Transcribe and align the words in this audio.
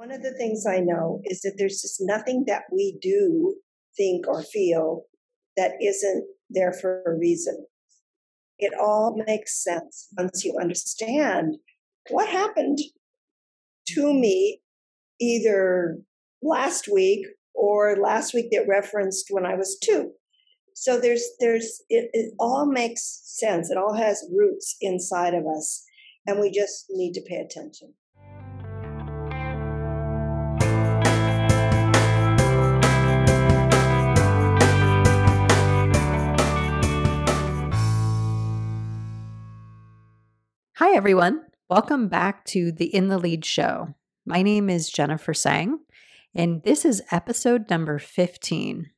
One 0.00 0.12
of 0.12 0.22
the 0.22 0.32
things 0.32 0.64
I 0.64 0.80
know 0.80 1.20
is 1.24 1.42
that 1.42 1.56
there's 1.58 1.82
just 1.82 1.98
nothing 2.00 2.44
that 2.46 2.62
we 2.72 2.96
do, 3.02 3.56
think, 3.98 4.26
or 4.26 4.42
feel 4.42 5.02
that 5.58 5.72
isn't 5.78 6.24
there 6.48 6.72
for 6.72 7.02
a 7.04 7.14
reason. 7.18 7.66
It 8.58 8.72
all 8.80 9.22
makes 9.26 9.62
sense 9.62 10.08
once 10.16 10.42
you 10.42 10.56
understand 10.58 11.58
what 12.08 12.30
happened 12.30 12.78
to 13.88 14.14
me 14.14 14.62
either 15.20 15.98
last 16.42 16.88
week 16.90 17.26
or 17.52 17.94
last 17.96 18.32
week 18.32 18.46
that 18.52 18.66
referenced 18.66 19.26
when 19.28 19.44
I 19.44 19.54
was 19.54 19.78
two. 19.78 20.12
So 20.74 20.98
there's 20.98 21.24
there's 21.40 21.82
it, 21.90 22.08
it 22.14 22.32
all 22.38 22.64
makes 22.64 23.20
sense. 23.22 23.70
It 23.70 23.76
all 23.76 23.96
has 23.96 24.26
roots 24.34 24.76
inside 24.80 25.34
of 25.34 25.44
us, 25.46 25.84
and 26.26 26.40
we 26.40 26.50
just 26.50 26.86
need 26.88 27.12
to 27.12 27.22
pay 27.28 27.36
attention. 27.36 27.92
Hi, 40.80 40.96
everyone. 40.96 41.42
Welcome 41.68 42.08
back 42.08 42.46
to 42.46 42.72
the 42.72 42.86
In 42.86 43.08
the 43.08 43.18
Lead 43.18 43.44
show. 43.44 43.88
My 44.24 44.40
name 44.40 44.70
is 44.70 44.88
Jennifer 44.88 45.34
Sang, 45.34 45.80
and 46.34 46.62
this 46.62 46.86
is 46.86 47.02
episode 47.10 47.68
number 47.68 47.98
15. 47.98 48.88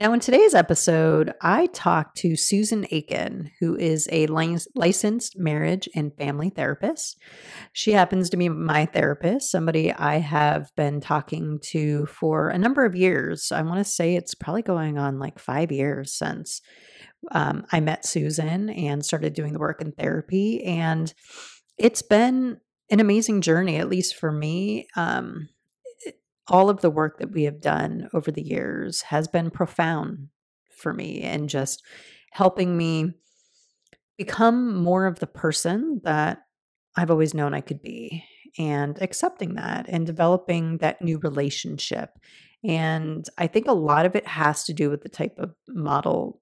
Now, 0.00 0.12
in 0.12 0.20
today's 0.20 0.54
episode, 0.54 1.34
I 1.42 1.66
talked 1.66 2.18
to 2.18 2.36
Susan 2.36 2.86
Aiken, 2.92 3.50
who 3.58 3.76
is 3.76 4.08
a 4.12 4.28
licensed 4.28 5.36
marriage 5.36 5.88
and 5.92 6.16
family 6.16 6.50
therapist. 6.50 7.18
She 7.72 7.90
happens 7.90 8.30
to 8.30 8.36
be 8.36 8.48
my 8.48 8.86
therapist, 8.86 9.50
somebody 9.50 9.92
I 9.92 10.18
have 10.18 10.70
been 10.76 11.00
talking 11.00 11.58
to 11.70 12.06
for 12.06 12.48
a 12.48 12.58
number 12.58 12.84
of 12.84 12.94
years. 12.94 13.50
I 13.50 13.62
want 13.62 13.78
to 13.78 13.84
say 13.84 14.14
it's 14.14 14.36
probably 14.36 14.62
going 14.62 14.98
on 14.98 15.18
like 15.18 15.40
five 15.40 15.72
years 15.72 16.14
since 16.14 16.60
um, 17.32 17.66
I 17.72 17.80
met 17.80 18.06
Susan 18.06 18.70
and 18.70 19.04
started 19.04 19.34
doing 19.34 19.52
the 19.52 19.58
work 19.58 19.82
in 19.82 19.90
therapy. 19.90 20.62
And 20.62 21.12
it's 21.76 22.02
been 22.02 22.60
an 22.88 23.00
amazing 23.00 23.40
journey, 23.40 23.78
at 23.78 23.88
least 23.88 24.14
for 24.14 24.30
me. 24.30 24.86
Um, 24.94 25.48
all 26.48 26.70
of 26.70 26.80
the 26.80 26.90
work 26.90 27.18
that 27.18 27.32
we 27.32 27.44
have 27.44 27.60
done 27.60 28.08
over 28.12 28.30
the 28.30 28.42
years 28.42 29.02
has 29.02 29.28
been 29.28 29.50
profound 29.50 30.28
for 30.70 30.92
me 30.92 31.20
and 31.20 31.48
just 31.48 31.82
helping 32.32 32.76
me 32.76 33.12
become 34.16 34.76
more 34.76 35.06
of 35.06 35.18
the 35.18 35.26
person 35.26 36.00
that 36.04 36.38
I've 36.96 37.10
always 37.10 37.34
known 37.34 37.54
I 37.54 37.60
could 37.60 37.82
be 37.82 38.24
and 38.58 39.00
accepting 39.00 39.54
that 39.54 39.86
and 39.88 40.06
developing 40.06 40.78
that 40.78 41.02
new 41.02 41.18
relationship. 41.18 42.10
And 42.64 43.24
I 43.38 43.46
think 43.46 43.68
a 43.68 43.72
lot 43.72 44.06
of 44.06 44.16
it 44.16 44.26
has 44.26 44.64
to 44.64 44.72
do 44.72 44.90
with 44.90 45.02
the 45.02 45.08
type 45.08 45.36
of 45.38 45.54
model 45.68 46.40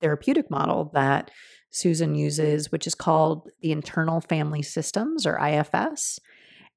therapeutic 0.00 0.50
model 0.50 0.90
that 0.94 1.30
Susan 1.70 2.14
uses, 2.14 2.70
which 2.70 2.86
is 2.86 2.94
called 2.94 3.48
the 3.62 3.72
Internal 3.72 4.20
Family 4.20 4.62
Systems 4.62 5.26
or 5.26 5.38
IFS. 5.38 6.20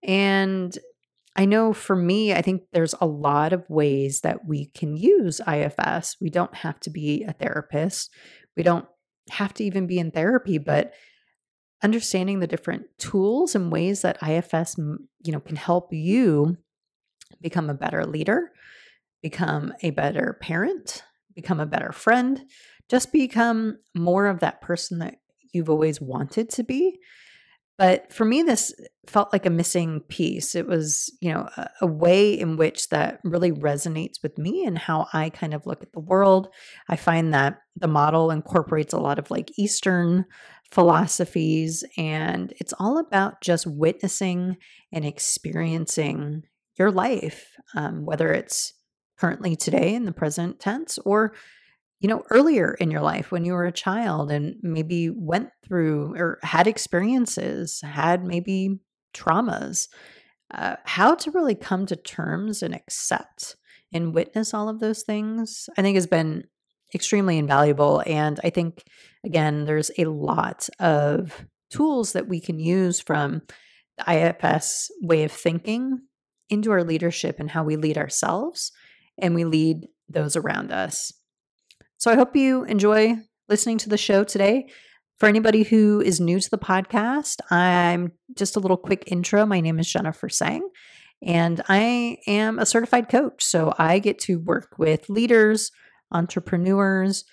And 0.03 0.77
I 1.35 1.45
know 1.45 1.73
for 1.73 1.95
me, 1.95 2.33
I 2.33 2.41
think 2.41 2.63
there's 2.73 2.95
a 2.99 3.05
lot 3.05 3.53
of 3.53 3.69
ways 3.69 4.22
that 4.22 4.45
we 4.45 4.66
can 4.67 4.97
use 4.97 5.39
IFS. 5.47 6.17
We 6.19 6.30
don't 6.30 6.53
have 6.55 6.80
to 6.81 6.89
be 6.89 7.23
a 7.23 7.33
therapist, 7.33 8.11
we 8.58 8.63
don't 8.63 8.85
have 9.31 9.53
to 9.55 9.63
even 9.63 9.88
be 9.88 10.00
in 10.00 10.11
therapy, 10.11 10.57
but 10.57 10.94
understanding 11.83 12.39
the 12.39 12.47
different 12.47 12.85
tools 12.97 13.55
and 13.55 13.72
ways 13.72 14.02
that 14.02 14.22
IFS 14.22 14.77
you 14.77 15.31
know 15.31 15.39
can 15.39 15.55
help 15.55 15.94
you 15.94 16.57
become 17.41 17.69
a 17.69 17.75
better 17.75 18.05
leader, 18.05 18.52
become 19.22 19.73
a 19.83 19.91
better 19.91 20.38
parent, 20.41 21.03
become 21.35 21.59
a 21.59 21.66
better 21.66 21.91
friend, 21.91 22.45
just 22.89 23.13
become 23.13 23.77
more 23.96 24.28
of 24.28 24.40
that 24.40 24.61
person 24.61 25.00
that 25.00 25.16
you've 25.53 25.69
always 25.69 26.01
wanted 26.01 26.50
to 26.50 26.63
be. 26.63 27.00
But 27.79 28.12
for 28.12 28.25
me, 28.25 28.44
this 28.44 28.73
felt 29.07 29.31
like 29.31 29.45
a 29.45 29.50
missing 29.50 30.01
piece. 30.09 30.53
It 30.53 30.67
was, 30.67 31.09
you 31.22 31.34
know, 31.34 31.47
a, 31.56 31.69
a, 31.79 31.88
way 31.88 32.38
in 32.38 32.57
which 32.57 32.90
that 32.90 33.22
really 33.23 33.53
resonates 33.53 34.22
with 34.22 34.38
me 34.38 34.66
and 34.66 34.78
how 34.78 35.07
I 35.13 35.29
kind 35.29 35.53
of 35.53 35.66
look 35.66 35.81
at 35.81 35.94
the 35.94 36.01
world. 36.01 36.50
I 36.90 36.97
find 36.97 37.34
that 37.34 37.59
the 37.78 37.88
model 37.88 38.31
incorporates 38.31 38.94
a 38.94 39.00
lot 39.00 39.17
of 39.17 39.31
like 39.31 39.57
Eastern 39.57 40.25
philosophies, 40.69 41.85
and 41.97 42.53
it's 42.59 42.73
all 42.79 42.97
about 43.00 43.40
just 43.40 43.66
witnessing 43.66 44.57
and 44.91 45.06
experiencing 45.06 46.44
your 46.78 46.91
life, 46.91 47.47
um, 47.75 48.06
whether 48.06 48.34
it's 48.34 48.73
currently 49.17 49.56
today 49.56 49.96
in 49.96 50.03
the 50.03 50.11
present 50.11 50.59
tense 50.59 51.00
or 51.06 51.34
you 51.99 52.07
know, 52.07 52.23
earlier 52.29 52.73
in 52.75 52.91
your 52.91 53.01
life 53.01 53.31
when 53.31 53.43
you 53.43 53.53
were 53.53 53.65
a 53.65 53.71
child 53.71 54.31
and 54.31 54.55
maybe 54.61 55.09
went 55.09 55.49
through 55.65 56.15
or 56.15 56.39
had 56.43 56.65
experiences, 56.67 57.81
had 57.81 58.23
maybe 58.23 58.79
traumas, 59.13 59.89
uh, 60.51 60.77
how 60.85 61.13
to 61.15 61.31
really 61.31 61.55
come 61.55 61.85
to 61.85 61.95
terms 61.95 62.63
and 62.63 62.73
accept 62.73 63.57
and 63.93 64.13
witness 64.13 64.53
all 64.53 64.69
of 64.69 64.79
those 64.79 65.03
things, 65.03 65.69
I 65.77 65.81
think 65.81 65.95
has 65.95 66.07
been 66.07 66.45
extremely 66.93 67.37
invaluable. 67.37 68.01
And 68.05 68.39
I 68.43 68.49
think, 68.49 68.83
again, 69.25 69.66
there's 69.66 69.91
a 69.97 70.05
lot 70.05 70.69
of 70.79 71.45
tools 71.69 72.13
that 72.13 72.27
we 72.27 72.39
can 72.39 72.59
use 72.59 72.99
from 72.99 73.41
the 73.97 74.11
IFS 74.11 74.89
way 75.01 75.23
of 75.23 75.31
thinking 75.31 75.99
into 76.49 76.71
our 76.71 76.83
leadership 76.83 77.39
and 77.39 77.51
how 77.51 77.63
we 77.63 77.75
lead 77.75 77.97
ourselves 77.97 78.71
and 79.17 79.35
we 79.35 79.43
lead 79.43 79.87
those 80.07 80.35
around 80.35 80.71
us. 80.71 81.11
So 81.99 82.09
I 82.09 82.15
hope 82.15 82.33
you 82.33 82.63
enjoy 82.63 83.17
listening 83.49 83.77
to 83.79 83.89
the 83.89 83.97
show 83.97 84.23
today. 84.23 84.69
For 85.17 85.27
anybody 85.27 85.63
who 85.63 85.99
is 85.99 86.21
new 86.21 86.39
to 86.39 86.49
the 86.49 86.57
podcast, 86.57 87.41
I'm 87.51 88.13
just 88.37 88.55
a 88.55 88.61
little 88.61 88.77
quick 88.77 89.03
intro. 89.07 89.45
My 89.45 89.59
name 89.59 89.79
is 89.79 89.91
Jennifer 89.91 90.29
Sang, 90.29 90.65
and 91.21 91.61
I 91.67 92.19
am 92.25 92.57
a 92.57 92.65
certified 92.65 93.09
coach. 93.09 93.43
So 93.43 93.73
I 93.77 93.99
get 93.99 94.17
to 94.19 94.39
work 94.39 94.75
with 94.77 95.09
leaders, 95.09 95.73
entrepreneurs, 96.09 97.25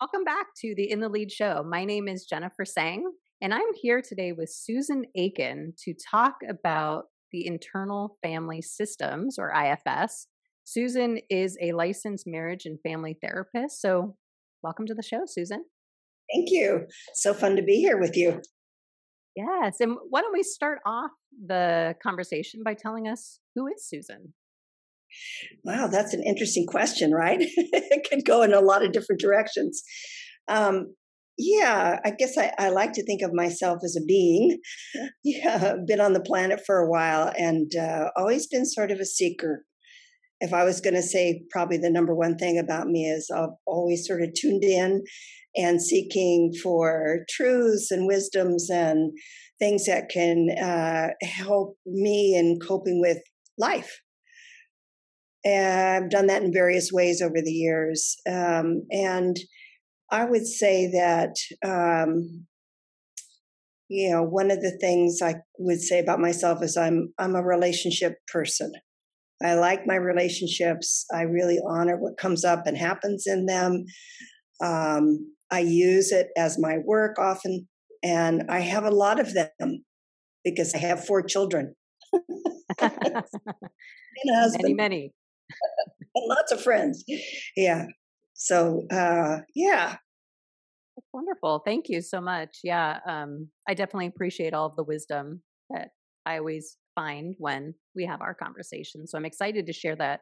Welcome 0.00 0.24
back 0.24 0.48
to 0.60 0.74
the 0.74 0.90
In 0.90 1.00
the 1.00 1.08
Lead 1.08 1.32
show. 1.32 1.64
My 1.66 1.84
name 1.84 2.08
is 2.08 2.24
Jennifer 2.24 2.64
Sang, 2.64 3.12
and 3.40 3.52
I'm 3.52 3.74
here 3.74 4.02
today 4.02 4.32
with 4.32 4.50
Susan 4.50 5.04
Aiken 5.14 5.74
to 5.84 5.94
talk 5.94 6.36
about 6.48 7.04
the 7.32 7.46
internal 7.46 8.16
family 8.22 8.62
systems 8.62 9.38
or 9.38 9.52
IFS 9.54 10.26
Susan 10.70 11.18
is 11.28 11.58
a 11.60 11.72
licensed 11.72 12.28
marriage 12.28 12.64
and 12.64 12.78
family 12.82 13.18
therapist. 13.20 13.80
So, 13.80 14.14
welcome 14.62 14.86
to 14.86 14.94
the 14.94 15.02
show, 15.02 15.22
Susan. 15.26 15.64
Thank 16.32 16.50
you. 16.50 16.86
So 17.12 17.34
fun 17.34 17.56
to 17.56 17.62
be 17.62 17.80
here 17.80 17.98
with 17.98 18.16
you. 18.16 18.40
Yes. 19.34 19.78
And 19.80 19.96
why 20.10 20.20
don't 20.20 20.32
we 20.32 20.44
start 20.44 20.78
off 20.86 21.10
the 21.44 21.96
conversation 22.00 22.60
by 22.64 22.74
telling 22.74 23.08
us 23.08 23.40
who 23.56 23.66
is 23.66 23.84
Susan? 23.88 24.34
Wow, 25.64 25.88
that's 25.88 26.14
an 26.14 26.22
interesting 26.24 26.66
question, 26.68 27.10
right? 27.10 27.40
it 27.56 28.08
could 28.08 28.24
go 28.24 28.42
in 28.42 28.54
a 28.54 28.60
lot 28.60 28.84
of 28.84 28.92
different 28.92 29.20
directions. 29.20 29.82
Um, 30.46 30.94
yeah, 31.36 31.98
I 32.04 32.12
guess 32.16 32.38
I, 32.38 32.52
I, 32.58 32.68
like 32.68 32.92
to 32.92 33.04
think 33.04 33.22
of 33.22 33.32
myself 33.32 33.78
as 33.84 33.96
a 33.96 34.04
being. 34.04 34.60
Yeah, 35.24 35.74
been 35.84 36.00
on 36.00 36.12
the 36.12 36.20
planet 36.20 36.60
for 36.64 36.78
a 36.78 36.88
while 36.88 37.32
and 37.36 37.74
uh, 37.74 38.10
always 38.16 38.46
been 38.46 38.66
sort 38.66 38.92
of 38.92 39.00
a 39.00 39.04
seeker 39.04 39.64
if 40.40 40.52
I 40.52 40.64
was 40.64 40.80
going 40.80 40.94
to 40.94 41.02
say 41.02 41.42
probably 41.50 41.78
the 41.78 41.90
number 41.90 42.14
one 42.14 42.36
thing 42.36 42.58
about 42.58 42.86
me 42.86 43.04
is 43.04 43.30
I've 43.34 43.50
always 43.66 44.06
sort 44.06 44.22
of 44.22 44.30
tuned 44.34 44.64
in 44.64 45.02
and 45.56 45.82
seeking 45.82 46.52
for 46.62 47.18
truths 47.28 47.90
and 47.90 48.06
wisdoms 48.06 48.70
and 48.70 49.12
things 49.58 49.84
that 49.86 50.08
can 50.08 50.48
uh, 50.50 51.08
help 51.22 51.76
me 51.84 52.34
in 52.36 52.58
coping 52.66 53.00
with 53.00 53.18
life. 53.58 54.00
And 55.44 56.04
I've 56.04 56.10
done 56.10 56.26
that 56.28 56.42
in 56.42 56.52
various 56.52 56.90
ways 56.92 57.20
over 57.22 57.40
the 57.42 57.52
years. 57.52 58.16
Um, 58.28 58.82
and 58.90 59.36
I 60.10 60.24
would 60.24 60.46
say 60.46 60.90
that, 60.92 61.34
um, 61.64 62.46
you 63.88 64.10
know, 64.10 64.22
one 64.22 64.50
of 64.50 64.60
the 64.60 64.76
things 64.80 65.20
I 65.22 65.36
would 65.58 65.80
say 65.80 65.98
about 65.98 66.20
myself 66.20 66.62
is 66.62 66.76
I'm 66.76 67.12
I'm 67.18 67.34
a 67.34 67.42
relationship 67.42 68.14
person. 68.32 68.72
I 69.42 69.54
like 69.54 69.86
my 69.86 69.96
relationships. 69.96 71.06
I 71.14 71.22
really 71.22 71.58
honor 71.66 71.96
what 71.96 72.18
comes 72.18 72.44
up 72.44 72.66
and 72.66 72.76
happens 72.76 73.24
in 73.26 73.46
them. 73.46 73.84
Um, 74.62 75.34
I 75.50 75.60
use 75.60 76.12
it 76.12 76.28
as 76.36 76.58
my 76.58 76.78
work 76.84 77.18
often, 77.18 77.68
and 78.02 78.44
I 78.48 78.60
have 78.60 78.84
a 78.84 78.90
lot 78.90 79.18
of 79.18 79.32
them 79.34 79.84
because 80.44 80.74
I 80.74 80.78
have 80.78 81.04
four 81.04 81.22
children. 81.22 81.74
and 82.12 83.24
a 84.28 84.34
husband. 84.34 84.62
Many, 84.62 84.74
many. 84.74 85.12
and 86.14 86.28
lots 86.28 86.52
of 86.52 86.62
friends. 86.62 87.04
Yeah. 87.56 87.86
So, 88.34 88.86
uh, 88.90 89.38
yeah. 89.54 89.96
That's 90.96 91.08
wonderful. 91.12 91.62
Thank 91.64 91.88
you 91.88 92.02
so 92.02 92.20
much. 92.20 92.58
Yeah. 92.62 92.98
Um, 93.06 93.48
I 93.68 93.74
definitely 93.74 94.06
appreciate 94.06 94.54
all 94.54 94.66
of 94.66 94.76
the 94.76 94.84
wisdom 94.84 95.42
that 95.70 95.90
I 96.26 96.38
always 96.38 96.76
find 97.00 97.34
when 97.38 97.74
we 97.96 98.04
have 98.04 98.20
our 98.20 98.34
conversation. 98.34 99.06
So 99.06 99.16
I'm 99.16 99.24
excited 99.24 99.66
to 99.66 99.72
share 99.72 99.96
that 99.96 100.20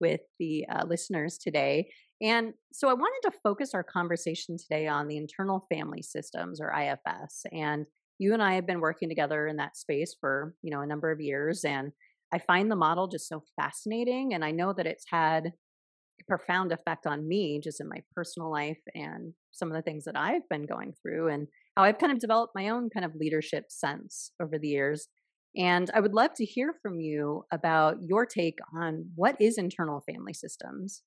with 0.00 0.20
the 0.38 0.66
uh, 0.68 0.84
listeners 0.86 1.38
today. 1.38 1.88
And 2.20 2.54
so 2.72 2.88
I 2.88 2.94
wanted 2.94 3.30
to 3.30 3.38
focus 3.42 3.74
our 3.74 3.84
conversation 3.84 4.56
today 4.58 4.86
on 4.86 5.06
the 5.06 5.16
internal 5.16 5.66
family 5.72 6.02
systems 6.02 6.60
or 6.60 6.72
IFS. 6.72 7.44
And 7.52 7.86
you 8.18 8.32
and 8.32 8.42
I 8.42 8.54
have 8.54 8.66
been 8.66 8.80
working 8.80 9.08
together 9.08 9.46
in 9.46 9.56
that 9.56 9.76
space 9.76 10.16
for, 10.18 10.54
you 10.62 10.70
know, 10.70 10.80
a 10.80 10.86
number 10.86 11.10
of 11.10 11.20
years 11.20 11.64
and 11.64 11.92
I 12.32 12.38
find 12.38 12.70
the 12.70 12.76
model 12.76 13.06
just 13.06 13.28
so 13.28 13.42
fascinating 13.60 14.34
and 14.34 14.44
I 14.44 14.50
know 14.50 14.72
that 14.72 14.86
it's 14.86 15.04
had 15.08 15.46
a 15.46 16.24
profound 16.26 16.72
effect 16.72 17.06
on 17.06 17.28
me 17.28 17.60
just 17.62 17.80
in 17.80 17.88
my 17.88 18.02
personal 18.14 18.50
life 18.50 18.80
and 18.94 19.32
some 19.52 19.68
of 19.68 19.76
the 19.76 19.82
things 19.82 20.04
that 20.04 20.16
I've 20.16 20.48
been 20.48 20.66
going 20.66 20.94
through 21.00 21.28
and 21.28 21.46
how 21.76 21.84
I've 21.84 21.98
kind 21.98 22.12
of 22.12 22.18
developed 22.18 22.54
my 22.54 22.70
own 22.70 22.90
kind 22.90 23.04
of 23.04 23.14
leadership 23.14 23.66
sense 23.68 24.32
over 24.42 24.58
the 24.58 24.68
years. 24.68 25.08
And 25.56 25.90
I 25.94 26.00
would 26.00 26.14
love 26.14 26.34
to 26.34 26.44
hear 26.44 26.74
from 26.82 27.00
you 27.00 27.44
about 27.50 27.96
your 28.02 28.26
take 28.26 28.58
on 28.74 29.06
what 29.14 29.40
is 29.40 29.56
internal 29.56 30.00
family 30.00 30.34
systems. 30.34 31.02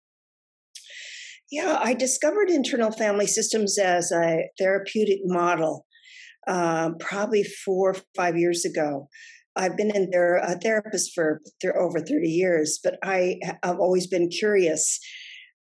Yeah, 1.52 1.80
I 1.82 1.94
discovered 1.94 2.50
internal 2.50 2.92
family 2.92 3.28
systems 3.28 3.78
as 3.80 4.12
a 4.12 4.50
therapeutic 4.58 5.20
model 5.24 5.86
uh, 6.48 6.92
probably 7.00 7.44
four 7.44 7.92
or 7.92 7.96
five 8.16 8.38
years 8.38 8.66
ago. 8.66 9.08
I've 9.56 9.76
been 9.76 9.96
in 9.96 10.10
there 10.12 10.38
a 10.38 10.58
therapist 10.60 11.12
for 11.14 11.42
th- 11.62 11.74
over 11.78 12.00
30 12.00 12.28
years, 12.30 12.80
but 12.84 12.98
I 13.04 13.40
have 13.64 13.80
always 13.80 14.08
been 14.08 14.30
curious 14.30 15.00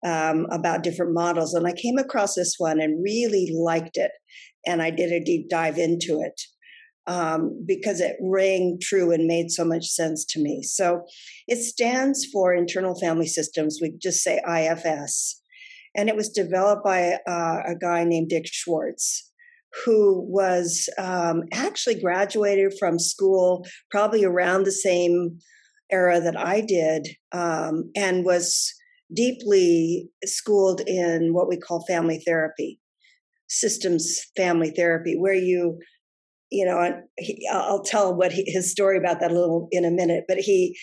um, 0.06 0.45
about 0.51 0.83
different 0.83 1.13
models. 1.13 1.53
And 1.53 1.68
I 1.68 1.74
came 1.74 1.97
across 1.97 2.35
this 2.35 2.56
one 2.57 2.80
and 2.80 3.03
really 3.03 3.51
liked 3.53 3.97
it. 3.97 4.12
And 4.65 4.81
I 4.81 4.92
did 4.92 5.12
a 5.12 5.24
deep 5.24 5.50
dive 5.50 5.77
into 5.77 6.21
it 6.21 6.39
um, 7.09 7.61
because 7.65 8.00
it 8.00 8.15
rang 8.21 8.77
true 8.79 9.11
and 9.11 9.25
made 9.25 9.50
so 9.50 9.65
much 9.65 9.88
sense 9.88 10.23
to 10.25 10.39
me. 10.39 10.61
So 10.61 11.03
it 11.47 11.57
stands 11.57 12.23
for 12.31 12.53
Internal 12.53 12.97
Family 12.97 13.25
Systems. 13.25 13.79
We 13.81 13.97
just 14.00 14.23
say 14.23 14.39
IFS. 14.47 15.41
And 15.95 16.07
it 16.07 16.15
was 16.15 16.29
developed 16.29 16.85
by 16.85 17.17
uh, 17.27 17.57
a 17.65 17.75
guy 17.81 18.03
named 18.03 18.29
Dick 18.29 18.45
Schwartz 18.45 19.25
who 19.85 20.25
was 20.27 20.88
um, 20.97 21.44
actually 21.51 22.00
graduated 22.00 22.73
from 22.79 23.00
school 23.00 23.65
probably 23.91 24.23
around 24.23 24.63
the 24.63 24.71
same 24.71 25.39
era 25.91 26.19
that 26.19 26.38
I 26.38 26.61
did 26.61 27.07
um, 27.31 27.91
and 27.95 28.23
was 28.23 28.71
deeply 29.13 30.09
schooled 30.25 30.81
in 30.85 31.33
what 31.33 31.47
we 31.47 31.57
call 31.57 31.85
family 31.88 32.21
therapy, 32.25 32.79
systems 33.47 34.21
family 34.38 34.71
therapy, 34.71 35.15
where 35.17 35.33
you 35.33 35.79
you 36.51 36.66
know, 36.66 37.01
he, 37.18 37.48
I'll 37.51 37.84
tell 37.84 38.16
what 38.16 38.31
he, 38.31 38.44
his 38.48 38.72
story 38.72 38.98
about 38.98 39.19
that 39.19 39.31
a 39.31 39.40
little 39.40 39.68
in 39.72 39.86
a 39.86 39.92
minute. 39.92 40.25
But 40.28 40.38
he, 40.38 40.78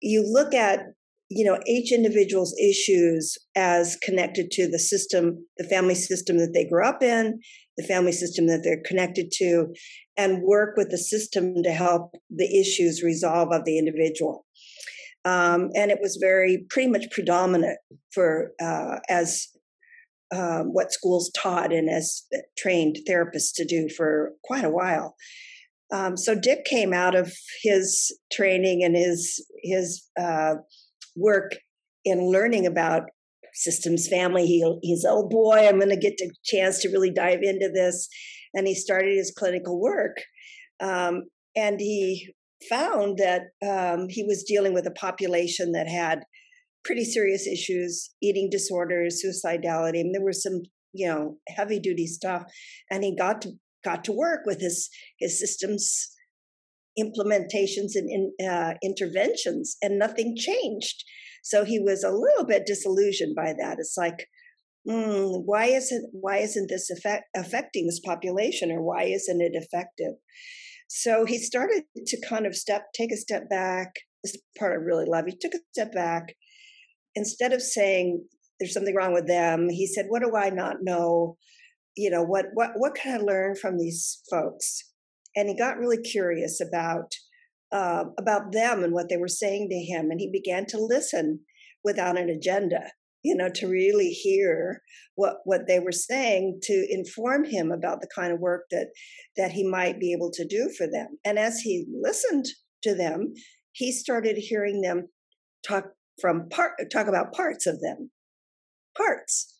you 0.00 0.24
look 0.26 0.54
at 0.54 0.80
you 1.28 1.44
know 1.44 1.60
each 1.66 1.92
individual's 1.92 2.54
issues 2.58 3.38
as 3.54 3.96
connected 4.02 4.50
to 4.52 4.68
the 4.68 4.78
system, 4.78 5.46
the 5.58 5.64
family 5.64 5.94
system 5.94 6.38
that 6.38 6.52
they 6.54 6.68
grew 6.68 6.84
up 6.84 7.02
in, 7.02 7.38
the 7.76 7.84
family 7.84 8.12
system 8.12 8.46
that 8.48 8.62
they're 8.64 8.82
connected 8.84 9.30
to, 9.32 9.66
and 10.16 10.42
work 10.42 10.76
with 10.76 10.90
the 10.90 10.98
system 10.98 11.62
to 11.62 11.72
help 11.72 12.14
the 12.30 12.60
issues 12.60 13.02
resolve 13.02 13.52
of 13.52 13.64
the 13.64 13.78
individual. 13.78 14.44
Um, 15.24 15.68
and 15.74 15.90
it 15.90 15.98
was 16.00 16.16
very 16.20 16.64
pretty 16.70 16.90
much 16.90 17.10
predominant 17.10 17.78
for 18.12 18.52
uh, 18.60 19.00
as 19.08 19.48
um, 20.34 20.72
what 20.72 20.92
schools 20.92 21.30
taught 21.36 21.72
and 21.72 21.88
as 21.90 22.22
trained 22.56 22.98
therapists 23.08 23.52
to 23.54 23.64
do 23.64 23.88
for 23.88 24.32
quite 24.44 24.64
a 24.64 24.70
while. 24.70 25.16
Um, 25.92 26.16
so 26.16 26.34
Dick 26.34 26.64
came 26.64 26.92
out 26.92 27.16
of 27.16 27.32
his 27.62 28.16
training 28.32 28.84
and 28.84 28.96
his 28.96 29.44
his 29.62 30.08
uh, 30.18 30.54
work 31.16 31.56
in 32.04 32.30
learning 32.30 32.66
about 32.66 33.10
systems 33.54 34.08
family. 34.08 34.46
He, 34.46 34.78
he's 34.82 35.04
oh 35.06 35.28
boy, 35.28 35.66
I'm 35.66 35.78
going 35.78 35.90
to 35.90 35.96
get 35.96 36.20
a 36.20 36.30
chance 36.44 36.80
to 36.80 36.88
really 36.88 37.10
dive 37.10 37.42
into 37.42 37.68
this, 37.72 38.08
and 38.54 38.66
he 38.66 38.74
started 38.74 39.16
his 39.16 39.32
clinical 39.36 39.80
work. 39.80 40.18
Um, 40.80 41.24
and 41.56 41.80
he 41.80 42.32
found 42.68 43.18
that 43.18 43.42
um, 43.66 44.06
he 44.08 44.22
was 44.22 44.44
dealing 44.44 44.74
with 44.74 44.86
a 44.86 44.92
population 44.92 45.72
that 45.72 45.88
had 45.88 46.20
pretty 46.84 47.04
serious 47.04 47.46
issues, 47.46 48.10
eating 48.22 48.48
disorders, 48.50 49.22
suicidality. 49.24 50.02
there 50.12 50.24
was 50.24 50.42
some, 50.42 50.62
you 50.92 51.06
know, 51.08 51.36
heavy 51.48 51.78
duty 51.78 52.06
stuff. 52.06 52.44
And 52.90 53.04
he 53.04 53.16
got 53.16 53.42
to 53.42 53.50
got 53.84 54.04
to 54.04 54.12
work 54.12 54.40
with 54.46 54.60
his 54.60 54.88
his 55.18 55.38
systems 55.38 56.10
implementations 56.98 57.92
and 57.94 58.10
in, 58.10 58.46
uh, 58.46 58.74
interventions, 58.82 59.76
and 59.80 59.98
nothing 59.98 60.36
changed. 60.36 61.04
So 61.42 61.64
he 61.64 61.78
was 61.78 62.04
a 62.04 62.10
little 62.10 62.44
bit 62.44 62.66
disillusioned 62.66 63.34
by 63.34 63.54
that. 63.58 63.76
It's 63.78 63.96
like, 63.96 64.26
mm, 64.88 65.42
why 65.44 65.66
isn't 65.66 66.10
why 66.12 66.38
isn't 66.38 66.68
this 66.68 66.90
effect, 66.90 67.24
affecting 67.36 67.86
this 67.86 68.00
population, 68.00 68.70
or 68.70 68.82
why 68.82 69.04
isn't 69.04 69.40
it 69.40 69.52
effective? 69.54 70.14
So 70.88 71.24
he 71.24 71.38
started 71.38 71.84
to 72.06 72.28
kind 72.28 72.46
of 72.46 72.56
step, 72.56 72.86
take 72.94 73.12
a 73.12 73.16
step 73.16 73.48
back. 73.48 73.92
This 74.24 74.36
part 74.58 74.72
I 74.72 74.74
really 74.74 75.06
love. 75.06 75.24
He 75.26 75.36
took 75.40 75.54
a 75.54 75.60
step 75.72 75.92
back 75.92 76.34
instead 77.14 77.52
of 77.52 77.62
saying 77.62 78.24
there's 78.58 78.74
something 78.74 78.94
wrong 78.94 79.12
with 79.12 79.26
them, 79.26 79.68
he 79.68 79.86
said, 79.86 80.06
"What 80.08 80.22
do 80.22 80.36
I 80.36 80.50
not 80.50 80.82
know? 80.82 81.36
You 81.96 82.10
know, 82.10 82.22
what 82.22 82.46
what 82.54 82.70
what 82.76 82.94
can 82.94 83.20
I 83.20 83.22
learn 83.22 83.56
from 83.56 83.78
these 83.78 84.22
folks?" 84.30 84.84
And 85.36 85.48
he 85.48 85.56
got 85.56 85.78
really 85.78 86.00
curious 86.00 86.60
about 86.60 87.14
uh, 87.72 88.04
about 88.18 88.52
them 88.52 88.84
and 88.84 88.92
what 88.92 89.08
they 89.08 89.16
were 89.16 89.28
saying 89.28 89.68
to 89.70 89.76
him, 89.76 90.10
and 90.10 90.20
he 90.20 90.30
began 90.30 90.66
to 90.66 90.78
listen 90.78 91.40
without 91.84 92.18
an 92.18 92.28
agenda. 92.28 92.92
You 93.22 93.36
know, 93.36 93.50
to 93.56 93.66
really 93.68 94.10
hear 94.10 94.80
what 95.14 95.36
what 95.44 95.66
they 95.68 95.78
were 95.78 95.92
saying 95.92 96.60
to 96.62 96.86
inform 96.90 97.44
him 97.44 97.70
about 97.70 98.00
the 98.00 98.08
kind 98.14 98.32
of 98.32 98.40
work 98.40 98.64
that 98.70 98.88
that 99.36 99.50
he 99.52 99.66
might 99.66 100.00
be 100.00 100.12
able 100.12 100.30
to 100.32 100.46
do 100.46 100.70
for 100.76 100.86
them. 100.86 101.18
And 101.24 101.38
as 101.38 101.60
he 101.60 101.86
listened 102.02 102.46
to 102.82 102.94
them, 102.94 103.34
he 103.72 103.92
started 103.92 104.36
hearing 104.38 104.80
them 104.80 105.08
talk 105.66 105.84
from 106.20 106.48
part 106.48 106.72
talk 106.92 107.06
about 107.06 107.32
parts 107.32 107.66
of 107.66 107.80
them. 107.80 108.10
Parts. 108.96 109.54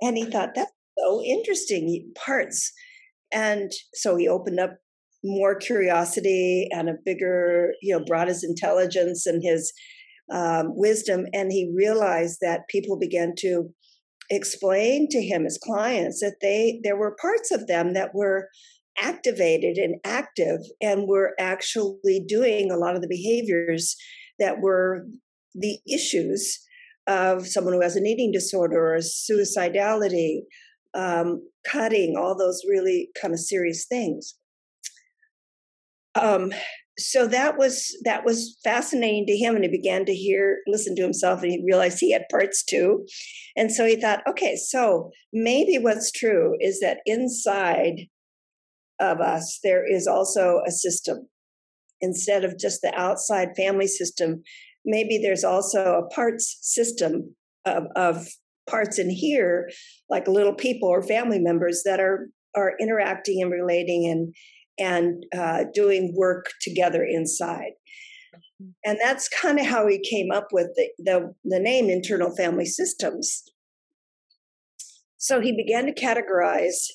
And 0.00 0.16
he 0.16 0.24
thought 0.24 0.54
that's 0.54 0.70
so 0.98 1.22
interesting 1.22 2.12
parts. 2.14 2.72
And 3.32 3.70
so 3.94 4.16
he 4.16 4.28
opened 4.28 4.60
up 4.60 4.76
more 5.24 5.54
curiosity 5.54 6.68
and 6.70 6.88
a 6.88 6.94
bigger 7.04 7.72
you 7.82 7.96
know 7.96 8.04
brought 8.04 8.28
his 8.28 8.44
intelligence 8.44 9.26
and 9.26 9.42
his 9.42 9.72
um, 10.32 10.72
wisdom. 10.74 11.26
And 11.32 11.52
he 11.52 11.72
realized 11.74 12.38
that 12.40 12.68
people 12.68 12.98
began 12.98 13.34
to 13.38 13.70
explain 14.30 15.08
to 15.10 15.22
him 15.22 15.46
as 15.46 15.58
clients 15.62 16.20
that 16.20 16.36
they 16.40 16.80
there 16.82 16.96
were 16.96 17.16
parts 17.20 17.52
of 17.52 17.66
them 17.66 17.94
that 17.94 18.14
were 18.14 18.48
activated 18.98 19.76
and 19.76 19.96
active 20.04 20.60
and 20.80 21.06
were 21.06 21.34
actually 21.38 22.24
doing 22.26 22.70
a 22.70 22.76
lot 22.76 22.96
of 22.96 23.02
the 23.02 23.08
behaviors 23.08 23.94
that 24.38 24.60
were 24.60 25.06
the 25.58 25.78
issues 25.92 26.60
of 27.06 27.46
someone 27.46 27.74
who 27.74 27.82
has 27.82 27.96
an 27.96 28.06
eating 28.06 28.32
disorder 28.32 28.94
or 28.94 28.98
suicidality, 28.98 30.40
um, 30.94 31.40
cutting, 31.66 32.16
all 32.16 32.36
those 32.36 32.62
really 32.68 33.10
kind 33.20 33.32
of 33.32 33.40
serious 33.40 33.86
things. 33.86 34.34
Um, 36.14 36.52
so 36.98 37.26
that 37.26 37.58
was 37.58 37.96
that 38.04 38.24
was 38.24 38.58
fascinating 38.64 39.26
to 39.26 39.36
him 39.36 39.54
and 39.54 39.64
he 39.64 39.70
began 39.70 40.04
to 40.06 40.14
hear 40.14 40.58
listen 40.66 40.96
to 40.96 41.02
himself 41.02 41.42
and 41.42 41.52
he 41.52 41.62
realized 41.64 41.98
he 42.00 42.12
had 42.12 42.28
parts 42.30 42.64
too 42.64 43.04
and 43.54 43.70
so 43.70 43.84
he 43.84 43.96
thought 43.96 44.22
okay 44.26 44.56
so 44.56 45.10
maybe 45.32 45.76
what's 45.76 46.10
true 46.10 46.56
is 46.60 46.80
that 46.80 47.00
inside 47.04 48.06
of 48.98 49.20
us 49.20 49.58
there 49.62 49.84
is 49.86 50.06
also 50.06 50.62
a 50.66 50.70
system 50.70 51.28
instead 52.00 52.44
of 52.44 52.58
just 52.58 52.80
the 52.80 52.94
outside 52.94 53.48
family 53.56 53.86
system 53.86 54.42
maybe 54.86 55.18
there's 55.18 55.44
also 55.44 55.98
a 55.98 56.14
parts 56.14 56.58
system 56.62 57.34
of, 57.66 57.84
of 57.94 58.26
parts 58.68 58.98
in 58.98 59.10
here 59.10 59.70
like 60.08 60.26
little 60.26 60.54
people 60.54 60.88
or 60.88 61.02
family 61.02 61.38
members 61.38 61.82
that 61.84 62.00
are 62.00 62.28
are 62.56 62.72
interacting 62.80 63.42
and 63.42 63.52
relating 63.52 64.06
and 64.06 64.34
and 64.78 65.24
uh, 65.36 65.64
doing 65.74 66.14
work 66.16 66.50
together 66.60 67.04
inside. 67.04 67.72
And 68.84 68.98
that's 69.02 69.28
kind 69.28 69.58
of 69.58 69.66
how 69.66 69.86
he 69.86 69.98
came 69.98 70.30
up 70.30 70.48
with 70.52 70.68
the, 70.76 70.88
the, 70.98 71.34
the 71.44 71.60
name 71.60 71.90
internal 71.90 72.34
family 72.34 72.66
systems. 72.66 73.42
So 75.18 75.40
he 75.40 75.52
began 75.52 75.86
to 75.86 75.94
categorize 75.94 76.86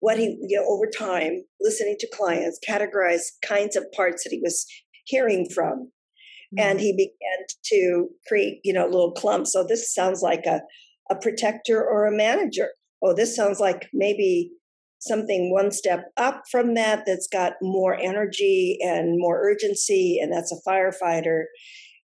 what 0.00 0.18
he, 0.18 0.36
you 0.46 0.58
know, 0.58 0.66
over 0.68 0.86
time, 0.86 1.44
listening 1.60 1.96
to 2.00 2.08
clients, 2.12 2.58
categorize 2.66 3.22
kinds 3.44 3.76
of 3.76 3.84
parts 3.92 4.24
that 4.24 4.30
he 4.30 4.40
was 4.42 4.66
hearing 5.04 5.48
from. 5.52 5.90
Mm-hmm. 6.54 6.70
And 6.70 6.80
he 6.80 6.92
began 6.92 7.46
to 7.66 8.08
create, 8.26 8.60
you 8.64 8.72
know, 8.72 8.86
little 8.86 9.12
clumps. 9.12 9.52
So 9.52 9.64
this 9.64 9.92
sounds 9.92 10.22
like 10.22 10.46
a, 10.46 10.60
a 11.10 11.16
protector 11.16 11.84
or 11.84 12.06
a 12.06 12.16
manager. 12.16 12.70
Oh, 13.02 13.14
this 13.14 13.34
sounds 13.34 13.60
like 13.60 13.88
maybe 13.92 14.50
something 15.00 15.50
one 15.50 15.70
step 15.70 16.12
up 16.16 16.42
from 16.50 16.74
that 16.74 17.04
that's 17.06 17.26
got 17.26 17.54
more 17.62 17.94
energy 17.94 18.78
and 18.82 19.18
more 19.18 19.40
urgency 19.42 20.18
and 20.20 20.32
that's 20.32 20.52
a 20.52 20.68
firefighter 20.68 21.44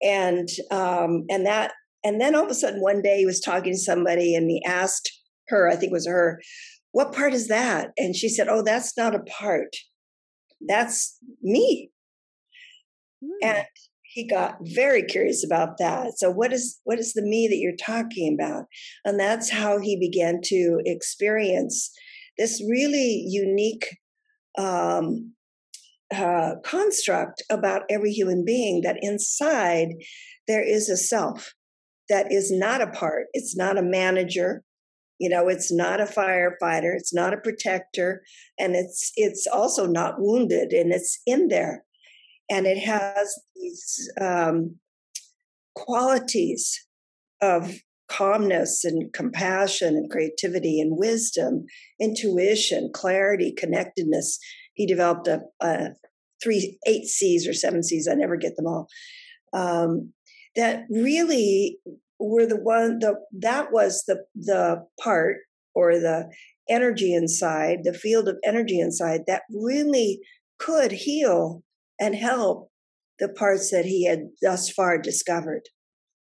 and 0.02 0.48
um, 0.70 1.24
and 1.28 1.46
that 1.46 1.72
and 2.02 2.20
then 2.20 2.34
all 2.34 2.44
of 2.44 2.50
a 2.50 2.54
sudden 2.54 2.80
one 2.80 3.02
day 3.02 3.18
he 3.18 3.26
was 3.26 3.40
talking 3.40 3.72
to 3.72 3.78
somebody 3.78 4.34
and 4.34 4.50
he 4.50 4.62
asked 4.66 5.12
her 5.48 5.68
i 5.68 5.76
think 5.76 5.90
it 5.90 5.92
was 5.92 6.06
her 6.06 6.40
what 6.92 7.12
part 7.12 7.34
is 7.34 7.48
that 7.48 7.90
and 7.98 8.16
she 8.16 8.28
said 8.28 8.48
oh 8.48 8.62
that's 8.62 8.96
not 8.96 9.14
a 9.14 9.20
part 9.20 9.76
that's 10.66 11.18
me 11.42 11.90
mm. 13.22 13.28
and 13.42 13.66
he 14.10 14.26
got 14.26 14.56
very 14.62 15.02
curious 15.02 15.44
about 15.44 15.78
that. 15.78 16.18
So 16.18 16.30
what 16.30 16.52
is 16.52 16.80
what 16.84 16.98
is 16.98 17.12
the 17.12 17.22
me 17.22 17.46
that 17.48 17.58
you're 17.58 17.76
talking 17.76 18.36
about? 18.38 18.64
And 19.04 19.20
that's 19.20 19.50
how 19.50 19.78
he 19.78 19.98
began 19.98 20.40
to 20.44 20.80
experience 20.84 21.92
this 22.38 22.62
really 22.68 23.24
unique 23.26 23.98
um, 24.56 25.34
uh, 26.14 26.54
construct 26.64 27.42
about 27.50 27.82
every 27.90 28.10
human 28.10 28.44
being 28.44 28.80
that 28.82 28.98
inside 29.02 29.88
there 30.46 30.62
is 30.62 30.88
a 30.88 30.96
self 30.96 31.52
that 32.08 32.32
is 32.32 32.50
not 32.50 32.80
a 32.80 32.86
part, 32.86 33.26
it's 33.34 33.54
not 33.54 33.76
a 33.76 33.82
manager, 33.82 34.62
you 35.18 35.28
know 35.28 35.48
it's 35.48 35.72
not 35.72 36.00
a 36.00 36.04
firefighter. 36.04 36.94
It's 36.96 37.12
not 37.12 37.34
a 37.34 37.38
protector. 37.38 38.22
And 38.58 38.74
it's 38.74 39.12
it's 39.16 39.46
also 39.46 39.86
not 39.86 40.14
wounded 40.18 40.72
and 40.72 40.92
it's 40.92 41.20
in 41.26 41.48
there 41.48 41.84
and 42.50 42.66
it 42.66 42.78
has 42.78 43.38
these 43.56 44.10
um, 44.20 44.76
qualities 45.74 46.86
of 47.40 47.80
calmness 48.08 48.84
and 48.84 49.12
compassion 49.12 49.94
and 49.94 50.10
creativity 50.10 50.80
and 50.80 50.96
wisdom, 50.96 51.66
intuition, 52.00 52.90
clarity, 52.92 53.52
connectedness. 53.52 54.38
He 54.74 54.86
developed 54.86 55.28
a, 55.28 55.40
a 55.60 55.90
three, 56.42 56.78
eight 56.86 57.06
C's 57.06 57.46
or 57.46 57.52
seven 57.52 57.82
C's. 57.82 58.08
I 58.10 58.14
never 58.14 58.36
get 58.36 58.56
them 58.56 58.66
all. 58.66 58.88
Um, 59.52 60.12
that 60.56 60.84
really 60.90 61.78
were 62.18 62.46
the 62.46 62.60
one. 62.60 62.98
The 62.98 63.14
that 63.40 63.72
was 63.72 64.04
the 64.06 64.24
the 64.34 64.84
part 65.00 65.36
or 65.74 65.98
the 65.98 66.30
energy 66.68 67.14
inside, 67.14 67.80
the 67.84 67.94
field 67.94 68.28
of 68.28 68.36
energy 68.44 68.80
inside 68.80 69.22
that 69.26 69.42
really 69.50 70.20
could 70.58 70.90
heal 70.90 71.62
and 72.00 72.14
help 72.14 72.70
the 73.18 73.28
parts 73.28 73.70
that 73.70 73.84
he 73.84 74.06
had 74.06 74.28
thus 74.42 74.70
far 74.70 74.98
discovered. 74.98 75.62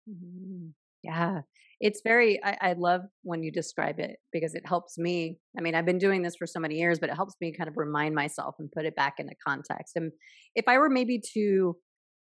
Mm-hmm. 0.10 0.70
Yeah 1.04 1.42
it's 1.82 2.02
very 2.04 2.42
I, 2.44 2.58
I, 2.62 2.74
love 2.74 3.02
when 3.24 3.42
you 3.42 3.52
describe 3.52 4.00
it 4.00 4.18
because 4.32 4.54
it 4.54 4.64
helps 4.66 4.98
me 4.98 5.38
i 5.58 5.62
mean 5.62 5.76
i've 5.76 5.86
been 5.86 5.98
doing 5.98 6.22
this 6.22 6.36
for 6.36 6.48
so 6.48 6.60
many 6.60 6.76
years 6.76 7.00
but 7.00 7.10
it 7.10 7.16
helps 7.16 7.36
me 7.42 7.52
kind 7.52 7.68
of 7.68 7.76
remind 7.76 8.16
myself 8.16 8.56
and 8.60 8.72
put 8.72 8.86
it 8.86 8.96
back 8.96 9.16
into 9.18 9.34
context 9.46 9.96
and 9.96 10.12
if 10.56 10.66
i 10.68 10.78
were 10.78 10.90
maybe 10.90 11.20
to 11.34 11.76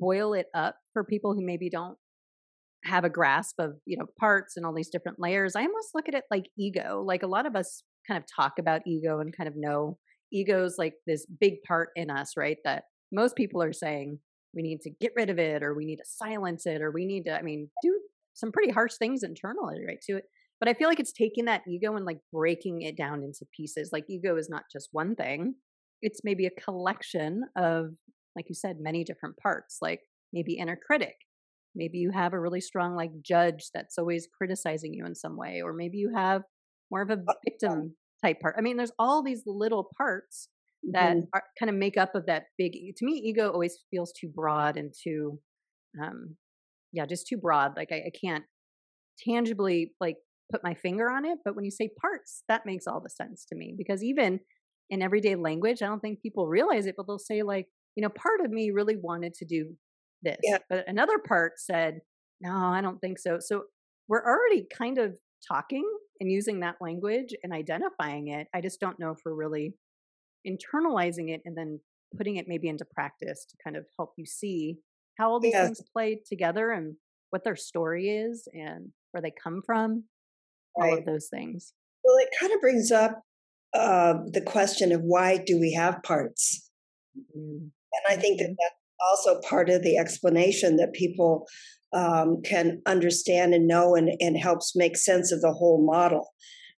boil 0.00 0.32
it 0.32 0.46
up 0.54 0.76
for 0.92 1.04
people 1.04 1.34
who 1.34 1.44
maybe 1.44 1.68
don't 1.68 1.98
have 2.84 3.04
a 3.04 3.10
grasp 3.10 3.56
of 3.58 3.72
you 3.84 3.96
know 3.96 4.06
parts 4.18 4.56
and 4.56 4.64
all 4.64 4.74
these 4.74 4.88
different 4.88 5.18
layers 5.20 5.54
i 5.54 5.60
almost 5.60 5.90
look 5.94 6.08
at 6.08 6.14
it 6.14 6.24
like 6.30 6.46
ego 6.58 7.02
like 7.04 7.22
a 7.22 7.28
lot 7.28 7.46
of 7.46 7.54
us 7.54 7.82
kind 8.08 8.18
of 8.18 8.24
talk 8.34 8.54
about 8.58 8.80
ego 8.86 9.20
and 9.20 9.36
kind 9.36 9.48
of 9.48 9.54
know 9.56 9.98
ego's 10.32 10.76
like 10.78 10.94
this 11.06 11.26
big 11.40 11.54
part 11.66 11.90
in 11.94 12.10
us 12.10 12.32
right 12.36 12.58
that 12.64 12.84
most 13.12 13.37
people 13.37 13.62
are 13.62 13.73
saying 13.73 14.19
we 14.54 14.62
need 14.62 14.81
to 14.81 14.90
get 15.00 15.12
rid 15.16 15.31
of 15.31 15.38
it 15.38 15.62
or 15.62 15.75
we 15.75 15.85
need 15.85 15.97
to 15.97 16.04
silence 16.04 16.66
it 16.66 16.83
or 16.83 16.90
we 16.90 17.07
need 17.07 17.25
to 17.25 17.38
i 17.38 17.42
mean 17.42 17.69
do 17.83 17.99
some 18.35 18.52
pretty 18.52 18.73
harsh 18.73 18.95
things 18.99 19.23
internally, 19.23 19.85
right? 19.87 20.00
To 20.09 20.16
it. 20.16 20.25
But 20.61 20.69
I 20.69 20.75
feel 20.75 20.88
like 20.88 21.00
it's 21.00 21.12
taking 21.12 21.47
that 21.47 21.62
ego 21.69 21.97
and 21.97 22.04
like 22.04 22.21
breaking 22.33 22.83
it 22.83 22.97
down 22.97 23.23
into 23.23 23.47
pieces. 23.54 23.90
Like 23.92 24.04
ego 24.09 24.37
is 24.37 24.49
not 24.49 24.64
just 24.73 24.88
one 24.92 25.14
thing. 25.16 25.54
It's 26.02 26.21
maybe 26.25 26.47
a 26.47 26.62
collection 26.62 27.42
of, 27.57 27.87
like 28.37 28.47
you 28.49 28.54
said, 28.54 28.76
many 28.81 29.04
different 29.04 29.37
parts, 29.38 29.78
like 29.83 30.00
maybe 30.33 30.54
inner 30.54 30.78
critic. 30.87 31.14
Maybe 31.75 31.99
you 31.99 32.11
have 32.11 32.33
a 32.33 32.40
really 32.40 32.61
strong 32.61 32.95
like 32.95 33.11
judge 33.23 33.71
that's 33.75 33.99
always 33.99 34.28
criticizing 34.37 34.95
you 34.95 35.04
in 35.04 35.14
some 35.14 35.37
way, 35.37 35.62
or 35.62 35.73
maybe 35.73 35.99
you 35.99 36.12
have 36.14 36.42
more 36.90 37.02
of 37.02 37.11
a 37.11 37.14
uh, 37.14 37.33
victim 37.45 37.97
type 38.23 38.40
part. 38.40 38.54
I 38.59 38.61
mean, 38.61 38.76
there's 38.76 38.92
all 38.99 39.23
these 39.23 39.42
little 39.47 39.90
parts 39.97 40.49
that 40.90 41.16
mm-hmm. 41.16 41.26
are, 41.32 41.44
kind 41.58 41.70
of 41.70 41.76
make 41.76 41.96
up 41.96 42.14
of 42.14 42.26
that 42.26 42.44
big. 42.58 42.72
To 42.72 43.04
me, 43.04 43.12
ego 43.12 43.50
always 43.50 43.78
feels 43.90 44.12
too 44.12 44.28
broad 44.34 44.76
and 44.76 44.92
too 44.92 45.38
um, 46.02 46.36
yeah, 46.92 47.06
just 47.06 47.26
too 47.26 47.36
broad. 47.36 47.76
Like 47.76 47.90
I, 47.90 47.96
I 48.06 48.10
can't 48.18 48.44
tangibly 49.18 49.92
like 50.00 50.16
put 50.50 50.62
my 50.62 50.74
finger 50.74 51.10
on 51.10 51.24
it. 51.24 51.38
But 51.44 51.56
when 51.56 51.64
you 51.64 51.70
say 51.70 51.90
parts, 52.00 52.44
that 52.48 52.66
makes 52.66 52.86
all 52.86 53.00
the 53.00 53.10
sense 53.10 53.44
to 53.46 53.56
me 53.56 53.74
because 53.76 54.04
even 54.04 54.40
in 54.90 55.02
everyday 55.02 55.34
language, 55.34 55.82
I 55.82 55.86
don't 55.86 56.00
think 56.00 56.20
people 56.20 56.46
realize 56.46 56.86
it, 56.86 56.94
but 56.96 57.06
they'll 57.06 57.18
say 57.18 57.42
like, 57.42 57.66
you 57.96 58.02
know, 58.02 58.10
part 58.10 58.40
of 58.44 58.50
me 58.50 58.70
really 58.70 58.96
wanted 58.96 59.34
to 59.34 59.44
do 59.44 59.74
this, 60.22 60.36
yeah. 60.42 60.58
but 60.68 60.84
another 60.86 61.18
part 61.18 61.52
said, 61.56 62.00
no, 62.40 62.54
I 62.54 62.80
don't 62.80 62.98
think 63.00 63.18
so. 63.18 63.38
So 63.40 63.64
we're 64.08 64.24
already 64.24 64.66
kind 64.76 64.98
of 64.98 65.16
talking 65.46 65.84
and 66.20 66.30
using 66.30 66.60
that 66.60 66.76
language 66.80 67.34
and 67.42 67.52
identifying 67.52 68.28
it. 68.28 68.46
I 68.54 68.60
just 68.60 68.80
don't 68.80 68.98
know 68.98 69.10
if 69.10 69.18
we're 69.24 69.34
really 69.34 69.74
internalizing 70.46 71.30
it 71.30 71.42
and 71.44 71.56
then 71.56 71.80
putting 72.16 72.37
it 72.37 72.46
maybe 72.49 72.68
into 72.68 72.84
practice 72.84 73.46
to 73.49 73.56
kind 73.62 73.76
of 73.76 73.87
help 73.99 74.12
you 74.16 74.26
see 74.26 74.78
how 75.18 75.30
all 75.30 75.40
these 75.40 75.52
yes. 75.52 75.66
things 75.66 75.82
play 75.92 76.20
together 76.26 76.70
and 76.70 76.96
what 77.30 77.44
their 77.44 77.56
story 77.56 78.08
is 78.08 78.49
and 78.52 78.90
where 79.12 79.22
they 79.22 79.32
come 79.42 79.62
from, 79.64 80.04
right. 80.78 80.90
all 80.90 80.99
of 80.99 81.04
those 81.04 81.28
things. 81.30 81.72
Well, 82.04 82.16
it 82.18 82.28
kind 82.38 82.52
of 82.52 82.61
brings 82.61 82.90
up 82.90 83.22
uh, 83.75 84.14
the 84.32 84.42
question 84.42 84.92
of 84.92 85.00
why 85.02 85.38
do 85.44 85.58
we 85.58 85.72
have 85.72 86.02
parts? 86.02 86.70
Mm-hmm. 87.16 87.64
And 87.64 88.18
I 88.18 88.20
think 88.20 88.38
that 88.38 88.46
mm-hmm. 88.46 88.54
that's 88.58 89.28
also 89.28 89.40
part 89.49 89.70
of 89.70 89.82
the 89.82 89.96
explanation 89.96 90.76
that 90.76 90.92
people 90.92 91.46
um, 91.94 92.40
can 92.44 92.80
understand 92.87 93.54
and 93.54 93.66
know 93.66 93.94
and, 93.94 94.11
and 94.20 94.38
helps 94.38 94.72
make 94.75 94.96
sense 94.96 95.30
of 95.30 95.40
the 95.40 95.52
whole 95.52 95.84
model 95.84 96.28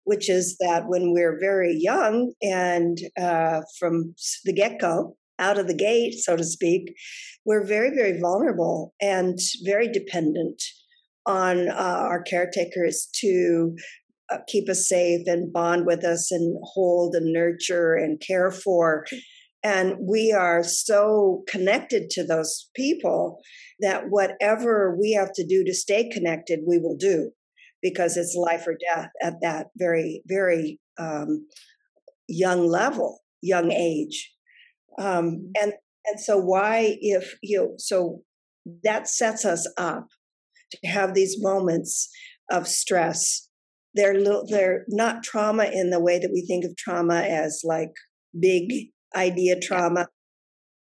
which 0.04 0.28
is 0.28 0.56
that 0.60 0.84
when 0.86 1.12
we're 1.12 1.38
very 1.40 1.76
young 1.78 2.32
and 2.42 2.98
uh, 3.20 3.62
from 3.78 4.14
the 4.44 4.52
get 4.52 4.78
go, 4.78 5.16
out 5.38 5.58
of 5.58 5.66
the 5.66 5.74
gate, 5.74 6.14
so 6.14 6.36
to 6.36 6.44
speak, 6.44 6.94
we're 7.44 7.66
very, 7.66 7.90
very 7.90 8.20
vulnerable 8.20 8.94
and 9.00 9.38
very 9.64 9.90
dependent 9.90 10.62
on 11.26 11.68
uh, 11.68 11.72
our 11.72 12.22
caretakers 12.22 13.08
to 13.16 13.74
uh, 14.30 14.38
keep 14.46 14.68
us 14.68 14.88
safe 14.88 15.26
and 15.26 15.52
bond 15.52 15.86
with 15.86 16.04
us 16.04 16.30
and 16.30 16.56
hold 16.62 17.14
and 17.14 17.32
nurture 17.32 17.94
and 17.94 18.20
care 18.20 18.50
for. 18.50 19.06
And 19.62 19.96
we 20.00 20.32
are 20.32 20.62
so 20.62 21.42
connected 21.48 22.10
to 22.10 22.24
those 22.24 22.68
people 22.76 23.40
that 23.80 24.04
whatever 24.10 24.96
we 25.00 25.12
have 25.12 25.32
to 25.34 25.46
do 25.46 25.64
to 25.64 25.74
stay 25.74 26.08
connected, 26.08 26.60
we 26.66 26.78
will 26.78 26.96
do 26.96 27.30
because 27.84 28.16
it's 28.16 28.34
life 28.34 28.66
or 28.66 28.76
death 28.94 29.10
at 29.22 29.34
that 29.42 29.66
very, 29.76 30.22
very 30.26 30.80
um, 30.98 31.46
young 32.26 32.66
level, 32.66 33.20
young 33.42 33.70
age. 33.70 34.32
Um, 34.98 35.06
mm-hmm. 35.06 35.62
and 35.62 35.72
and 36.06 36.18
so 36.18 36.38
why 36.38 36.96
if 37.00 37.34
you 37.42 37.58
know, 37.58 37.74
so 37.76 38.22
that 38.82 39.06
sets 39.06 39.44
us 39.44 39.70
up 39.76 40.08
to 40.72 40.88
have 40.88 41.12
these 41.12 41.36
moments 41.40 42.08
of 42.50 42.66
stress. 42.66 43.48
They're 43.94 44.18
little, 44.18 44.46
they're 44.48 44.84
not 44.88 45.22
trauma 45.22 45.64
in 45.64 45.90
the 45.90 46.00
way 46.00 46.18
that 46.18 46.32
we 46.32 46.42
think 46.46 46.64
of 46.64 46.76
trauma 46.76 47.20
as 47.20 47.60
like 47.64 47.92
big 48.38 48.72
idea 49.14 49.60
trauma. 49.60 50.08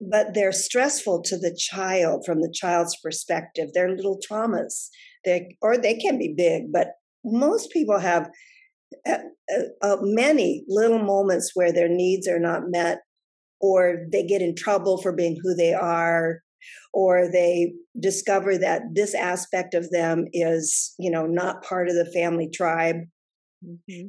but 0.02 0.34
they're 0.34 0.52
stressful 0.52 1.22
to 1.24 1.38
the 1.38 1.56
child 1.56 2.24
from 2.26 2.42
the 2.42 2.54
child's 2.54 2.98
perspective. 3.04 3.70
They're 3.74 3.96
little 3.96 4.20
traumas. 4.20 4.90
They 5.25 5.56
or 5.62 5.78
they 5.78 5.96
can 5.96 6.18
be 6.18 6.34
big, 6.36 6.72
but 6.72 6.94
most 7.24 7.72
people 7.72 8.00
have 8.00 8.30
uh, 9.08 9.18
uh, 9.54 9.63
uh, 9.82 9.98
many 10.01 10.63
little 10.68 11.00
moments 11.00 11.51
where 11.54 11.72
their 11.72 11.90
needs 11.90 12.28
are 12.28 12.40
not 12.40 12.63
met, 12.66 13.00
or 13.60 14.06
they 14.12 14.25
get 14.25 14.42
in 14.42 14.56
trouble 14.56 15.01
for 15.01 15.13
being 15.13 15.38
who 15.42 15.56
they 15.56 15.74
are, 15.74 16.40
or 16.94 17.30
they 17.32 17.74
discover 18.00 18.58
that 18.58 18.82
this 18.94 19.13
aspect 19.13 19.74
of 19.74 19.90
them 19.92 20.25
is, 20.34 20.94
you 20.98 21.12
know, 21.12 21.25
not 21.25 21.63
part 21.63 21.88
of 21.88 21.96
the 21.96 22.12
family 22.12 22.50
tribe. 22.54 22.98
Mm-hmm. 23.66 24.08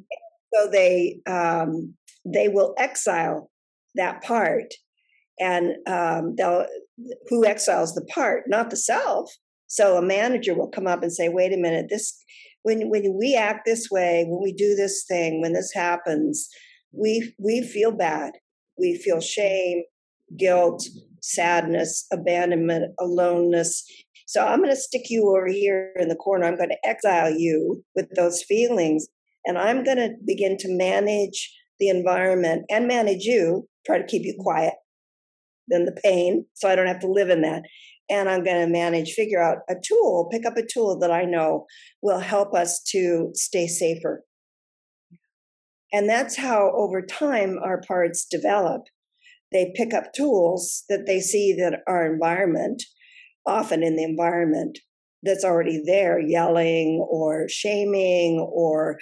So 0.54 0.70
they 0.70 1.20
um, 1.26 1.94
they 2.24 2.48
will 2.48 2.74
exile 2.78 3.50
that 3.94 4.22
part 4.22 4.72
and 5.38 5.74
um, 5.86 6.34
they'll 6.36 6.66
who 7.28 7.44
exiles 7.44 7.94
the 7.94 8.04
part, 8.04 8.44
not 8.46 8.70
the 8.70 8.76
self. 8.76 9.30
So 9.72 9.96
a 9.96 10.02
manager 10.02 10.54
will 10.54 10.68
come 10.68 10.86
up 10.86 11.02
and 11.02 11.10
say, 11.10 11.30
"Wait 11.30 11.50
a 11.50 11.56
minute, 11.56 11.86
this 11.88 12.22
when 12.62 12.90
when 12.90 13.14
we 13.14 13.34
act 13.34 13.64
this 13.64 13.90
way, 13.90 14.26
when 14.28 14.42
we 14.42 14.52
do 14.52 14.74
this 14.74 15.04
thing, 15.08 15.40
when 15.40 15.54
this 15.54 15.72
happens, 15.72 16.46
we 16.92 17.32
we 17.38 17.62
feel 17.62 17.90
bad, 17.90 18.32
we 18.76 18.96
feel 18.98 19.18
shame, 19.18 19.84
guilt, 20.36 20.86
sadness, 21.22 22.04
abandonment, 22.12 22.92
aloneness." 23.00 23.82
So 24.26 24.46
I'm 24.46 24.58
going 24.58 24.68
to 24.68 24.76
stick 24.76 25.08
you 25.08 25.30
over 25.30 25.46
here 25.46 25.94
in 25.98 26.08
the 26.08 26.16
corner. 26.16 26.44
I'm 26.44 26.58
going 26.58 26.68
to 26.68 26.86
exile 26.86 27.30
you 27.30 27.82
with 27.94 28.10
those 28.14 28.42
feelings, 28.42 29.08
and 29.46 29.56
I'm 29.56 29.84
going 29.84 29.96
to 29.96 30.10
begin 30.26 30.58
to 30.58 30.68
manage 30.68 31.50
the 31.80 31.88
environment 31.88 32.66
and 32.68 32.86
manage 32.86 33.24
you. 33.24 33.66
Try 33.86 33.96
to 33.96 34.06
keep 34.06 34.24
you 34.24 34.34
quiet 34.38 34.74
than 35.68 35.86
the 35.86 35.98
pain 36.04 36.44
so 36.52 36.68
I 36.68 36.74
don't 36.76 36.86
have 36.88 37.00
to 37.00 37.10
live 37.10 37.30
in 37.30 37.40
that. 37.40 37.62
And 38.12 38.28
I'm 38.28 38.44
going 38.44 38.60
to 38.60 38.70
manage, 38.70 39.12
figure 39.12 39.42
out 39.42 39.60
a 39.70 39.74
tool, 39.82 40.28
pick 40.30 40.44
up 40.44 40.58
a 40.58 40.66
tool 40.66 40.98
that 40.98 41.10
I 41.10 41.24
know 41.24 41.64
will 42.02 42.18
help 42.18 42.52
us 42.52 42.82
to 42.88 43.30
stay 43.32 43.66
safer. 43.66 44.22
And 45.94 46.10
that's 46.10 46.36
how 46.36 46.72
over 46.76 47.00
time 47.00 47.58
our 47.64 47.80
parts 47.80 48.26
develop. 48.30 48.82
They 49.50 49.72
pick 49.74 49.94
up 49.94 50.12
tools 50.12 50.84
that 50.90 51.06
they 51.06 51.20
see 51.20 51.54
that 51.58 51.80
our 51.86 52.12
environment, 52.12 52.82
often 53.46 53.82
in 53.82 53.96
the 53.96 54.04
environment 54.04 54.78
that's 55.22 55.44
already 55.44 55.82
there, 55.82 56.20
yelling 56.20 57.06
or 57.10 57.46
shaming 57.48 58.40
or 58.40 58.98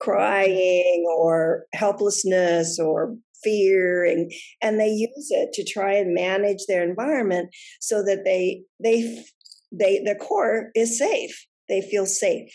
crying 0.00 1.06
or 1.16 1.64
helplessness 1.72 2.78
or 2.78 3.16
fear 3.42 4.04
and 4.04 4.30
and 4.62 4.78
they 4.78 4.88
use 4.88 5.28
it 5.30 5.52
to 5.54 5.64
try 5.64 5.94
and 5.94 6.14
manage 6.14 6.66
their 6.66 6.82
environment 6.82 7.50
so 7.80 8.02
that 8.02 8.24
they 8.24 8.62
they 8.82 9.24
they 9.72 10.02
their 10.04 10.16
core 10.16 10.70
is 10.74 10.98
safe. 10.98 11.46
They 11.68 11.82
feel 11.82 12.06
safe. 12.06 12.50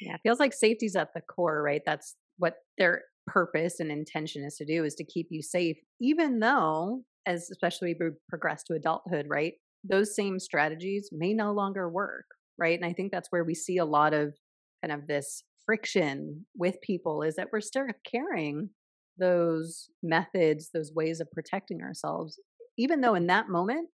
Yeah 0.00 0.14
it 0.14 0.20
feels 0.22 0.40
like 0.40 0.52
safety's 0.52 0.96
at 0.96 1.14
the 1.14 1.20
core 1.20 1.62
right? 1.62 1.82
That's 1.84 2.16
what 2.38 2.56
their 2.78 3.02
purpose 3.26 3.80
and 3.80 3.90
intention 3.90 4.44
is 4.44 4.56
to 4.56 4.66
do 4.66 4.84
is 4.84 4.94
to 4.94 5.04
keep 5.04 5.28
you 5.30 5.40
safe 5.40 5.78
even 5.98 6.40
though 6.40 7.02
as 7.24 7.48
especially 7.50 7.96
we 7.98 8.10
progress 8.28 8.62
to 8.62 8.74
adulthood 8.74 9.24
right 9.30 9.54
those 9.82 10.14
same 10.14 10.38
strategies 10.38 11.08
may 11.10 11.32
no 11.32 11.52
longer 11.52 11.88
work 11.88 12.26
right? 12.58 12.78
And 12.78 12.84
i 12.84 12.92
think 12.92 13.12
that's 13.12 13.28
where 13.30 13.44
we 13.44 13.54
see 13.54 13.78
a 13.78 13.84
lot 13.84 14.12
of 14.12 14.34
kind 14.82 14.92
of 14.92 15.06
this 15.06 15.42
friction 15.64 16.44
with 16.56 16.80
people 16.82 17.22
is 17.22 17.36
that 17.36 17.48
we're 17.52 17.60
still 17.60 17.86
carrying 18.10 18.70
those 19.18 19.88
methods, 20.02 20.70
those 20.72 20.92
ways 20.94 21.20
of 21.20 21.30
protecting 21.32 21.82
ourselves, 21.82 22.38
even 22.78 23.00
though 23.00 23.14
in 23.14 23.26
that 23.28 23.48
moment 23.48 23.88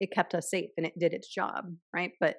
it 0.00 0.12
kept 0.12 0.34
us 0.34 0.50
safe 0.50 0.70
and 0.76 0.86
it 0.86 0.98
did 0.98 1.12
its 1.12 1.28
job, 1.28 1.64
right? 1.94 2.12
But 2.20 2.36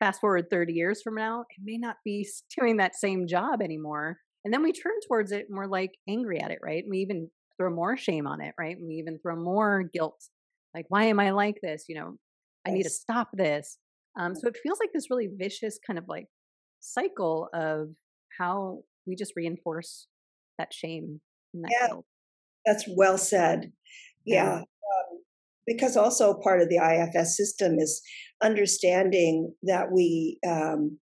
fast 0.00 0.20
forward 0.20 0.50
30 0.50 0.72
years 0.72 1.02
from 1.02 1.14
now, 1.14 1.42
it 1.42 1.62
may 1.62 1.76
not 1.76 1.96
be 2.04 2.26
doing 2.58 2.78
that 2.78 2.96
same 2.96 3.26
job 3.26 3.62
anymore. 3.62 4.18
And 4.44 4.52
then 4.52 4.62
we 4.62 4.72
turn 4.72 4.94
towards 5.06 5.32
it 5.32 5.46
and 5.48 5.56
we're 5.56 5.66
like 5.66 5.92
angry 6.08 6.40
at 6.40 6.50
it, 6.50 6.58
right? 6.62 6.84
we 6.88 6.98
even 6.98 7.30
throw 7.58 7.70
more 7.70 7.96
shame 7.96 8.26
on 8.26 8.40
it, 8.40 8.54
right? 8.58 8.76
we 8.80 8.94
even 8.94 9.18
throw 9.18 9.36
more 9.36 9.84
guilt. 9.92 10.24
Like, 10.74 10.86
why 10.88 11.04
am 11.04 11.20
I 11.20 11.30
like 11.30 11.56
this? 11.62 11.84
You 11.88 11.96
know, 11.96 12.16
I 12.66 12.70
need 12.70 12.84
to 12.84 12.90
stop 12.90 13.28
this. 13.32 13.78
Um, 14.18 14.34
so 14.34 14.48
it 14.48 14.56
feels 14.62 14.78
like 14.80 14.90
this 14.92 15.10
really 15.10 15.28
vicious 15.32 15.78
kind 15.86 15.98
of 15.98 16.04
like 16.08 16.26
cycle 16.80 17.48
of 17.52 17.88
how 18.38 18.80
we 19.06 19.14
just 19.14 19.32
reinforce 19.36 20.06
that 20.58 20.72
shame 20.72 21.20
that 21.54 21.70
yeah, 21.70 21.86
field. 21.88 22.04
That's 22.66 22.84
well 22.96 23.18
said. 23.18 23.72
Yeah. 24.24 24.58
Um, 24.58 24.64
because 25.66 25.96
also 25.96 26.34
part 26.34 26.60
of 26.60 26.68
the 26.68 26.76
IFS 26.78 27.36
system 27.36 27.78
is 27.78 28.02
understanding 28.42 29.54
that 29.62 29.92
we, 29.92 30.38
um, 30.46 30.98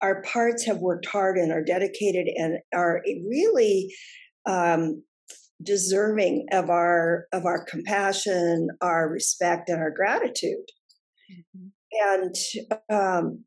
our 0.00 0.22
parts 0.22 0.64
have 0.64 0.78
worked 0.78 1.06
hard 1.06 1.36
and 1.36 1.52
are 1.52 1.64
dedicated 1.64 2.28
and 2.36 2.58
are 2.74 3.02
really 3.28 3.92
um, 4.46 5.02
deserving 5.62 6.46
of 6.52 6.70
our 6.70 7.26
of 7.32 7.44
our 7.44 7.64
compassion, 7.64 8.68
our 8.80 9.08
respect, 9.08 9.68
and 9.68 9.80
our 9.80 9.90
gratitude. 9.90 10.64
Mm-hmm. 11.30 11.68
And 11.90 12.34
um, 12.90 13.44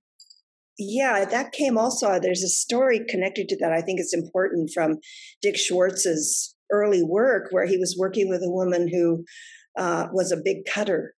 yeah, 0.77 1.25
that 1.25 1.51
came 1.51 1.77
also. 1.77 2.19
There's 2.19 2.43
a 2.43 2.49
story 2.49 3.01
connected 3.07 3.49
to 3.49 3.57
that. 3.57 3.71
I 3.71 3.81
think 3.81 3.99
it's 3.99 4.13
important 4.13 4.71
from 4.73 4.97
Dick 5.41 5.57
Schwartz's 5.57 6.55
early 6.71 7.03
work, 7.03 7.47
where 7.51 7.65
he 7.65 7.77
was 7.77 7.97
working 7.99 8.29
with 8.29 8.41
a 8.41 8.49
woman 8.49 8.87
who 8.87 9.23
uh, 9.77 10.07
was 10.11 10.31
a 10.31 10.41
big 10.43 10.65
cutter 10.65 11.13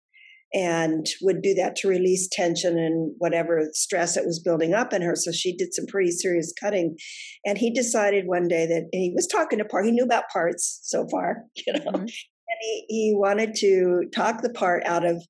and 0.55 1.07
would 1.23 1.41
do 1.41 1.55
that 1.55 1.77
to 1.77 1.89
release 1.89 2.29
tension 2.31 2.79
and 2.79 3.15
whatever 3.19 3.69
stress 3.73 4.15
that 4.15 4.27
was 4.27 4.39
building 4.39 4.75
up 4.75 4.93
in 4.93 5.01
her. 5.01 5.17
So 5.17 5.33
she 5.33 5.57
did 5.57 5.73
some 5.73 5.87
pretty 5.87 6.11
serious 6.11 6.53
cutting. 6.61 6.97
And 7.45 7.57
he 7.57 7.73
decided 7.73 8.27
one 8.27 8.49
day 8.49 8.67
that 8.67 8.89
he 8.93 9.13
was 9.15 9.27
talking 9.27 9.59
to 9.59 9.65
part, 9.65 9.87
he 9.87 9.93
knew 9.93 10.05
about 10.05 10.29
parts 10.31 10.81
so 10.83 11.07
far, 11.11 11.45
you 11.67 11.73
know, 11.73 11.81
mm-hmm. 11.81 12.01
and 12.01 12.59
he, 12.61 12.85
he 12.89 13.15
wanted 13.17 13.55
to 13.57 14.05
talk 14.15 14.43
the 14.43 14.51
part 14.51 14.85
out 14.85 15.07
of 15.07 15.25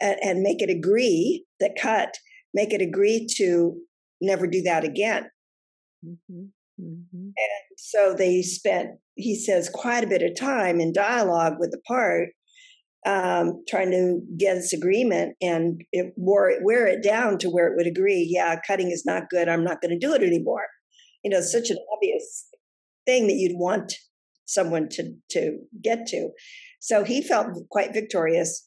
and, 0.00 0.16
and 0.22 0.42
make 0.42 0.60
it 0.60 0.70
agree 0.70 1.44
that 1.60 1.78
cut 1.80 2.14
make 2.54 2.72
it 2.72 2.82
agree 2.82 3.26
to 3.36 3.76
never 4.20 4.46
do 4.46 4.62
that 4.62 4.84
again. 4.84 5.30
Mm-hmm. 6.04 6.44
Mm-hmm. 6.80 7.24
And 7.26 7.78
so 7.78 8.14
they 8.16 8.42
spent, 8.42 8.98
he 9.14 9.34
says, 9.38 9.70
quite 9.72 10.04
a 10.04 10.08
bit 10.08 10.22
of 10.22 10.38
time 10.38 10.80
in 10.80 10.92
dialogue 10.92 11.54
with 11.58 11.70
the 11.70 11.80
part, 11.86 12.30
um, 13.06 13.62
trying 13.68 13.90
to 13.92 14.20
get 14.36 14.54
this 14.54 14.72
agreement 14.72 15.36
and 15.40 15.82
it 15.92 16.12
wore 16.16 16.50
it, 16.50 16.58
wear 16.62 16.86
it 16.86 17.02
down 17.02 17.38
to 17.38 17.48
where 17.48 17.68
it 17.68 17.76
would 17.76 17.86
agree, 17.86 18.26
yeah, 18.28 18.56
cutting 18.66 18.90
is 18.90 19.04
not 19.06 19.30
good. 19.30 19.48
I'm 19.48 19.64
not 19.64 19.80
going 19.80 19.98
to 19.98 20.06
do 20.06 20.12
it 20.12 20.22
anymore. 20.22 20.66
You 21.22 21.30
know, 21.30 21.40
such 21.40 21.70
an 21.70 21.78
obvious 21.94 22.46
thing 23.06 23.26
that 23.28 23.34
you'd 23.34 23.58
want 23.58 23.94
someone 24.44 24.88
to 24.90 25.14
to 25.30 25.58
get 25.82 26.06
to. 26.06 26.30
So 26.80 27.04
he 27.04 27.22
felt 27.22 27.48
quite 27.70 27.92
victorious 27.92 28.65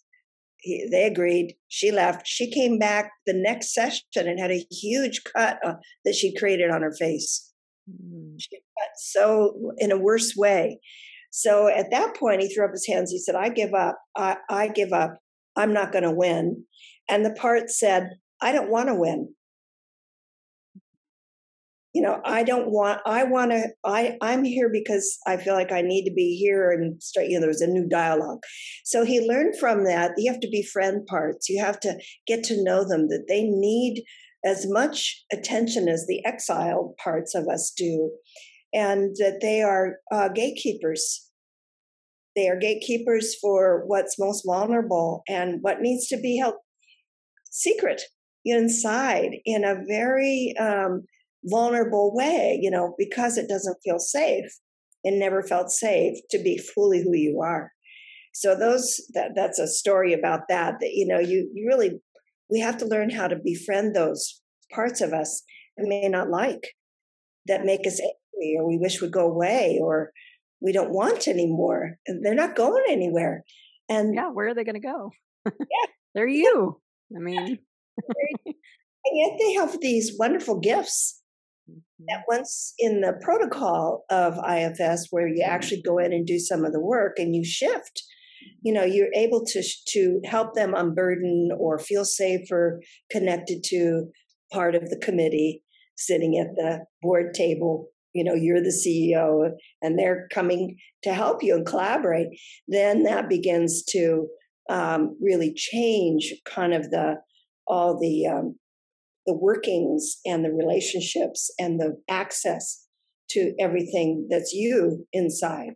he, 0.61 0.87
they 0.91 1.05
agreed. 1.05 1.55
She 1.67 1.91
left. 1.91 2.27
She 2.27 2.51
came 2.51 2.77
back 2.77 3.11
the 3.25 3.33
next 3.33 3.73
session 3.73 4.03
and 4.15 4.39
had 4.39 4.51
a 4.51 4.65
huge 4.71 5.21
cut 5.35 5.59
uh, 5.65 5.75
that 6.05 6.15
she 6.15 6.35
created 6.35 6.69
on 6.69 6.81
her 6.81 6.93
face. 6.93 7.51
Mm. 7.89 8.35
She 8.39 8.57
cut 8.57 8.89
so 8.97 9.73
in 9.77 9.91
a 9.91 9.97
worse 9.97 10.35
way. 10.35 10.79
So 11.31 11.67
at 11.67 11.91
that 11.91 12.15
point, 12.15 12.41
he 12.41 12.53
threw 12.53 12.65
up 12.65 12.71
his 12.71 12.87
hands. 12.87 13.11
He 13.11 13.19
said, 13.19 13.35
"I 13.35 13.49
give 13.49 13.73
up. 13.73 13.97
I, 14.15 14.37
I 14.49 14.67
give 14.67 14.93
up. 14.93 15.17
I'm 15.55 15.73
not 15.73 15.91
going 15.91 16.03
to 16.03 16.11
win." 16.11 16.65
And 17.07 17.25
the 17.25 17.31
part 17.31 17.69
said, 17.69 18.09
"I 18.41 18.51
don't 18.51 18.71
want 18.71 18.89
to 18.89 18.95
win 18.95 19.33
you 21.93 22.01
know 22.01 22.21
i 22.23 22.43
don't 22.43 22.69
want 22.69 23.01
i 23.05 23.23
want 23.23 23.51
to 23.51 23.63
i 23.83 24.15
i'm 24.21 24.43
here 24.43 24.69
because 24.71 25.17
i 25.25 25.35
feel 25.35 25.55
like 25.55 25.71
i 25.71 25.81
need 25.81 26.05
to 26.05 26.13
be 26.13 26.37
here 26.37 26.71
and 26.71 27.01
start 27.01 27.27
you 27.27 27.39
know 27.39 27.45
there's 27.45 27.61
a 27.61 27.67
new 27.67 27.87
dialogue. 27.87 28.39
So 28.85 29.03
he 29.03 29.27
learned 29.27 29.57
from 29.59 29.85
that 29.85 30.11
you 30.17 30.31
have 30.31 30.41
to 30.41 30.49
befriend 30.51 31.07
parts 31.07 31.49
you 31.49 31.63
have 31.63 31.79
to 31.81 31.97
get 32.27 32.43
to 32.45 32.63
know 32.63 32.87
them 32.87 33.07
that 33.09 33.25
they 33.27 33.43
need 33.43 34.03
as 34.45 34.65
much 34.69 35.23
attention 35.31 35.89
as 35.89 36.05
the 36.07 36.25
exiled 36.25 36.95
parts 36.97 37.35
of 37.35 37.47
us 37.47 37.73
do 37.75 38.11
and 38.73 39.15
that 39.17 39.39
they 39.41 39.61
are 39.61 39.97
uh, 40.11 40.29
gatekeepers. 40.29 41.27
They 42.35 42.47
are 42.47 42.57
gatekeepers 42.57 43.35
for 43.41 43.83
what's 43.87 44.19
most 44.19 44.43
vulnerable 44.45 45.23
and 45.27 45.59
what 45.61 45.81
needs 45.81 46.07
to 46.07 46.17
be 46.17 46.37
held 46.37 46.55
secret 47.51 48.01
inside 48.45 49.31
in 49.45 49.65
a 49.65 49.83
very 49.87 50.53
um, 50.59 51.03
vulnerable 51.45 52.13
way, 52.13 52.59
you 52.61 52.69
know, 52.69 52.95
because 52.97 53.37
it 53.37 53.47
doesn't 53.47 53.77
feel 53.83 53.99
safe 53.99 54.45
and 55.03 55.19
never 55.19 55.41
felt 55.41 55.69
safe 55.69 56.17
to 56.31 56.37
be 56.37 56.57
fully 56.57 57.01
who 57.01 57.15
you 57.15 57.41
are. 57.41 57.71
So 58.33 58.55
those 58.55 59.01
that 59.13 59.31
that's 59.35 59.59
a 59.59 59.67
story 59.67 60.13
about 60.13 60.41
that 60.49 60.75
that 60.79 60.91
you 60.93 61.07
know 61.07 61.19
you 61.19 61.49
you 61.53 61.67
really 61.67 61.99
we 62.49 62.59
have 62.59 62.77
to 62.77 62.85
learn 62.85 63.09
how 63.09 63.27
to 63.27 63.35
befriend 63.35 63.95
those 63.95 64.41
parts 64.71 65.01
of 65.01 65.13
us 65.13 65.43
that 65.77 65.87
may 65.87 66.07
not 66.07 66.29
like 66.29 66.75
that 67.47 67.65
make 67.65 67.87
us 67.87 67.99
angry 67.99 68.55
or 68.57 68.67
we 68.67 68.77
wish 68.77 69.01
would 69.01 69.11
go 69.11 69.25
away 69.25 69.79
or 69.81 70.11
we 70.61 70.71
don't 70.71 70.91
want 70.91 71.27
anymore 71.27 71.97
and 72.05 72.23
they're 72.23 72.35
not 72.35 72.55
going 72.55 72.83
anywhere 72.87 73.43
And 73.89 74.13
yeah, 74.13 74.29
where 74.29 74.49
are 74.49 74.53
they 74.53 74.63
going 74.63 74.79
to 74.79 74.87
go? 74.87 75.11
Yeah. 75.45 75.51
They're 76.15 76.27
you. 76.27 76.79
I 77.15 77.19
mean, 77.19 77.59
and 78.45 78.55
yet 79.13 79.37
they 79.39 79.53
have 79.53 79.79
these 79.81 80.15
wonderful 80.17 80.59
gifts. 80.59 81.18
That 82.07 82.23
once 82.27 82.73
in 82.79 83.01
the 83.01 83.13
protocol 83.21 84.05
of 84.09 84.37
IFS, 84.37 85.07
where 85.11 85.27
you 85.27 85.43
actually 85.43 85.81
go 85.81 85.97
in 85.97 86.13
and 86.13 86.25
do 86.25 86.39
some 86.39 86.63
of 86.63 86.71
the 86.71 86.79
work 86.79 87.19
and 87.19 87.35
you 87.35 87.43
shift, 87.43 88.03
you 88.61 88.73
know, 88.73 88.83
you're 88.83 89.13
able 89.15 89.43
to 89.45 89.63
to 89.89 90.21
help 90.25 90.53
them 90.53 90.73
unburden 90.73 91.49
or 91.57 91.77
feel 91.77 92.05
safer, 92.05 92.81
connected 93.11 93.63
to 93.65 94.09
part 94.51 94.75
of 94.75 94.89
the 94.89 94.97
committee, 94.97 95.63
sitting 95.97 96.37
at 96.37 96.55
the 96.55 96.85
board 97.01 97.33
table. 97.33 97.87
You 98.13 98.23
know, 98.23 98.33
you're 98.33 98.61
the 98.61 98.69
CEO, 98.69 99.51
and 99.81 99.99
they're 99.99 100.27
coming 100.33 100.77
to 101.03 101.13
help 101.13 101.43
you 101.43 101.55
and 101.55 101.65
collaborate. 101.65 102.27
Then 102.67 103.03
that 103.03 103.29
begins 103.29 103.83
to 103.91 104.27
um, 104.69 105.15
really 105.21 105.53
change 105.53 106.33
kind 106.45 106.73
of 106.73 106.89
the 106.89 107.15
all 107.67 107.99
the 107.99 108.25
um, 108.25 108.55
the 109.29 109.37
workings 109.37 110.17
and 110.25 110.43
the 110.43 110.49
relationships 110.49 111.53
and 111.59 111.79
the 111.79 112.01
access 112.09 112.87
to 113.29 113.53
everything 113.59 114.27
that's 114.27 114.53
you 114.53 115.05
inside. 115.13 115.73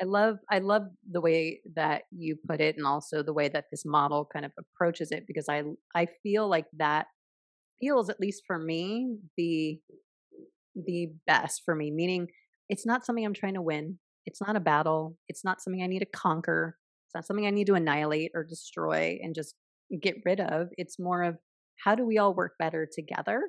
I 0.00 0.04
love 0.04 0.38
I 0.50 0.60
love 0.60 0.84
the 1.10 1.20
way 1.20 1.60
that 1.74 2.04
you 2.10 2.36
put 2.48 2.62
it 2.62 2.76
and 2.78 2.86
also 2.86 3.22
the 3.22 3.34
way 3.34 3.48
that 3.48 3.66
this 3.70 3.84
model 3.84 4.26
kind 4.30 4.46
of 4.46 4.52
approaches 4.58 5.12
it 5.12 5.24
because 5.26 5.50
I 5.50 5.64
I 5.94 6.06
feel 6.22 6.48
like 6.48 6.64
that 6.78 7.06
feels 7.78 8.08
at 8.08 8.20
least 8.20 8.44
for 8.46 8.58
me 8.58 9.16
the 9.36 9.78
the 10.74 11.08
best 11.26 11.60
for 11.64 11.74
me 11.74 11.90
meaning 11.90 12.26
it's 12.70 12.86
not 12.86 13.04
something 13.04 13.24
I'm 13.24 13.34
trying 13.34 13.54
to 13.54 13.62
win. 13.62 13.98
It's 14.24 14.40
not 14.40 14.56
a 14.56 14.60
battle. 14.60 15.16
It's 15.28 15.44
not 15.44 15.60
something 15.60 15.82
I 15.82 15.86
need 15.86 16.00
to 16.00 16.06
conquer. 16.06 16.76
It's 17.06 17.14
not 17.14 17.26
something 17.26 17.46
I 17.46 17.50
need 17.50 17.68
to 17.68 17.74
annihilate 17.74 18.32
or 18.34 18.44
destroy 18.44 19.18
and 19.22 19.34
just 19.34 19.54
get 20.00 20.16
rid 20.24 20.40
of. 20.40 20.68
It's 20.76 20.98
more 20.98 21.22
of 21.22 21.36
how 21.84 21.94
do 21.94 22.04
we 22.06 22.18
all 22.18 22.34
work 22.34 22.52
better 22.58 22.88
together? 22.90 23.42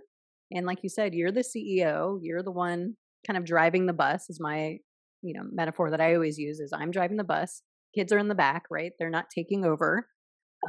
And 0.51 0.65
like 0.65 0.79
you 0.83 0.89
said, 0.89 1.13
you're 1.13 1.31
the 1.31 1.43
CEO, 1.43 2.19
you're 2.21 2.43
the 2.43 2.51
one 2.51 2.95
kind 3.25 3.37
of 3.37 3.45
driving 3.45 3.85
the 3.85 3.93
bus 3.93 4.29
is 4.29 4.39
my, 4.39 4.77
you 5.21 5.33
know, 5.33 5.43
metaphor 5.51 5.91
that 5.91 6.01
I 6.01 6.13
always 6.13 6.37
use 6.37 6.59
is 6.59 6.71
I'm 6.73 6.91
driving 6.91 7.17
the 7.17 7.23
bus, 7.23 7.61
kids 7.95 8.13
are 8.13 8.19
in 8.19 8.27
the 8.27 8.35
back, 8.35 8.63
right? 8.71 8.91
They're 8.99 9.09
not 9.09 9.25
taking 9.33 9.65
over. 9.65 10.07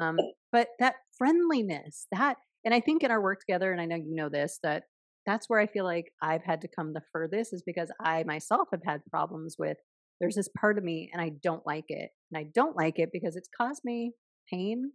Um, 0.00 0.16
but 0.52 0.68
that 0.80 0.96
friendliness, 1.16 2.06
that 2.12 2.36
and 2.64 2.74
I 2.74 2.80
think 2.80 3.02
in 3.02 3.10
our 3.10 3.22
work 3.22 3.40
together, 3.40 3.72
and 3.72 3.80
I 3.80 3.84
know 3.84 3.96
you 3.96 4.14
know 4.14 4.28
this, 4.28 4.58
that 4.62 4.84
that's 5.26 5.48
where 5.48 5.60
I 5.60 5.66
feel 5.66 5.84
like 5.84 6.12
I've 6.22 6.42
had 6.42 6.60
to 6.62 6.68
come 6.68 6.92
the 6.92 7.02
furthest 7.12 7.52
is 7.52 7.62
because 7.64 7.90
I 8.02 8.24
myself 8.24 8.68
have 8.72 8.82
had 8.84 9.00
problems 9.10 9.56
with 9.58 9.76
there's 10.20 10.34
this 10.34 10.48
part 10.58 10.78
of 10.78 10.84
me 10.84 11.10
and 11.12 11.22
I 11.22 11.32
don't 11.42 11.66
like 11.66 11.84
it. 11.88 12.10
And 12.32 12.38
I 12.38 12.46
don't 12.54 12.76
like 12.76 12.98
it 12.98 13.10
because 13.12 13.36
it's 13.36 13.48
caused 13.56 13.82
me 13.84 14.12
pain. 14.50 14.92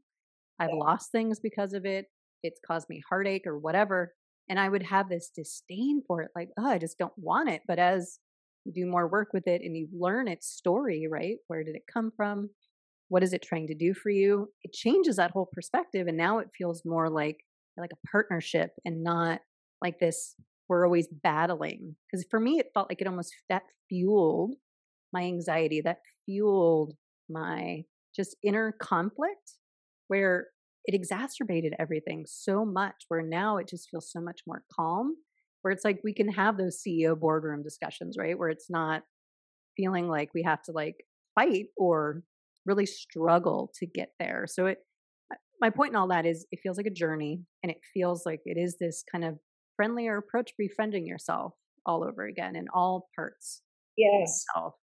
I've 0.60 0.73
lost 0.73 1.12
things 1.12 1.39
because 1.39 1.73
of 1.73 1.86
it. 1.86 2.06
It's 2.43 2.60
caused 2.65 2.89
me 2.89 3.01
heartache 3.10 3.47
or 3.47 3.58
whatever. 3.58 4.13
And 4.49 4.60
I 4.60 4.69
would 4.69 4.84
have 4.84 5.10
this 5.10 5.32
disdain 5.34 6.03
for 6.06 6.21
it, 6.21 6.32
like, 6.36 6.49
oh, 6.60 6.67
I 6.67 6.77
just 6.77 6.97
don't 6.97 7.13
want 7.17 7.49
it. 7.49 7.62
But 7.67 7.79
as 7.79 8.19
you 8.65 8.73
do 8.73 8.86
more 8.86 9.08
work 9.08 9.29
with 9.34 9.47
it 9.47 9.62
and 9.62 9.75
you 9.75 9.88
learn 9.97 10.27
its 10.27 10.47
story, 10.47 11.08
right? 11.10 11.38
Where 11.47 11.63
did 11.63 11.75
it 11.75 11.84
come 11.91 12.12
from? 12.15 12.49
What 13.10 13.23
is 13.23 13.34
it 13.34 13.41
trying 13.41 13.67
to 13.67 13.75
do 13.75 13.93
for 13.93 14.10
you? 14.10 14.49
It 14.63 14.73
changes 14.73 15.15
that 15.17 15.32
whole 15.32 15.49
perspective. 15.51 16.08
And 16.08 16.17
now 16.17 16.39
it 16.39 16.49
feels 16.58 16.84
more 16.86 17.10
like 17.10 17.38
like 17.75 17.91
a 17.91 18.08
partnership 18.12 18.69
and 18.86 19.03
not 19.03 19.39
like 19.82 19.97
this 19.99 20.36
we're 20.69 20.86
always 20.86 21.08
battling 21.23 21.95
because 22.06 22.25
for 22.29 22.39
me 22.39 22.60
it 22.60 22.67
felt 22.73 22.88
like 22.88 23.01
it 23.01 23.08
almost 23.08 23.34
that 23.49 23.63
fueled 23.89 24.53
my 25.12 25.21
anxiety, 25.23 25.82
that 25.82 25.99
fueled 26.25 26.93
my 27.29 27.84
just 28.15 28.36
inner 28.43 28.73
conflict 28.82 29.58
where 30.08 30.47
it 30.86 30.96
exacerbated 30.96 31.74
everything 31.80 32.26
so 32.28 32.65
much 32.65 33.06
where 33.08 33.22
now 33.22 33.58
it 33.58 33.67
just 33.67 33.89
feels 33.89 34.12
so 34.12 34.19
much 34.19 34.41
more 34.46 34.63
calm 34.74 35.15
where 35.62 35.72
it's 35.72 35.86
like 35.86 36.02
we 36.04 36.13
can 36.13 36.28
have 36.30 36.58
those 36.58 36.82
CEO 36.86 37.17
boardroom 37.17 37.63
discussions, 37.63 38.17
right? 38.19 38.38
Where 38.38 38.50
it's 38.50 38.69
not 38.69 39.04
feeling 39.78 40.10
like 40.10 40.30
we 40.34 40.43
have 40.43 40.62
to 40.63 40.72
like 40.74 41.06
fight 41.36 41.67
or 41.78 42.24
really 42.65 42.86
struggle 42.86 43.72
to 43.80 43.86
get 43.86 44.10
there. 44.19 44.46
So 44.48 44.67
it 44.67 44.80
uh, 45.32 45.38
my 45.62 45.69
point 45.69 45.91
in 45.91 45.96
all 45.96 46.10
that 46.10 46.26
is 46.26 46.46
it 46.52 46.60
feels 46.62 46.78
like 46.78 46.86
a 46.86 46.91
journey 46.91 47.41
and 47.63 47.72
it 47.72 47.80
feels 47.93 48.26
like 48.26 48.41
it 48.46 48.58
is 48.58 48.78
this 48.78 49.04
kind 49.10 49.24
of 49.24 49.39
friendlier 49.78 50.17
approach 50.17 50.52
befriending 50.58 51.08
yourself 51.08 51.54
all 51.86 52.04
over 52.04 52.26
again 52.26 52.56
in 52.56 52.67
all 52.74 53.10
parts 53.15 53.62
yes 53.98 54.46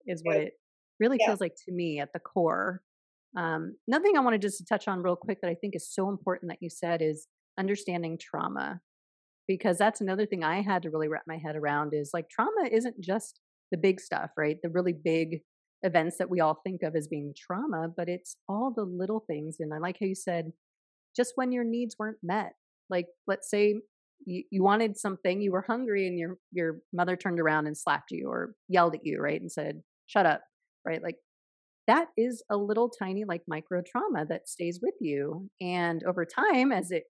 is 0.08 0.22
what 0.24 0.38
it 0.38 0.54
really 1.02 1.18
yeah. 1.20 1.28
feels 1.28 1.42
like 1.42 1.56
to 1.66 1.74
me 1.74 2.00
at 2.00 2.14
the 2.14 2.20
core. 2.20 2.82
Um, 3.38 3.76
another 3.88 4.04
thing 4.04 4.18
I 4.18 4.22
wanted 4.22 4.42
just 4.42 4.58
to 4.58 4.66
touch 4.66 4.88
on 4.88 5.02
real 5.02 5.16
quick 5.16 5.40
that 5.42 5.50
I 5.50 5.56
think 5.56 5.76
is 5.76 5.90
so 5.92 6.10
important 6.10 6.52
that 6.52 6.62
you 6.62 6.70
said 6.70 7.02
is 7.02 7.28
understanding 7.58 8.18
trauma, 8.20 8.82
because 9.48 9.78
that's 9.78 10.02
another 10.02 10.26
thing 10.26 10.44
I 10.44 10.62
had 10.62 10.84
to 10.84 10.90
really 10.90 11.08
wrap 11.08 11.24
my 11.28 11.38
head 11.38 11.56
around 11.56 11.94
is 11.94 12.12
like 12.14 12.30
trauma 12.30 12.70
isn't 12.72 13.00
just 13.00 13.40
the 13.72 13.78
big 13.78 14.00
stuff, 14.02 14.32
right? 14.38 14.58
The 14.62 14.70
really 14.70 14.94
big 14.94 15.42
events 15.84 16.18
that 16.18 16.30
we 16.30 16.40
all 16.40 16.60
think 16.64 16.84
of 16.84 16.96
as 16.96 17.08
being 17.08 17.34
trauma, 17.38 17.88
but 17.96 18.08
it's 18.08 18.36
all 18.48 18.72
the 18.76 18.84
little 18.84 19.24
things. 19.26 19.58
And 19.60 19.74
I 19.74 19.78
like 19.78 19.98
how 20.00 20.06
you 20.06 20.16
said, 20.16 20.52
just 21.16 21.34
when 21.36 21.52
your 21.52 21.64
needs 21.64 21.96
weren't 21.98 22.18
met, 22.22 22.54
like 22.90 23.08
let's 23.28 23.50
say 23.50 23.76
you, 24.26 24.44
you 24.52 24.64
wanted 24.64 24.98
something, 24.98 25.42
you 25.42 25.52
were 25.52 25.66
hungry, 25.68 26.08
and 26.08 26.20
your 26.20 26.38
your 26.52 26.80
mother 26.94 27.16
turned 27.16 27.40
around 27.40 27.68
and 27.68 27.78
slapped 27.78 28.12
you 28.12 28.28
or 28.30 28.54
yelled 28.68 28.96
at 28.96 29.06
you, 29.06 29.20
right, 29.20 29.42
and 29.42 29.52
said, 29.52 29.82
"Shut 30.06 30.26
up," 30.26 30.42
right? 30.86 31.02
Like 31.02 31.16
that 31.92 32.08
is 32.16 32.42
a 32.50 32.56
little 32.56 32.90
tiny 32.90 33.26
like 33.28 33.42
micro 33.48 33.82
trauma 33.86 34.26
that 34.30 34.48
stays 34.48 34.80
with 34.82 34.94
you, 35.02 35.50
and 35.60 36.02
over 36.08 36.26
time, 36.26 36.72
as 36.72 36.90
it 36.92 37.04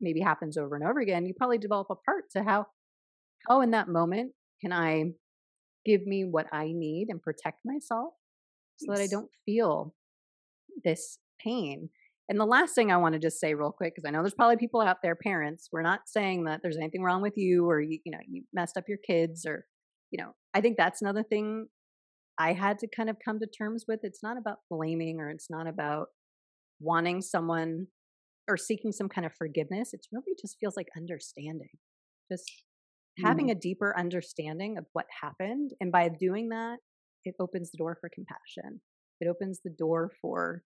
maybe 0.00 0.20
happens 0.20 0.56
over 0.56 0.74
and 0.74 0.86
over 0.86 1.00
again, 1.00 1.26
you 1.26 1.34
probably 1.36 1.58
develop 1.58 1.88
a 1.90 1.94
part 1.94 2.24
to 2.32 2.42
how 2.42 2.66
how 3.48 3.60
in 3.60 3.72
that 3.72 3.88
moment 3.88 4.32
can 4.62 4.72
I 4.72 5.04
give 5.84 6.06
me 6.06 6.24
what 6.24 6.46
I 6.52 6.72
need 6.72 7.08
and 7.10 7.20
protect 7.20 7.58
myself 7.66 8.14
so 8.78 8.86
yes. 8.88 8.98
that 8.98 9.04
I 9.04 9.06
don't 9.08 9.30
feel 9.44 9.94
this 10.82 11.18
pain. 11.44 11.90
And 12.30 12.40
the 12.40 12.46
last 12.46 12.74
thing 12.74 12.90
I 12.90 12.96
want 12.96 13.12
to 13.12 13.18
just 13.18 13.38
say 13.38 13.52
real 13.52 13.70
quick, 13.70 13.94
because 13.94 14.08
I 14.08 14.10
know 14.10 14.22
there's 14.22 14.32
probably 14.32 14.56
people 14.56 14.80
out 14.80 15.02
there, 15.02 15.14
parents, 15.14 15.68
we're 15.70 15.82
not 15.82 16.00
saying 16.06 16.44
that 16.44 16.60
there's 16.62 16.78
anything 16.78 17.02
wrong 17.02 17.20
with 17.20 17.36
you 17.36 17.68
or 17.68 17.82
you, 17.82 17.98
you 18.06 18.12
know, 18.12 18.18
you 18.26 18.44
messed 18.54 18.78
up 18.78 18.84
your 18.88 18.98
kids 19.06 19.44
or, 19.44 19.66
you 20.10 20.22
know, 20.22 20.30
I 20.54 20.62
think 20.62 20.78
that's 20.78 21.02
another 21.02 21.22
thing 21.22 21.66
I 22.38 22.52
had 22.52 22.78
to 22.80 22.88
kind 22.88 23.08
of 23.08 23.16
come 23.24 23.38
to 23.40 23.46
terms 23.46 23.84
with. 23.86 24.00
It's 24.02 24.22
not 24.22 24.36
about 24.36 24.58
blaming 24.70 25.20
or 25.20 25.30
it's 25.30 25.48
not 25.50 25.66
about 25.66 26.08
wanting 26.80 27.22
someone 27.22 27.86
or 28.48 28.56
seeking 28.56 28.92
some 28.92 29.08
kind 29.08 29.24
of 29.24 29.32
forgiveness. 29.34 29.94
It 29.94 30.06
really 30.12 30.36
just 30.40 30.56
feels 30.60 30.76
like 30.76 30.88
understanding, 30.96 31.68
just 32.30 32.44
mm. 33.18 33.26
having 33.26 33.50
a 33.50 33.54
deeper 33.54 33.94
understanding 33.98 34.76
of 34.78 34.84
what 34.92 35.06
happened. 35.22 35.70
And 35.80 35.92
by 35.92 36.08
doing 36.08 36.48
that, 36.50 36.78
it 37.24 37.34
opens 37.40 37.70
the 37.70 37.78
door 37.78 37.96
for 38.00 38.10
compassion. 38.14 38.80
It 39.20 39.28
opens 39.28 39.60
the 39.64 39.70
door 39.70 40.10
for 40.20 40.62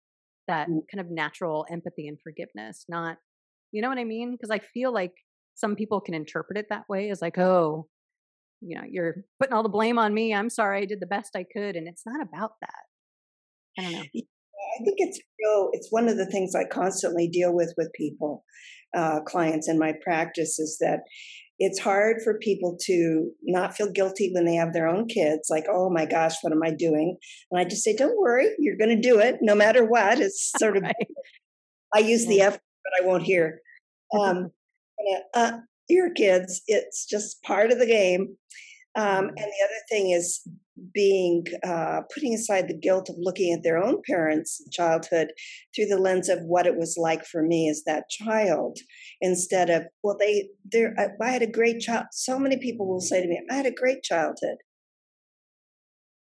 that 0.48 0.68
mm. 0.68 0.80
kind 0.92 1.04
of 1.04 1.10
natural 1.10 1.66
empathy 1.70 2.06
and 2.06 2.18
forgiveness, 2.22 2.84
not, 2.88 3.18
you 3.72 3.82
know 3.82 3.88
what 3.88 3.98
I 3.98 4.04
mean? 4.04 4.32
Because 4.32 4.50
I 4.50 4.60
feel 4.60 4.92
like 4.92 5.12
some 5.54 5.74
people 5.74 6.00
can 6.00 6.14
interpret 6.14 6.58
it 6.58 6.66
that 6.70 6.88
way 6.88 7.10
as 7.10 7.20
like, 7.20 7.38
oh, 7.38 7.88
you 8.60 8.76
know, 8.76 8.84
you're 8.88 9.16
putting 9.40 9.54
all 9.54 9.62
the 9.62 9.68
blame 9.68 9.98
on 9.98 10.14
me. 10.14 10.34
I'm 10.34 10.50
sorry, 10.50 10.82
I 10.82 10.84
did 10.86 11.00
the 11.00 11.06
best 11.06 11.36
I 11.36 11.44
could. 11.44 11.76
And 11.76 11.88
it's 11.88 12.02
not 12.06 12.20
about 12.20 12.52
that. 12.60 13.78
I 13.78 13.82
don't 13.82 13.92
know. 13.92 13.98
I 13.98 14.84
think 14.84 14.96
it's 14.98 15.20
real. 15.40 15.70
It's 15.72 15.88
one 15.90 16.08
of 16.08 16.16
the 16.16 16.26
things 16.26 16.54
I 16.54 16.64
constantly 16.64 17.28
deal 17.28 17.54
with 17.54 17.72
with 17.76 17.90
people, 17.94 18.44
uh, 18.96 19.20
clients 19.20 19.68
in 19.68 19.78
my 19.78 19.94
practice 20.02 20.58
is 20.58 20.78
that 20.80 21.00
it's 21.58 21.78
hard 21.78 22.18
for 22.22 22.38
people 22.38 22.76
to 22.82 23.30
not 23.42 23.74
feel 23.74 23.90
guilty 23.90 24.30
when 24.32 24.44
they 24.44 24.54
have 24.54 24.72
their 24.72 24.86
own 24.88 25.06
kids 25.06 25.48
like 25.50 25.64
oh 25.70 25.88
my 25.88 26.04
gosh 26.04 26.34
what 26.42 26.52
am 26.52 26.62
i 26.62 26.70
doing 26.70 27.16
and 27.50 27.60
i 27.60 27.64
just 27.64 27.82
say 27.82 27.96
don't 27.96 28.20
worry 28.20 28.48
you're 28.58 28.76
going 28.76 28.94
to 28.94 29.08
do 29.08 29.18
it 29.18 29.36
no 29.40 29.54
matter 29.54 29.84
what 29.84 30.18
it's 30.18 30.52
sort 30.58 30.76
of 30.76 30.82
right. 30.82 30.94
i 31.94 31.98
use 31.98 32.24
yeah. 32.24 32.28
the 32.28 32.40
f 32.42 32.52
but 32.84 33.02
i 33.02 33.06
won't 33.06 33.22
hear 33.22 33.60
um, 34.20 34.50
uh, 35.34 35.52
your 35.88 36.12
kids 36.12 36.62
it's 36.66 37.06
just 37.06 37.42
part 37.42 37.70
of 37.70 37.78
the 37.78 37.86
game 37.86 38.36
um, 38.96 39.04
mm-hmm. 39.04 39.28
and 39.28 39.36
the 39.36 39.64
other 39.64 39.82
thing 39.90 40.10
is 40.10 40.46
being 40.92 41.44
uh, 41.64 42.02
putting 42.12 42.34
aside 42.34 42.68
the 42.68 42.78
guilt 42.78 43.08
of 43.08 43.16
looking 43.18 43.52
at 43.52 43.62
their 43.62 43.78
own 43.78 44.02
parents' 44.08 44.62
childhood 44.70 45.28
through 45.74 45.86
the 45.86 45.98
lens 45.98 46.28
of 46.28 46.40
what 46.42 46.66
it 46.66 46.76
was 46.76 46.96
like 46.98 47.24
for 47.24 47.42
me 47.42 47.68
as 47.68 47.82
that 47.84 48.08
child, 48.10 48.78
instead 49.20 49.70
of 49.70 49.84
well, 50.02 50.16
they 50.18 50.48
there. 50.70 50.94
I, 50.98 51.08
I 51.22 51.30
had 51.30 51.42
a 51.42 51.46
great 51.50 51.80
child. 51.80 52.06
So 52.12 52.38
many 52.38 52.58
people 52.58 52.86
will 52.86 53.00
say 53.00 53.22
to 53.22 53.28
me, 53.28 53.40
"I 53.50 53.54
had 53.54 53.66
a 53.66 53.70
great 53.70 54.02
childhood." 54.02 54.58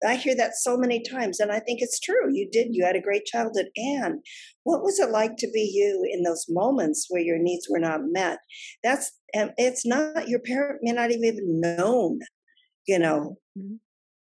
I 0.06 0.16
hear 0.16 0.36
that 0.36 0.56
so 0.56 0.76
many 0.76 1.02
times, 1.02 1.40
and 1.40 1.52
I 1.52 1.60
think 1.60 1.80
it's 1.80 2.00
true. 2.00 2.32
You 2.32 2.48
did. 2.50 2.68
You 2.70 2.84
had 2.84 2.96
a 2.96 3.00
great 3.00 3.24
childhood. 3.24 3.66
And 3.76 4.22
what 4.64 4.82
was 4.82 4.98
it 4.98 5.10
like 5.10 5.36
to 5.38 5.48
be 5.52 5.70
you 5.74 6.02
in 6.12 6.22
those 6.22 6.46
moments 6.48 7.06
where 7.08 7.22
your 7.22 7.38
needs 7.38 7.68
were 7.70 7.78
not 7.78 8.00
met? 8.04 8.38
That's 8.82 9.12
and 9.32 9.52
it's 9.56 9.86
not 9.86 10.28
your 10.28 10.40
parent 10.40 10.80
may 10.82 10.92
not 10.92 11.10
even 11.10 11.60
known, 11.60 12.20
you 12.86 12.98
know, 12.98 13.36
mm-hmm 13.58 13.76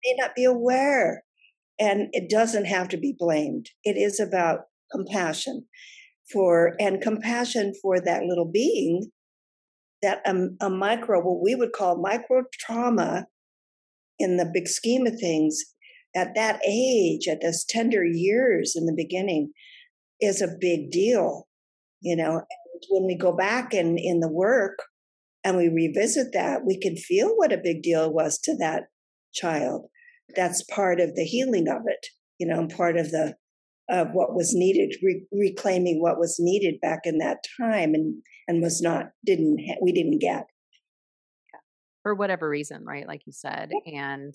may 0.05 0.15
not 0.17 0.35
be 0.35 0.45
aware. 0.45 1.23
and 1.79 2.09
it 2.11 2.29
doesn't 2.29 2.65
have 2.65 2.87
to 2.89 2.97
be 2.97 3.15
blamed. 3.17 3.67
It 3.83 3.97
is 3.97 4.19
about 4.19 4.65
compassion 4.91 5.65
for 6.31 6.75
and 6.79 7.01
compassion 7.01 7.73
for 7.81 7.99
that 7.99 8.23
little 8.23 8.49
being 8.51 9.11
that 10.01 10.21
a, 10.25 10.65
a 10.65 10.69
micro, 10.69 11.21
what 11.21 11.43
we 11.43 11.55
would 11.55 11.73
call 11.73 12.01
micro 12.01 12.43
trauma 12.53 13.25
in 14.21 14.37
the 14.37 14.49
big 14.51 14.67
scheme 14.67 15.05
of 15.07 15.19
things, 15.19 15.61
at 16.15 16.35
that 16.35 16.59
age, 16.67 17.27
at 17.27 17.41
those 17.41 17.65
tender 17.67 18.05
years 18.05 18.73
in 18.75 18.85
the 18.85 18.95
beginning, 18.95 19.51
is 20.19 20.41
a 20.41 20.55
big 20.59 20.91
deal. 20.91 21.47
You 22.01 22.15
know, 22.15 22.31
and 22.33 22.81
when 22.89 23.05
we 23.05 23.17
go 23.17 23.35
back 23.35 23.73
in, 23.73 23.97
in 23.97 24.19
the 24.19 24.31
work 24.31 24.79
and 25.43 25.57
we 25.57 25.69
revisit 25.69 26.33
that, 26.33 26.65
we 26.65 26.79
can 26.79 26.95
feel 26.95 27.29
what 27.35 27.53
a 27.53 27.61
big 27.61 27.81
deal 27.81 28.05
it 28.05 28.13
was 28.13 28.39
to 28.39 28.55
that 28.57 28.83
child. 29.33 29.85
That's 30.35 30.63
part 30.63 30.99
of 30.99 31.15
the 31.15 31.23
healing 31.23 31.67
of 31.67 31.81
it, 31.85 32.07
you 32.39 32.47
know, 32.47 32.59
and 32.59 32.69
part 32.69 32.97
of 32.97 33.11
the 33.11 33.35
of 33.89 34.07
what 34.13 34.33
was 34.33 34.53
needed, 34.53 34.95
re- 35.03 35.25
reclaiming 35.33 36.01
what 36.01 36.17
was 36.17 36.37
needed 36.39 36.79
back 36.81 37.01
in 37.03 37.17
that 37.17 37.43
time, 37.59 37.93
and 37.93 38.21
and 38.47 38.61
was 38.61 38.81
not 38.81 39.07
didn't 39.25 39.59
ha- 39.67 39.79
we 39.81 39.91
didn't 39.91 40.19
get 40.19 40.45
for 42.03 42.15
whatever 42.15 42.49
reason, 42.49 42.85
right? 42.85 43.07
Like 43.07 43.21
you 43.25 43.33
said, 43.33 43.71
and 43.85 44.33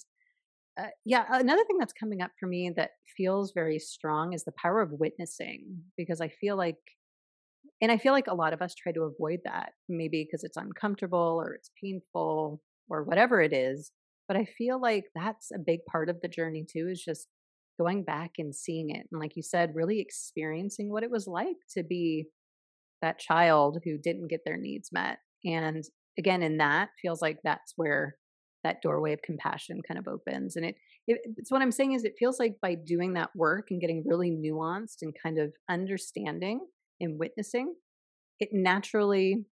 uh, 0.79 0.88
yeah, 1.05 1.24
another 1.31 1.64
thing 1.64 1.79
that's 1.79 1.92
coming 1.92 2.20
up 2.20 2.33
for 2.38 2.46
me 2.46 2.70
that 2.76 2.90
feels 3.16 3.52
very 3.55 3.79
strong 3.79 4.33
is 4.33 4.44
the 4.44 4.52
power 4.61 4.83
of 4.83 4.92
witnessing 4.92 5.79
because 5.96 6.20
I 6.20 6.29
feel 6.29 6.57
like 6.57 6.76
and 7.81 7.92
I 7.92 7.98
feel 7.98 8.12
like 8.12 8.26
a 8.26 8.35
lot 8.35 8.52
of 8.52 8.62
us 8.62 8.74
try 8.74 8.92
to 8.92 9.02
avoid 9.02 9.40
that, 9.44 9.72
maybe 9.88 10.24
because 10.24 10.44
it's 10.44 10.57
uncomfortable 10.57 11.40
or 11.42 11.52
it's 11.52 11.70
painful 11.83 12.62
or 12.88 13.02
whatever 13.05 13.42
it 13.42 13.52
is. 13.52 13.92
But 14.29 14.37
I 14.37 14.44
feel 14.44 14.81
like 14.81 15.05
that's 15.14 15.50
a 15.52 15.59
big 15.59 15.81
part 15.90 16.09
of 16.09 16.20
the 16.20 16.29
journey 16.29 16.64
too, 16.70 16.88
is 16.90 17.02
just 17.05 17.29
going 17.79 18.02
back 18.02 18.33
and 18.38 18.55
seeing 18.55 18.90
it. 18.90 19.07
And 19.12 19.20
like 19.20 19.37
you 19.37 19.42
said, 19.42 19.74
really 19.74 20.00
experiencing 20.00 20.90
what 20.90 21.02
it 21.02 21.11
was 21.11 21.26
like 21.26 21.57
to 21.76 21.83
be 21.83 22.26
that 23.02 23.18
child 23.18 23.79
who 23.85 23.98
didn't 23.98 24.29
get 24.29 24.40
their 24.44 24.57
needs 24.57 24.88
met. 24.90 25.18
And 25.44 25.85
again, 26.18 26.42
in 26.42 26.59
that 26.59 26.88
feels 27.00 27.22
like 27.22 27.38
that's 27.42 27.72
where 27.76 28.16
that 28.64 28.83
doorway 28.83 29.12
of 29.12 29.22
compassion 29.22 29.81
kind 29.87 29.98
of 29.98 30.09
opens. 30.09 30.57
And 30.57 30.66
it, 30.66 30.76
it, 31.07 31.20
it's 31.37 31.50
what 31.50 31.62
I'm 31.62 31.70
saying 31.70 31.92
is 31.92 32.05
it 32.05 32.14
feels 32.18 32.38
like 32.38 32.57
by 32.61 32.74
doing 32.74 33.14
that 33.14 33.31
work 33.37 33.68
and 33.70 33.81
getting 33.81 34.02
really 34.07 34.31
nuanced 34.31 35.02
and 35.02 35.14
kind 35.22 35.38
of 35.38 35.52
understanding 35.70 36.61
and 37.00 37.18
witnessing, 37.18 37.74
it 38.40 38.48
naturally 38.52 39.44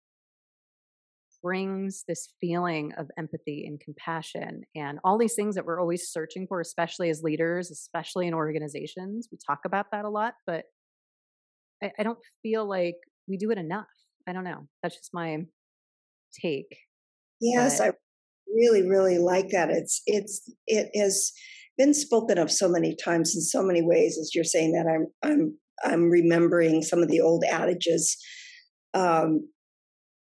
brings 1.43 2.05
this 2.07 2.29
feeling 2.39 2.93
of 2.97 3.11
empathy 3.17 3.65
and 3.67 3.79
compassion 3.81 4.63
and 4.75 4.97
all 5.03 5.17
these 5.17 5.35
things 5.35 5.55
that 5.55 5.65
we're 5.65 5.79
always 5.79 6.09
searching 6.09 6.47
for, 6.47 6.61
especially 6.61 7.09
as 7.09 7.21
leaders, 7.21 7.69
especially 7.69 8.27
in 8.27 8.33
organizations. 8.33 9.27
We 9.31 9.37
talk 9.45 9.59
about 9.65 9.87
that 9.91 10.05
a 10.05 10.09
lot, 10.09 10.35
but 10.47 10.63
I, 11.83 11.91
I 11.99 12.03
don't 12.03 12.19
feel 12.41 12.67
like 12.67 12.95
we 13.27 13.37
do 13.37 13.51
it 13.51 13.57
enough. 13.57 13.87
I 14.27 14.31
don't 14.31 14.45
know. 14.45 14.67
That's 14.81 14.95
just 14.95 15.13
my 15.13 15.39
take. 16.41 16.77
Yes, 17.41 17.79
but, 17.79 17.87
I 17.87 17.91
really, 18.53 18.87
really 18.87 19.17
like 19.17 19.49
that. 19.49 19.69
It's 19.69 20.01
it's 20.05 20.49
it 20.67 20.89
has 20.95 21.31
been 21.77 21.93
spoken 21.93 22.37
of 22.37 22.51
so 22.51 22.69
many 22.69 22.95
times 22.95 23.35
in 23.35 23.41
so 23.41 23.63
many 23.63 23.81
ways 23.81 24.17
as 24.19 24.33
you're 24.33 24.43
saying 24.43 24.73
that 24.73 24.87
I'm 24.87 25.07
I'm 25.23 25.57
I'm 25.83 26.09
remembering 26.09 26.81
some 26.81 27.01
of 27.01 27.09
the 27.09 27.21
old 27.21 27.43
adages 27.43 28.17
um, 28.93 29.49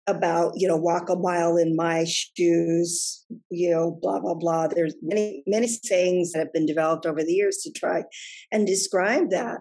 about 0.07 0.53
you 0.55 0.67
know 0.67 0.77
walk 0.77 1.09
a 1.09 1.15
mile 1.15 1.57
in 1.57 1.75
my 1.75 2.05
shoes, 2.05 3.25
you 3.49 3.71
know 3.71 3.97
blah 4.01 4.19
blah 4.19 4.35
blah. 4.35 4.67
There's 4.67 4.95
many 5.01 5.43
many 5.47 5.67
sayings 5.67 6.31
that 6.31 6.39
have 6.39 6.53
been 6.53 6.65
developed 6.65 7.05
over 7.05 7.23
the 7.23 7.33
years 7.33 7.57
to 7.63 7.71
try 7.71 8.03
and 8.51 8.67
describe 8.67 9.29
that, 9.31 9.59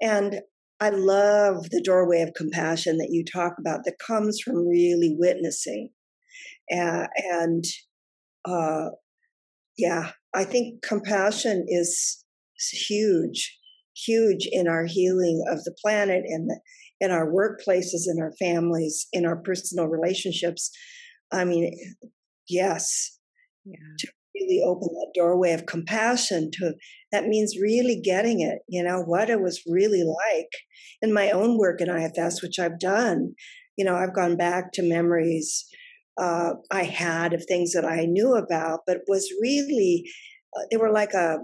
and 0.00 0.40
I 0.82 0.90
love 0.90 1.70
the 1.70 1.82
doorway 1.82 2.22
of 2.22 2.34
compassion 2.34 2.98
that 2.98 3.10
you 3.10 3.24
talk 3.24 3.54
about 3.58 3.84
that 3.84 3.98
comes 4.04 4.40
from 4.40 4.66
really 4.66 5.14
witnessing, 5.18 5.90
uh, 6.76 7.06
and 7.16 7.64
uh, 8.44 8.90
yeah, 9.78 10.10
I 10.34 10.44
think 10.44 10.82
compassion 10.82 11.66
is 11.68 12.24
huge 12.72 13.58
huge 13.96 14.48
in 14.50 14.68
our 14.68 14.86
healing 14.86 15.44
of 15.50 15.62
the 15.64 15.74
planet 15.82 16.24
and 16.26 16.48
the, 16.48 16.60
in 17.00 17.10
our 17.10 17.26
workplaces, 17.26 18.06
in 18.06 18.18
our 18.20 18.32
families, 18.38 19.06
in 19.12 19.26
our 19.26 19.36
personal 19.36 19.86
relationships. 19.86 20.70
I 21.32 21.44
mean, 21.44 21.74
yes, 22.48 23.18
yeah. 23.64 23.76
to 23.98 24.08
really 24.34 24.62
open 24.64 24.88
that 24.88 25.12
doorway 25.14 25.52
of 25.52 25.66
compassion 25.66 26.50
to 26.54 26.74
that 27.10 27.26
means 27.26 27.58
really 27.60 28.00
getting 28.02 28.40
it, 28.40 28.60
you 28.68 28.82
know, 28.82 29.00
what 29.00 29.28
it 29.30 29.40
was 29.40 29.62
really 29.66 30.02
like 30.02 30.50
in 31.02 31.12
my 31.12 31.30
own 31.30 31.58
work 31.58 31.80
in 31.80 31.90
IFS, 31.90 32.42
which 32.42 32.58
I've 32.58 32.78
done. 32.78 33.34
You 33.76 33.84
know, 33.84 33.94
I've 33.94 34.14
gone 34.14 34.36
back 34.36 34.72
to 34.72 34.82
memories 34.82 35.66
uh, 36.20 36.54
I 36.70 36.84
had 36.84 37.32
of 37.32 37.44
things 37.46 37.72
that 37.72 37.84
I 37.84 38.04
knew 38.04 38.34
about, 38.34 38.80
but 38.86 38.98
was 39.06 39.32
really, 39.40 40.04
uh, 40.56 40.64
they 40.70 40.76
were 40.76 40.92
like 40.92 41.14
a 41.14 41.38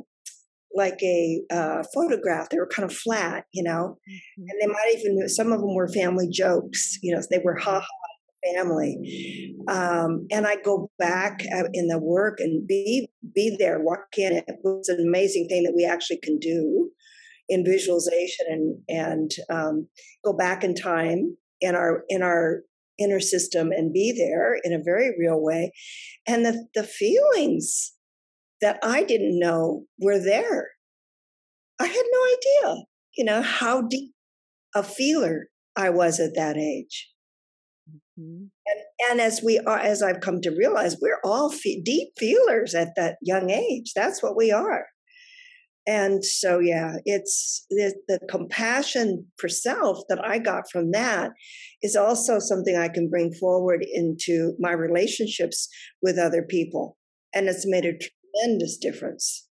like 0.74 1.02
a 1.02 1.40
uh, 1.50 1.82
photograph. 1.94 2.50
They 2.50 2.58
were 2.58 2.68
kind 2.68 2.88
of 2.88 2.94
flat, 2.94 3.44
you 3.52 3.62
know, 3.62 3.96
mm-hmm. 4.08 4.42
and 4.46 4.60
they 4.60 4.66
might 4.66 4.94
even 4.98 5.28
some 5.28 5.52
of 5.52 5.60
them 5.60 5.74
were 5.74 5.88
family 5.88 6.28
jokes. 6.30 6.98
You 7.02 7.14
know, 7.14 7.22
they 7.30 7.40
were 7.42 7.56
ha 7.56 7.80
ha 7.80 7.86
family. 8.54 9.54
Um, 9.68 10.26
and 10.30 10.46
I 10.46 10.56
go 10.56 10.90
back 10.98 11.42
uh, 11.54 11.64
in 11.72 11.88
the 11.88 11.98
work 11.98 12.38
and 12.40 12.66
be 12.66 13.08
be 13.34 13.56
there, 13.58 13.80
walk 13.80 14.16
in. 14.16 14.32
It 14.32 14.56
was 14.62 14.88
an 14.88 15.04
amazing 15.06 15.48
thing 15.48 15.64
that 15.64 15.74
we 15.76 15.84
actually 15.84 16.20
can 16.22 16.38
do 16.38 16.90
in 17.48 17.64
visualization 17.64 18.46
and 18.48 18.76
and 18.88 19.30
um, 19.50 19.88
go 20.24 20.32
back 20.32 20.64
in 20.64 20.74
time 20.74 21.36
in 21.60 21.74
our 21.74 22.04
in 22.08 22.22
our 22.22 22.62
inner 22.98 23.20
system 23.20 23.70
and 23.70 23.92
be 23.92 24.12
there 24.12 24.56
in 24.64 24.72
a 24.72 24.82
very 24.82 25.14
real 25.18 25.40
way 25.40 25.72
and 26.26 26.44
the 26.44 26.66
the 26.74 26.82
feelings 26.82 27.92
that 28.60 28.78
I 28.82 29.04
didn't 29.04 29.38
know 29.38 29.84
were 30.00 30.18
there. 30.18 30.70
I 31.80 31.86
had 31.86 32.04
no 32.10 32.68
idea, 32.72 32.84
you 33.16 33.24
know, 33.24 33.42
how 33.42 33.82
deep 33.82 34.12
a 34.74 34.82
feeler 34.82 35.48
I 35.76 35.90
was 35.90 36.18
at 36.18 36.34
that 36.34 36.56
age. 36.56 37.08
Mm-hmm. 38.18 38.44
And, 38.66 39.10
and 39.10 39.20
as 39.20 39.40
we 39.44 39.58
are, 39.60 39.78
as 39.78 40.02
I've 40.02 40.20
come 40.20 40.40
to 40.42 40.50
realize, 40.50 40.96
we're 41.00 41.20
all 41.24 41.50
fe- 41.50 41.82
deep 41.84 42.08
feelers 42.18 42.74
at 42.74 42.94
that 42.96 43.16
young 43.22 43.50
age. 43.50 43.92
That's 43.94 44.22
what 44.22 44.36
we 44.36 44.50
are. 44.50 44.86
And 45.86 46.22
so, 46.22 46.58
yeah, 46.58 46.96
it's 47.06 47.64
the, 47.70 47.94
the 48.08 48.18
compassion 48.28 49.26
for 49.38 49.48
self 49.48 50.00
that 50.10 50.22
I 50.22 50.38
got 50.38 50.64
from 50.70 50.90
that 50.90 51.30
is 51.82 51.96
also 51.96 52.38
something 52.38 52.76
I 52.76 52.88
can 52.88 53.08
bring 53.08 53.32
forward 53.32 53.86
into 53.94 54.52
my 54.58 54.72
relationships 54.72 55.66
with 56.02 56.18
other 56.18 56.42
people. 56.42 56.98
And 57.34 57.48
it's 57.48 57.66
made 57.66 57.86
a 57.86 57.96
tremendous 57.96 58.76
difference. 58.76 59.48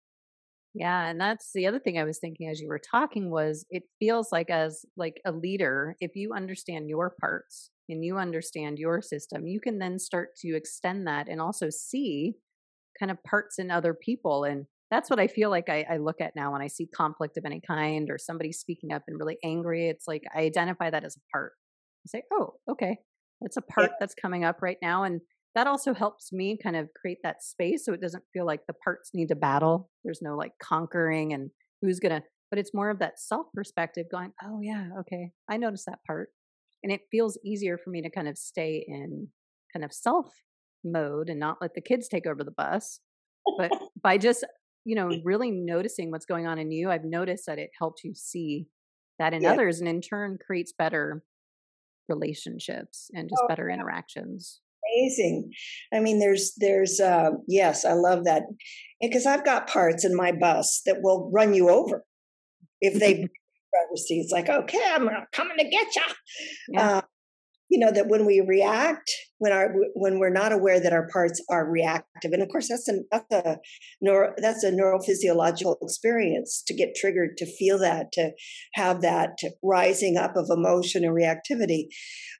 Yeah, 0.73 1.09
and 1.09 1.19
that's 1.19 1.49
the 1.53 1.67
other 1.67 1.79
thing 1.79 1.97
I 1.97 2.05
was 2.05 2.19
thinking 2.19 2.47
as 2.47 2.61
you 2.61 2.69
were 2.69 2.79
talking 2.79 3.29
was 3.29 3.65
it 3.69 3.83
feels 3.99 4.29
like 4.31 4.49
as 4.49 4.85
like 4.95 5.19
a 5.25 5.33
leader, 5.33 5.97
if 5.99 6.11
you 6.15 6.31
understand 6.33 6.87
your 6.87 7.13
parts 7.19 7.71
and 7.91 8.03
you 8.03 8.17
understand 8.17 8.79
your 8.79 9.01
system, 9.01 9.47
you 9.47 9.59
can 9.59 9.79
then 9.79 9.99
start 9.99 10.29
to 10.37 10.55
extend 10.55 11.07
that 11.07 11.27
and 11.27 11.41
also 11.41 11.69
see 11.69 12.35
kind 12.99 13.11
of 13.11 13.23
parts 13.23 13.59
in 13.59 13.71
other 13.71 13.93
people. 13.93 14.43
And 14.43 14.65
that's 14.89 15.09
what 15.09 15.19
I 15.19 15.27
feel 15.27 15.49
like 15.49 15.69
I, 15.69 15.85
I 15.89 15.97
look 15.97 16.19
at 16.19 16.35
now 16.35 16.51
when 16.51 16.61
I 16.61 16.67
see 16.67 16.87
conflict 16.87 17.37
of 17.37 17.45
any 17.45 17.61
kind 17.65 18.09
or 18.09 18.17
somebody 18.17 18.51
speaking 18.51 18.91
up 18.91 19.03
and 19.07 19.17
really 19.19 19.37
angry. 19.43 19.87
It's 19.87 20.07
like 20.07 20.23
I 20.35 20.39
identify 20.39 20.89
that 20.89 21.05
as 21.05 21.15
a 21.15 21.21
part. 21.31 21.53
I 22.05 22.07
say, 22.07 22.23
oh, 22.33 22.53
okay, 22.69 22.97
that's 23.41 23.57
a 23.57 23.61
part 23.61 23.91
that's 23.99 24.15
coming 24.15 24.43
up 24.43 24.61
right 24.61 24.77
now. 24.81 25.03
And 25.03 25.21
that 25.55 25.67
also 25.67 25.93
helps 25.93 26.31
me 26.31 26.57
kind 26.61 26.75
of 26.75 26.89
create 26.99 27.19
that 27.23 27.43
space 27.43 27.85
so 27.85 27.93
it 27.93 28.01
doesn't 28.01 28.23
feel 28.33 28.45
like 28.45 28.61
the 28.67 28.75
parts 28.83 29.11
need 29.13 29.27
to 29.27 29.35
battle. 29.35 29.89
There's 30.03 30.21
no 30.21 30.35
like 30.35 30.53
conquering 30.61 31.33
and 31.33 31.51
who's 31.81 31.99
going 31.99 32.21
to, 32.21 32.23
but 32.49 32.59
it's 32.59 32.73
more 32.73 32.89
of 32.89 32.99
that 32.99 33.19
self 33.19 33.47
perspective 33.53 34.05
going, 34.11 34.31
oh, 34.43 34.59
yeah, 34.61 34.89
okay, 35.01 35.31
I 35.49 35.57
noticed 35.57 35.85
that 35.87 35.99
part. 36.05 36.29
And 36.83 36.91
it 36.91 37.01
feels 37.11 37.37
easier 37.43 37.77
for 37.77 37.89
me 37.89 38.01
to 38.01 38.09
kind 38.09 38.27
of 38.27 38.37
stay 38.37 38.83
in 38.87 39.27
kind 39.73 39.85
of 39.85 39.93
self 39.93 40.27
mode 40.83 41.29
and 41.29 41.39
not 41.39 41.57
let 41.61 41.73
the 41.75 41.81
kids 41.81 42.07
take 42.07 42.25
over 42.25 42.43
the 42.43 42.51
bus. 42.51 42.99
But 43.57 43.71
by 44.01 44.17
just, 44.17 44.45
you 44.85 44.95
know, 44.95 45.09
really 45.23 45.51
noticing 45.51 46.11
what's 46.11 46.25
going 46.25 46.47
on 46.47 46.57
in 46.57 46.71
you, 46.71 46.89
I've 46.89 47.05
noticed 47.05 47.45
that 47.47 47.59
it 47.59 47.69
helps 47.77 48.03
you 48.03 48.13
see 48.15 48.67
that 49.19 49.33
in 49.33 49.43
yeah. 49.43 49.51
others 49.51 49.79
and 49.79 49.87
in 49.87 50.01
turn 50.01 50.37
creates 50.43 50.73
better 50.77 51.23
relationships 52.09 53.09
and 53.13 53.29
just 53.29 53.41
oh, 53.43 53.47
better 53.47 53.67
yeah. 53.67 53.75
interactions 53.75 54.61
amazing. 54.91 55.51
I 55.93 55.99
mean, 55.99 56.19
there's, 56.19 56.53
there's, 56.57 56.99
uh, 56.99 57.31
yes, 57.47 57.85
I 57.85 57.93
love 57.93 58.25
that 58.25 58.43
because 59.01 59.25
I've 59.25 59.45
got 59.45 59.67
parts 59.67 60.05
in 60.05 60.15
my 60.15 60.31
bus 60.31 60.81
that 60.85 60.97
will 61.01 61.29
run 61.33 61.53
you 61.53 61.69
over 61.69 62.03
if 62.79 62.99
they 62.99 63.27
seats. 63.95 64.31
Like, 64.31 64.49
okay, 64.49 64.91
I'm 64.93 65.09
coming 65.31 65.57
to 65.57 65.69
get 65.69 65.87
you. 65.95 66.01
Yeah. 66.69 66.97
Uh, 66.97 67.01
you 67.71 67.79
know 67.79 67.91
that 67.91 68.09
when 68.09 68.25
we 68.25 68.41
react 68.41 69.09
when 69.37 69.53
our 69.53 69.73
when 69.95 70.19
we're 70.19 70.29
not 70.29 70.51
aware 70.51 70.79
that 70.81 70.91
our 70.91 71.07
parts 71.07 71.41
are 71.49 71.71
reactive 71.71 72.33
and 72.33 72.43
of 72.43 72.49
course 72.49 72.67
that's 72.67 72.87
a 72.89 72.99
that's 73.09 73.31
a 73.31 73.57
neuro, 74.01 74.33
that's 74.37 74.63
a 74.65 74.71
neurophysiological 74.71 75.77
experience 75.81 76.61
to 76.67 76.75
get 76.75 76.95
triggered 76.95 77.37
to 77.37 77.45
feel 77.57 77.79
that 77.79 78.11
to 78.11 78.31
have 78.73 79.01
that 79.01 79.37
rising 79.63 80.17
up 80.17 80.35
of 80.35 80.49
emotion 80.49 81.05
and 81.05 81.15
reactivity 81.15 81.85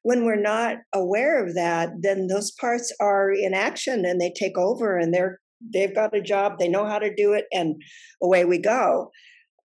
when 0.04 0.26
we're 0.26 0.36
not 0.36 0.76
aware 0.94 1.44
of 1.44 1.56
that 1.56 1.89
then 2.02 2.28
those 2.28 2.52
parts 2.60 2.94
are 3.00 3.32
in 3.32 3.54
action 3.54 4.04
and 4.04 4.20
they 4.20 4.34
take 4.38 4.58
over 4.58 4.98
and 4.98 5.13
they're 5.13 5.39
they've 5.74 5.96
got 5.96 6.15
a 6.15 6.22
job 6.22 6.54
they 6.60 6.67
know 6.67 6.86
how 6.86 7.00
to 7.00 7.13
do 7.15 7.32
it 7.32 7.46
and 7.54 7.76
away 8.22 8.44
we 8.44 8.60
go 8.60 9.10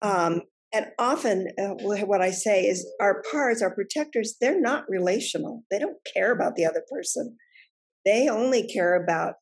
um, 0.02 0.42
and 0.76 0.86
often 0.98 1.48
uh, 1.58 1.74
what 1.80 2.20
i 2.20 2.30
say 2.30 2.64
is 2.64 2.86
our 3.00 3.22
parts 3.30 3.62
our 3.62 3.74
protectors 3.74 4.36
they're 4.40 4.60
not 4.60 4.84
relational. 4.88 5.62
They 5.70 5.78
don't 5.78 5.96
care 6.12 6.32
about 6.32 6.54
the 6.54 6.66
other 6.66 6.82
person. 6.90 7.36
They 8.04 8.28
only 8.28 8.68
care 8.68 8.94
about 9.02 9.34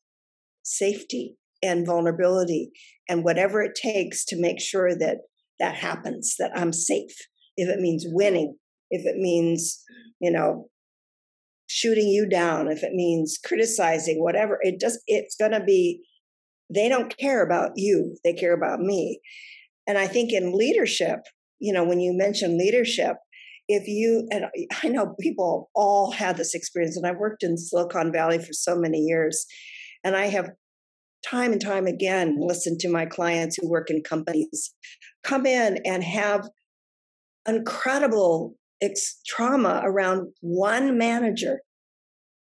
safety 0.63 1.35
and 1.61 1.85
vulnerability 1.85 2.71
and 3.09 3.23
whatever 3.23 3.61
it 3.61 3.75
takes 3.75 4.23
to 4.25 4.39
make 4.39 4.61
sure 4.61 4.97
that 4.97 5.17
that 5.59 5.75
happens 5.75 6.35
that 6.39 6.51
i'm 6.55 6.73
safe. 6.73 7.15
If 7.57 7.69
it 7.69 7.79
means 7.79 8.05
winning 8.07 8.55
if 8.89 9.05
it 9.05 9.17
means 9.17 9.83
you 10.21 10.31
know 10.31 10.69
shooting 11.67 12.07
you 12.07 12.29
down 12.29 12.71
if 12.71 12.83
it 12.83 12.93
means 12.93 13.39
criticizing 13.43 14.21
whatever 14.23 14.59
it 14.61 14.79
does 14.79 15.01
it's 15.07 15.35
going 15.35 15.51
to 15.51 15.63
be 15.63 16.01
they 16.73 16.89
don't 16.89 17.15
care 17.17 17.43
about 17.43 17.73
you. 17.75 18.17
They 18.23 18.33
care 18.33 18.53
about 18.53 18.79
me 18.79 19.19
and 19.87 19.97
I 19.97 20.07
think 20.07 20.31
in 20.31 20.57
leadership, 20.57 21.19
you 21.59 21.73
know, 21.73 21.83
when 21.83 21.99
you 21.99 22.13
mention 22.15 22.57
leadership, 22.57 23.17
if 23.67 23.87
you, 23.87 24.27
and 24.31 24.45
I 24.83 24.89
know 24.89 25.15
people 25.19 25.69
all 25.73 26.11
had 26.11 26.37
this 26.37 26.53
experience, 26.53 26.97
and 26.97 27.05
I've 27.05 27.17
worked 27.17 27.43
in 27.43 27.57
Silicon 27.57 28.11
Valley 28.11 28.39
for 28.39 28.53
so 28.53 28.75
many 28.75 28.99
years, 28.99 29.45
and 30.03 30.15
I 30.15 30.27
have 30.27 30.51
time 31.27 31.51
and 31.51 31.61
time 31.61 31.87
again 31.87 32.37
listened 32.39 32.79
to 32.79 32.89
my 32.89 33.05
clients 33.05 33.57
who 33.59 33.69
work 33.69 33.89
in 33.89 34.03
companies 34.03 34.73
come 35.23 35.45
in 35.45 35.79
and 35.85 36.03
have 36.03 36.47
incredible 37.47 38.55
ex- 38.81 39.19
trauma 39.25 39.81
around 39.83 40.27
one 40.41 40.97
manager 40.97 41.61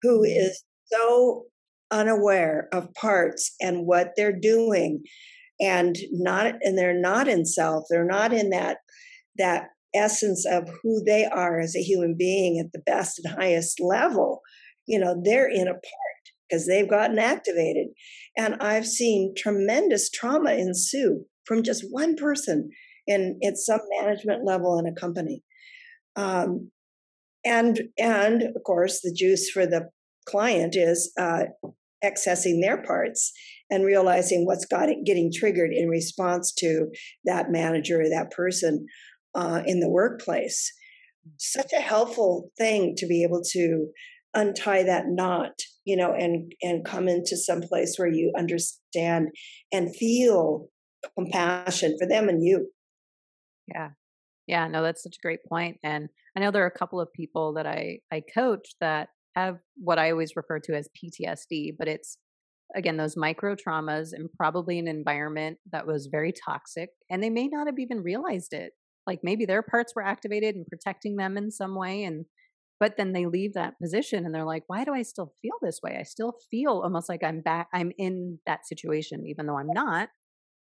who 0.02 0.22
mm-hmm. 0.22 0.48
so 0.86 1.46
unaware 1.92 2.70
of 2.72 2.94
parts 2.94 3.54
and 3.60 3.86
what 3.86 4.12
they're 4.16 4.38
doing 4.38 5.04
and 5.62 5.96
not 6.12 6.56
and 6.62 6.78
they're 6.78 7.00
not 7.00 7.28
in 7.28 7.46
self 7.46 7.86
they're 7.90 8.04
not 8.04 8.34
in 8.34 8.50
that 8.50 8.78
that 9.38 9.68
essence 9.94 10.46
of 10.46 10.70
who 10.82 11.04
they 11.04 11.26
are 11.26 11.60
as 11.60 11.76
a 11.76 11.82
human 11.82 12.16
being 12.18 12.60
at 12.60 12.72
the 12.72 12.82
best 12.86 13.20
and 13.24 13.34
highest 13.34 13.80
level. 13.80 14.42
You 14.88 15.00
know 15.00 15.22
they're 15.24 15.50
in 15.50 15.68
a 15.68 15.74
part 15.74 15.82
because 16.50 16.68
they've 16.68 16.90
gotten 16.90 17.20
activated. 17.20 17.88
And 18.38 18.56
i've 18.62 18.88
seen 18.88 19.34
tremendous 19.38 20.10
trauma 20.10 20.54
ensue 20.54 21.26
from 21.46 21.64
just 21.64 21.86
one 21.90 22.16
person 22.16 22.70
in 23.08 23.40
at 23.44 23.58
some 23.58 23.82
management 24.00 24.46
level 24.46 24.80
in 24.80 24.86
a 24.86 24.94
company. 24.94 25.44
Um, 26.16 26.72
and 27.46 27.82
and 27.98 28.44
of 28.44 28.64
course 28.66 29.02
the 29.02 29.14
juice 29.14 29.50
for 29.50 29.66
the 29.66 29.90
client 30.28 30.76
is 30.76 31.12
uh, 31.20 31.46
accessing 32.04 32.62
their 32.62 32.82
parts 32.84 33.32
and 33.72 33.86
realizing 33.86 34.46
what's 34.46 34.66
got 34.66 34.90
it 34.90 35.06
getting 35.06 35.32
triggered 35.34 35.72
in 35.74 35.88
response 35.88 36.54
to 36.58 36.88
that 37.26 37.50
manager 37.50 38.02
or 38.02 38.10
that 38.10 38.30
person 38.30 38.86
uh, 39.34 39.62
in 39.66 39.80
the 39.80 39.90
workplace. 39.90 40.72
Such 41.38 41.72
a 41.72 41.82
helpful 41.82 42.52
thing 42.58 42.96
to 42.98 43.08
be 43.08 43.24
able 43.24 43.42
to 43.52 43.88
untie 44.34 44.84
that 44.84 45.06
knot, 45.08 45.54
you 45.86 45.96
know, 45.96 46.14
and 46.14 46.52
and 46.62 46.86
come 46.86 47.08
into 47.08 47.38
some 47.38 47.62
place 47.62 47.96
where 47.98 48.10
you 48.10 48.34
understand 48.38 49.30
and 49.72 49.96
feel 49.96 50.68
compassion 51.18 51.96
for 52.00 52.08
them 52.08 52.28
and 52.28 52.44
you. 52.44 52.70
Yeah. 53.74 53.90
Yeah, 54.48 54.68
no, 54.68 54.84
that's 54.84 55.04
such 55.04 55.16
a 55.16 55.26
great 55.26 55.46
point. 55.48 55.78
And 55.84 56.10
I 56.36 56.40
know 56.42 56.52
there 56.52 56.64
are 56.64 56.74
a 56.76 56.78
couple 56.78 57.00
of 57.00 57.14
people 57.14 57.54
that 57.54 57.66
I 57.66 58.00
I 58.12 58.22
coach 58.34 58.68
that 58.82 59.10
have 59.36 59.60
what 59.78 60.00
I 60.00 60.12
always 60.12 60.36
refer 60.36 60.60
to 60.60 60.76
as 60.76 60.90
PTSD, 60.98 61.76
but 61.78 61.88
it's 61.88 62.18
again 62.76 62.98
those 62.98 63.18
micro 63.18 63.56
traumas 63.56 64.14
and 64.14 64.30
probably 64.38 64.80
an 64.80 64.88
environment 64.88 65.58
that 65.72 65.88
was 65.88 66.08
very 66.12 66.34
toxic 66.34 66.90
and 67.10 67.22
they 67.22 67.30
may 67.30 67.48
not 67.48 67.68
have 67.68 67.80
even 67.80 68.02
realized 68.02 68.54
it. 68.54 68.74
Like 69.08 69.20
maybe 69.24 69.46
their 69.46 69.62
parts 69.62 69.94
were 69.96 70.04
activated 70.04 70.56
and 70.56 70.66
protecting 70.68 71.16
them 71.16 71.38
in 71.38 71.52
some 71.52 71.76
way 71.76 72.04
and 72.04 72.26
but 72.80 72.98
then 72.98 73.14
they 73.14 73.28
leave 73.28 73.54
that 73.54 73.80
position 73.80 74.26
and 74.26 74.34
they're 74.34 74.46
like 74.46 74.64
why 74.68 74.84
do 74.84 74.94
i 74.94 75.02
still 75.02 75.34
feel 75.42 75.54
this 75.62 75.80
way? 75.84 75.98
I 76.00 76.04
still 76.04 76.34
feel 76.50 76.82
almost 76.84 77.10
like 77.10 77.24
i'm 77.24 77.42
back 77.42 77.68
i'm 77.74 77.92
in 77.98 78.40
that 78.46 78.68
situation 78.68 79.26
even 79.28 79.46
though 79.46 79.58
i'm 79.58 79.72
not. 79.74 80.10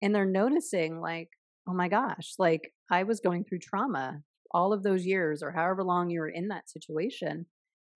And 0.03 0.15
they're 0.15 0.27
noticing 0.27 1.01
like 1.01 1.29
oh 1.69 1.75
my 1.75 1.89
gosh 1.89 2.35
like 2.39 2.73
i 2.91 3.03
was 3.03 3.21
going 3.21 3.45
through 3.45 3.59
trauma 3.59 4.23
all 4.53 4.73
of 4.73 4.83
those 4.83 5.05
years 5.05 5.43
or 5.43 5.53
however 5.53 5.83
long 5.83 6.11
you 6.11 6.21
were 6.21 6.29
in 6.29 6.49
that 6.49 6.71
situation 6.71 7.47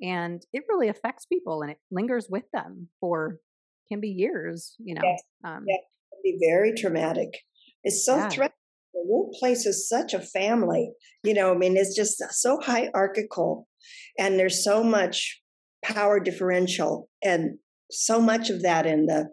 and 0.02 0.42
it 0.52 0.64
really 0.68 0.88
affects 0.88 1.26
people 1.26 1.62
and 1.62 1.70
it 1.70 1.78
lingers 1.90 2.26
with 2.30 2.44
them 2.52 2.88
for 3.00 3.38
can 3.90 4.00
be 4.00 4.09
years, 4.09 4.74
you 4.79 4.94
know. 4.94 5.03
Yes. 5.05 5.22
Um, 5.44 5.64
yeah, 5.66 5.76
it 5.76 6.14
can 6.14 6.20
be 6.22 6.38
very 6.46 6.72
traumatic. 6.74 7.29
It's 7.85 8.05
so 8.05 8.16
yeah. 8.16 8.29
threatening. 8.29 8.57
The 8.92 9.05
workplace 9.07 9.66
is 9.66 9.88
such 9.88 10.14
a 10.14 10.20
family, 10.20 10.92
you 11.22 11.35
know. 11.35 11.53
I 11.53 11.57
mean, 11.57 11.76
it's 11.76 11.94
just 11.94 12.22
so 12.31 12.61
hierarchical, 12.61 13.68
and 14.18 14.38
there's 14.38 14.64
so 14.64 14.83
much 14.83 15.40
power 15.83 16.18
differential, 16.20 17.09
and 17.22 17.59
so 17.90 18.20
much 18.20 18.50
of 18.50 18.62
that 18.62 18.87
in 18.87 19.07
the, 19.07 19.29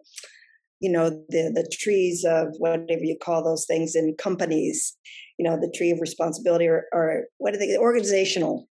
you 0.80 0.92
know, 0.92 1.10
the 1.10 1.52
the 1.54 1.68
trees 1.72 2.24
of 2.24 2.50
whatever 2.60 3.04
you 3.04 3.18
call 3.22 3.44
those 3.44 3.66
things 3.66 3.96
in 3.96 4.16
companies, 4.18 4.96
you 5.40 5.50
know, 5.50 5.58
the 5.60 5.74
tree 5.76 5.92
of 5.92 6.00
responsibility 6.02 6.68
or, 6.68 6.86
or 6.94 7.24
what 7.38 7.56
are 7.56 7.58
they 7.58 7.78
organizational 7.78 8.68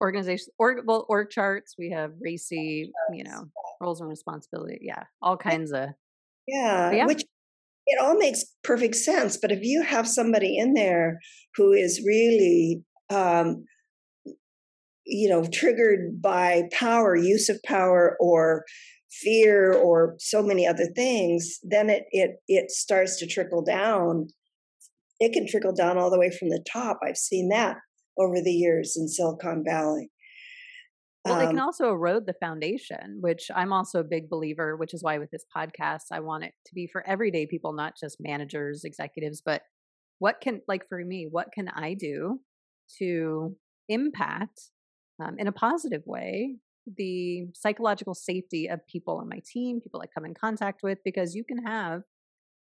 organization 0.00 0.52
org 0.58 0.78
well 0.84 1.04
org 1.08 1.28
charts 1.30 1.74
we 1.76 1.90
have 1.90 2.12
RACI 2.24 2.88
you 3.12 3.24
know 3.24 3.48
roles 3.80 4.00
and 4.00 4.08
responsibility 4.08 4.78
yeah 4.82 5.04
all 5.22 5.36
kinds 5.36 5.72
of 5.72 5.88
yeah, 6.46 6.90
yeah. 6.92 7.06
which 7.06 7.24
it 7.86 8.00
all 8.00 8.16
makes 8.16 8.44
perfect 8.64 8.94
sense 8.94 9.36
but 9.36 9.52
if 9.52 9.60
you 9.62 9.82
have 9.82 10.06
somebody 10.06 10.56
in 10.56 10.74
there 10.74 11.18
who 11.56 11.72
is 11.72 12.02
really 12.06 12.82
um 13.10 13.64
you 15.04 15.28
know 15.28 15.44
triggered 15.52 16.20
by 16.20 16.62
power 16.72 17.16
use 17.16 17.48
of 17.48 17.58
power 17.64 18.16
or 18.20 18.64
fear 19.10 19.72
or 19.72 20.14
so 20.18 20.42
many 20.42 20.66
other 20.66 20.86
things 20.94 21.58
then 21.62 21.88
it 21.88 22.04
it 22.10 22.36
it 22.46 22.70
starts 22.70 23.18
to 23.18 23.26
trickle 23.26 23.64
down 23.64 24.28
it 25.20 25.32
can 25.32 25.46
trickle 25.48 25.74
down 25.74 25.98
all 25.98 26.10
the 26.10 26.18
way 26.18 26.30
from 26.30 26.50
the 26.50 26.62
top 26.70 26.98
i've 27.06 27.16
seen 27.16 27.48
that 27.48 27.76
over 28.18 28.40
the 28.40 28.52
years 28.52 28.96
in 28.96 29.08
Silicon 29.08 29.62
Valley. 29.64 30.10
Well, 31.28 31.40
um, 31.40 31.42
it 31.42 31.46
can 31.48 31.60
also 31.60 31.90
erode 31.90 32.26
the 32.26 32.34
foundation, 32.34 33.18
which 33.20 33.50
I'm 33.54 33.72
also 33.72 34.00
a 34.00 34.04
big 34.04 34.28
believer, 34.28 34.76
which 34.76 34.94
is 34.94 35.02
why 35.02 35.18
with 35.18 35.30
this 35.30 35.44
podcast, 35.54 36.06
I 36.12 36.20
want 36.20 36.44
it 36.44 36.52
to 36.66 36.74
be 36.74 36.88
for 36.90 37.06
everyday 37.06 37.46
people, 37.46 37.72
not 37.72 37.94
just 38.00 38.16
managers, 38.20 38.84
executives, 38.84 39.42
but 39.44 39.62
what 40.18 40.40
can, 40.40 40.62
like 40.66 40.88
for 40.88 41.04
me, 41.04 41.28
what 41.30 41.48
can 41.52 41.68
I 41.68 41.94
do 41.94 42.40
to 42.98 43.56
impact 43.88 44.60
um, 45.22 45.36
in 45.38 45.46
a 45.46 45.52
positive 45.52 46.02
way 46.06 46.56
the 46.96 47.46
psychological 47.54 48.14
safety 48.14 48.68
of 48.68 48.80
people 48.86 49.18
on 49.18 49.28
my 49.28 49.40
team, 49.44 49.80
people 49.80 50.00
I 50.02 50.06
come 50.06 50.24
in 50.24 50.34
contact 50.34 50.80
with, 50.82 50.98
because 51.04 51.34
you 51.34 51.44
can 51.44 51.64
have 51.66 52.02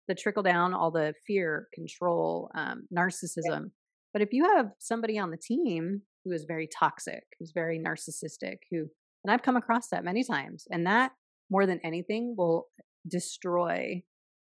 the 0.07 0.15
trickle 0.15 0.43
down, 0.43 0.73
all 0.73 0.91
the 0.91 1.13
fear, 1.25 1.67
control, 1.73 2.49
um, 2.55 2.87
narcissism. 2.95 3.71
But 4.13 4.21
if 4.21 4.29
you 4.31 4.45
have 4.55 4.67
somebody 4.79 5.17
on 5.17 5.31
the 5.31 5.37
team 5.37 6.01
who 6.23 6.31
is 6.31 6.45
very 6.45 6.67
toxic, 6.67 7.23
who's 7.39 7.51
very 7.53 7.79
narcissistic, 7.79 8.57
who, 8.71 8.87
and 9.23 9.31
I've 9.31 9.43
come 9.43 9.55
across 9.55 9.89
that 9.89 10.03
many 10.03 10.23
times, 10.23 10.65
and 10.69 10.85
that 10.87 11.11
more 11.49 11.65
than 11.65 11.79
anything 11.83 12.35
will 12.37 12.67
destroy 13.07 14.03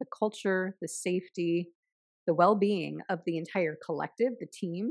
the 0.00 0.06
culture, 0.18 0.76
the 0.80 0.88
safety, 0.88 1.68
the 2.26 2.34
well 2.34 2.54
being 2.54 3.00
of 3.08 3.20
the 3.26 3.36
entire 3.36 3.76
collective, 3.84 4.32
the 4.40 4.46
team. 4.46 4.90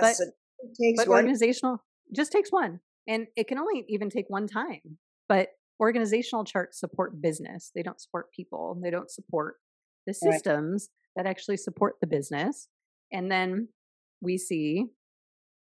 Yes, 0.00 0.18
but, 0.18 0.96
but 0.96 1.08
organizational 1.08 1.82
just 2.14 2.32
takes 2.32 2.50
one. 2.50 2.80
And 3.08 3.26
it 3.36 3.46
can 3.46 3.58
only 3.58 3.84
even 3.88 4.10
take 4.10 4.26
one 4.28 4.46
time. 4.46 4.98
But 5.28 5.50
organizational 5.80 6.44
charts 6.44 6.80
support 6.80 7.20
business, 7.20 7.70
they 7.74 7.82
don't 7.82 8.00
support 8.00 8.32
people, 8.32 8.78
they 8.82 8.90
don't 8.90 9.10
support 9.10 9.56
the 10.06 10.14
systems 10.14 10.88
right. 11.16 11.24
that 11.24 11.28
actually 11.28 11.56
support 11.56 11.96
the 12.00 12.06
business. 12.06 12.68
And 13.12 13.30
then 13.30 13.68
we 14.20 14.38
see 14.38 14.86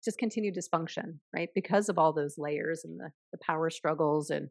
just 0.03 0.17
continued 0.17 0.55
dysfunction, 0.55 1.19
right? 1.33 1.49
Because 1.55 1.89
of 1.89 1.97
all 1.97 2.13
those 2.13 2.35
layers 2.37 2.81
and 2.83 2.99
the, 2.99 3.11
the 3.31 3.39
power 3.45 3.69
struggles 3.69 4.29
and 4.29 4.49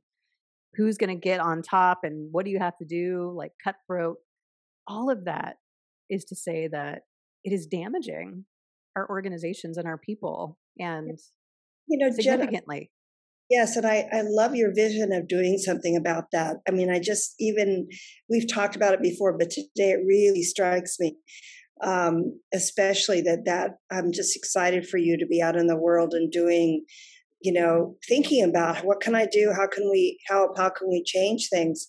who's 0.74 0.96
going 0.96 1.14
to 1.14 1.20
get 1.20 1.40
on 1.40 1.62
top 1.62 2.00
and 2.03 2.28
what 2.32 2.44
do 2.44 2.50
you 2.50 2.59
have 2.59 2.76
to 2.78 2.84
do, 2.84 3.32
like 3.36 3.53
cutthroat. 3.62 4.16
All 4.86 5.11
of 5.11 5.26
that 5.26 5.57
is 6.09 6.24
to 6.26 6.36
say 6.36 6.68
that 6.68 7.03
it 7.44 7.53
is 7.53 7.66
damaging 7.66 8.44
our 8.96 9.09
organizations 9.09 9.78
and 9.78 9.86
our 9.86 9.98
people 9.98 10.59
and 10.78 11.18
you 11.88 11.98
know 11.98 12.11
significantly. 12.11 12.90
Yes, 13.50 13.76
and 13.76 13.86
I, 13.86 14.09
I 14.11 14.22
love 14.22 14.55
your 14.55 14.72
vision 14.74 15.12
of 15.12 15.28
doing 15.28 15.59
something 15.59 15.94
about 15.96 16.30
that. 16.32 16.57
I 16.66 16.70
mean, 16.70 16.90
I 16.90 17.00
just 17.00 17.34
even 17.38 17.88
we've 18.30 18.50
talked 18.50 18.76
about 18.76 18.94
it 18.94 19.03
before, 19.03 19.36
but 19.36 19.50
today 19.50 19.90
it 19.90 20.07
really 20.07 20.42
strikes 20.42 20.96
me, 20.98 21.16
um, 21.82 22.38
especially 22.52 23.20
that 23.22 23.44
that 23.44 23.72
I'm 23.90 24.12
just 24.12 24.36
excited 24.36 24.86
for 24.86 24.98
you 24.98 25.16
to 25.18 25.26
be 25.26 25.42
out 25.42 25.56
in 25.56 25.66
the 25.66 25.76
world 25.76 26.14
and 26.14 26.30
doing, 26.30 26.84
you 27.40 27.52
know, 27.52 27.96
thinking 28.08 28.44
about 28.44 28.84
what 28.84 29.00
can 29.00 29.14
I 29.14 29.26
do? 29.26 29.52
How 29.56 29.66
can 29.66 29.90
we 29.90 30.18
how 30.28 30.50
how 30.56 30.70
can 30.70 30.88
we 30.88 31.02
change 31.04 31.48
things? 31.48 31.88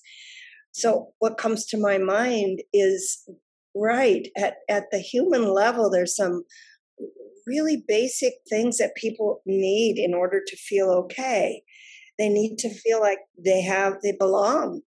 So 0.72 1.10
what 1.20 1.38
comes 1.38 1.66
to 1.68 1.78
my 1.78 1.98
mind 1.98 2.62
is 2.74 3.28
right 3.76 4.28
at 4.38 4.56
at 4.70 4.92
the 4.92 5.00
human 5.00 5.54
level. 5.54 5.90
There's 5.90 6.16
some 6.16 6.44
really 7.46 7.84
basic 7.88 8.34
things 8.50 8.78
that 8.78 8.96
people 8.96 9.42
need 9.46 9.98
in 9.98 10.14
order 10.14 10.42
to 10.46 10.56
feel 10.58 10.90
okay. 10.90 11.62
They 12.18 12.30
need 12.30 12.58
to 12.60 12.70
feel 12.70 13.02
like 13.02 13.20
they 13.44 13.62
have, 13.62 13.96
they 14.02 14.14
belong. 14.18 14.82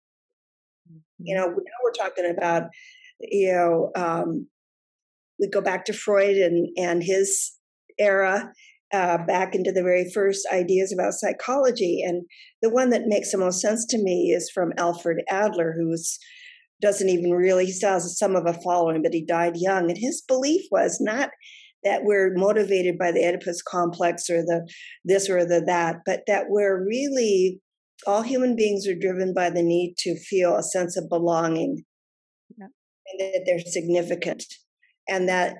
You 1.18 1.36
mm-hmm. 1.36 1.40
know, 1.40 1.48
now 1.48 1.78
we're 1.82 1.92
talking 1.92 2.30
about, 2.30 2.64
you 3.20 3.52
know, 3.52 3.90
um, 3.94 4.48
we 5.42 5.50
go 5.50 5.60
back 5.60 5.84
to 5.86 5.92
Freud 5.92 6.36
and, 6.36 6.68
and 6.78 7.02
his 7.02 7.52
era, 7.98 8.50
uh, 8.94 9.18
back 9.26 9.54
into 9.54 9.72
the 9.72 9.82
very 9.82 10.10
first 10.14 10.46
ideas 10.52 10.92
about 10.92 11.14
psychology. 11.14 12.02
And 12.06 12.22
the 12.62 12.70
one 12.70 12.90
that 12.90 13.06
makes 13.06 13.32
the 13.32 13.38
most 13.38 13.60
sense 13.60 13.84
to 13.86 13.98
me 13.98 14.32
is 14.34 14.50
from 14.54 14.72
Alfred 14.78 15.18
Adler, 15.28 15.74
who's 15.76 16.18
doesn't 16.80 17.08
even 17.08 17.30
really, 17.30 17.66
he 17.66 17.72
still 17.72 17.92
has 17.92 18.18
some 18.18 18.34
of 18.34 18.44
a 18.46 18.60
following, 18.60 19.02
but 19.02 19.14
he 19.14 19.24
died 19.24 19.54
young. 19.56 19.88
And 19.88 19.96
his 19.96 20.22
belief 20.26 20.62
was 20.70 20.98
not 21.00 21.30
that 21.84 22.02
we're 22.04 22.32
motivated 22.34 22.98
by 22.98 23.12
the 23.12 23.24
Oedipus 23.24 23.62
complex 23.62 24.28
or 24.28 24.42
the 24.42 24.68
this 25.04 25.30
or 25.30 25.44
the 25.44 25.62
that, 25.66 25.96
but 26.04 26.20
that 26.26 26.46
we're 26.48 26.84
really 26.84 27.60
all 28.06 28.22
human 28.22 28.56
beings 28.56 28.86
are 28.86 28.98
driven 28.98 29.32
by 29.32 29.48
the 29.48 29.62
need 29.62 29.94
to 29.98 30.18
feel 30.18 30.56
a 30.56 30.62
sense 30.62 30.96
of 30.96 31.08
belonging 31.08 31.84
yeah. 32.58 32.66
and 33.06 33.20
that 33.20 33.42
they're 33.46 33.60
significant 33.60 34.44
and 35.08 35.28
that 35.28 35.56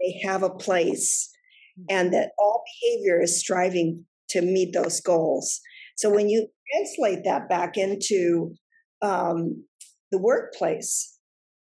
they 0.00 0.20
have 0.24 0.42
a 0.42 0.50
place 0.50 1.30
mm-hmm. 1.78 1.86
and 1.96 2.12
that 2.12 2.30
all 2.38 2.64
behavior 2.80 3.20
is 3.20 3.38
striving 3.38 4.04
to 4.30 4.42
meet 4.42 4.72
those 4.72 5.00
goals. 5.00 5.60
So 5.96 6.10
when 6.10 6.28
you 6.28 6.48
translate 6.72 7.24
that 7.24 7.48
back 7.48 7.76
into 7.76 8.54
um, 9.02 9.64
the 10.10 10.18
workplace, 10.18 11.14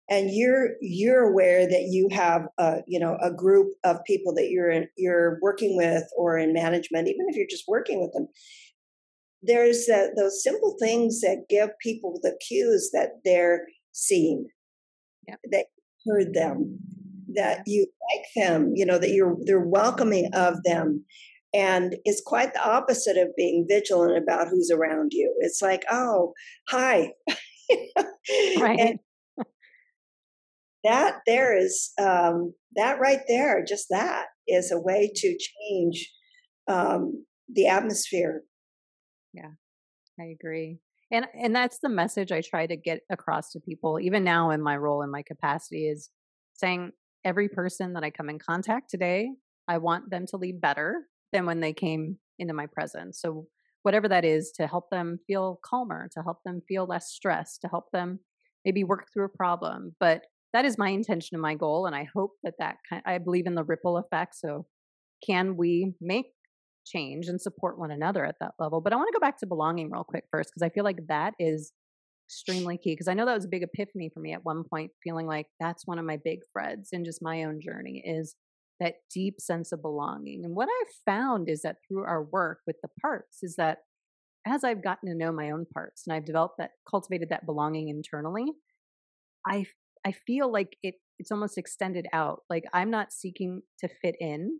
and 0.09 0.29
you're 0.31 0.69
you're 0.81 1.29
aware 1.29 1.67
that 1.67 1.87
you 1.89 2.07
have 2.11 2.47
a 2.57 2.77
you 2.87 2.99
know 2.99 3.17
a 3.21 3.31
group 3.31 3.73
of 3.83 3.97
people 4.05 4.33
that 4.35 4.49
you're 4.49 4.71
in, 4.71 4.87
you're 4.95 5.37
working 5.41 5.75
with 5.75 6.03
or 6.17 6.37
in 6.37 6.53
management 6.53 7.07
even 7.07 7.25
if 7.27 7.35
you're 7.35 7.47
just 7.49 7.67
working 7.67 7.99
with 7.99 8.13
them 8.13 8.27
there's 9.43 9.87
those 10.15 10.41
simple 10.43 10.75
things 10.79 11.21
that 11.21 11.45
give 11.49 11.69
people 11.81 12.19
the 12.23 12.37
cues 12.47 12.89
that 12.93 13.09
they're 13.23 13.65
seen 13.91 14.47
yeah. 15.27 15.35
that 15.51 15.65
you 16.05 16.13
heard 16.13 16.33
them 16.33 16.79
that 17.37 17.61
you 17.65 17.87
like 18.11 18.25
them 18.35 18.73
you 18.75 18.85
know 18.85 18.97
that 18.97 19.11
you're 19.11 19.37
they're 19.45 19.59
welcoming 19.59 20.29
of 20.33 20.63
them. 20.63 21.05
And 21.53 21.95
it's 22.03 22.21
quite 22.23 22.53
the 22.53 22.63
opposite 22.63 23.17
of 23.17 23.29
being 23.37 23.65
vigilant 23.67 24.21
about 24.21 24.49
who's 24.49 24.69
around 24.69 25.13
you. 25.13 25.33
It's 25.39 25.61
like 25.61 25.83
oh 25.89 26.33
hi. 26.67 27.13
Right. 28.59 28.79
And, 28.79 28.99
that 30.83 31.15
there 31.25 31.57
is 31.57 31.91
um, 31.99 32.53
that 32.75 32.99
right 32.99 33.21
there 33.27 33.63
just 33.65 33.87
that 33.89 34.25
is 34.47 34.71
a 34.71 34.79
way 34.79 35.11
to 35.13 35.37
change 35.37 36.09
um, 36.69 37.25
the 37.53 37.67
atmosphere. 37.67 38.43
Yeah 39.33 39.51
i 40.19 40.25
agree. 40.25 40.79
And 41.11 41.25
and 41.33 41.55
that's 41.55 41.79
the 41.79 41.89
message 41.89 42.31
i 42.31 42.41
try 42.41 42.67
to 42.67 42.75
get 42.75 43.01
across 43.09 43.51
to 43.51 43.59
people 43.59 43.99
even 43.99 44.23
now 44.23 44.49
in 44.49 44.61
my 44.61 44.75
role 44.75 45.01
in 45.01 45.09
my 45.09 45.21
capacity 45.21 45.87
is 45.87 46.09
saying 46.53 46.91
every 47.25 47.49
person 47.49 47.93
that 47.93 48.03
i 48.03 48.09
come 48.09 48.29
in 48.29 48.39
contact 48.39 48.89
today 48.89 49.29
i 49.67 49.77
want 49.77 50.09
them 50.09 50.25
to 50.25 50.37
leave 50.37 50.61
better 50.61 51.07
than 51.33 51.45
when 51.45 51.59
they 51.59 51.73
came 51.73 52.17
into 52.39 52.53
my 52.53 52.67
presence. 52.67 53.19
So 53.21 53.47
whatever 53.83 54.07
that 54.07 54.25
is 54.25 54.51
to 54.51 54.67
help 54.67 54.89
them 54.89 55.19
feel 55.27 55.59
calmer 55.63 56.09
to 56.13 56.21
help 56.21 56.37
them 56.43 56.61
feel 56.67 56.85
less 56.85 57.09
stressed 57.09 57.61
to 57.61 57.67
help 57.67 57.85
them 57.93 58.19
maybe 58.65 58.83
work 58.83 59.07
through 59.13 59.23
a 59.25 59.37
problem 59.37 59.95
but 59.99 60.23
that 60.51 60.65
is 60.65 60.77
my 60.77 60.89
intention 60.89 61.35
and 61.35 61.41
my 61.41 61.55
goal 61.55 61.85
and 61.85 61.95
i 61.95 62.05
hope 62.13 62.31
that 62.43 62.55
that 62.59 62.75
kind 62.89 63.01
i 63.05 63.17
believe 63.17 63.45
in 63.47 63.55
the 63.55 63.63
ripple 63.63 63.95
effect 63.97 64.35
so 64.35 64.65
can 65.25 65.55
we 65.55 65.93
make 66.01 66.25
change 66.85 67.27
and 67.27 67.39
support 67.39 67.79
one 67.79 67.91
another 67.91 68.25
at 68.25 68.35
that 68.41 68.51
level? 68.59 68.81
But 68.81 68.91
i 68.91 68.97
want 68.97 69.07
to 69.07 69.17
go 69.17 69.25
back 69.25 69.39
to 69.39 69.47
belonging 69.47 69.89
real 69.89 70.03
quick 70.03 70.25
first 70.31 70.49
because 70.49 70.65
i 70.65 70.69
feel 70.69 70.83
like 70.83 71.07
that 71.07 71.33
is 71.39 71.71
extremely 72.27 72.77
key 72.77 72.93
because 72.93 73.07
i 73.07 73.13
know 73.13 73.25
that 73.25 73.35
was 73.35 73.45
a 73.45 73.49
big 73.49 73.63
epiphany 73.63 74.09
for 74.13 74.19
me 74.19 74.33
at 74.33 74.43
one 74.43 74.63
point 74.63 74.91
feeling 75.03 75.27
like 75.27 75.47
that's 75.59 75.87
one 75.87 75.99
of 75.99 76.05
my 76.05 76.17
big 76.23 76.39
threads 76.51 76.89
in 76.91 77.05
just 77.05 77.21
my 77.21 77.43
own 77.43 77.59
journey 77.61 78.03
is 78.05 78.35
that 78.79 78.95
deep 79.13 79.39
sense 79.39 79.71
of 79.71 79.81
belonging 79.81 80.43
and 80.43 80.55
what 80.55 80.69
i've 80.69 80.93
found 81.05 81.49
is 81.49 81.61
that 81.61 81.77
through 81.87 82.03
our 82.03 82.23
work 82.23 82.59
with 82.67 82.75
the 82.81 82.89
parts 83.01 83.39
is 83.43 83.55
that 83.55 83.79
as 84.45 84.63
i've 84.63 84.83
gotten 84.83 85.09
to 85.09 85.15
know 85.15 85.31
my 85.31 85.51
own 85.51 85.65
parts 85.73 86.03
and 86.05 86.15
i've 86.15 86.25
developed 86.25 86.55
that 86.57 86.71
cultivated 86.89 87.29
that 87.29 87.45
belonging 87.45 87.87
internally 87.89 88.51
i 89.47 89.65
I 90.07 90.13
feel 90.13 90.49
like 90.49 90.77
it 90.83 90.95
it's 91.19 91.31
almost 91.31 91.57
extended 91.57 92.07
out. 92.13 92.43
Like 92.49 92.63
I'm 92.73 92.89
not 92.89 93.11
seeking 93.11 93.61
to 93.79 93.89
fit 94.01 94.15
in. 94.19 94.59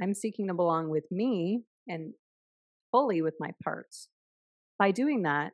I'm 0.00 0.14
seeking 0.14 0.48
to 0.48 0.54
belong 0.54 0.88
with 0.88 1.04
me 1.10 1.64
and 1.86 2.14
fully 2.92 3.20
with 3.20 3.34
my 3.38 3.50
parts. 3.62 4.08
By 4.78 4.90
doing 4.90 5.22
that, 5.22 5.52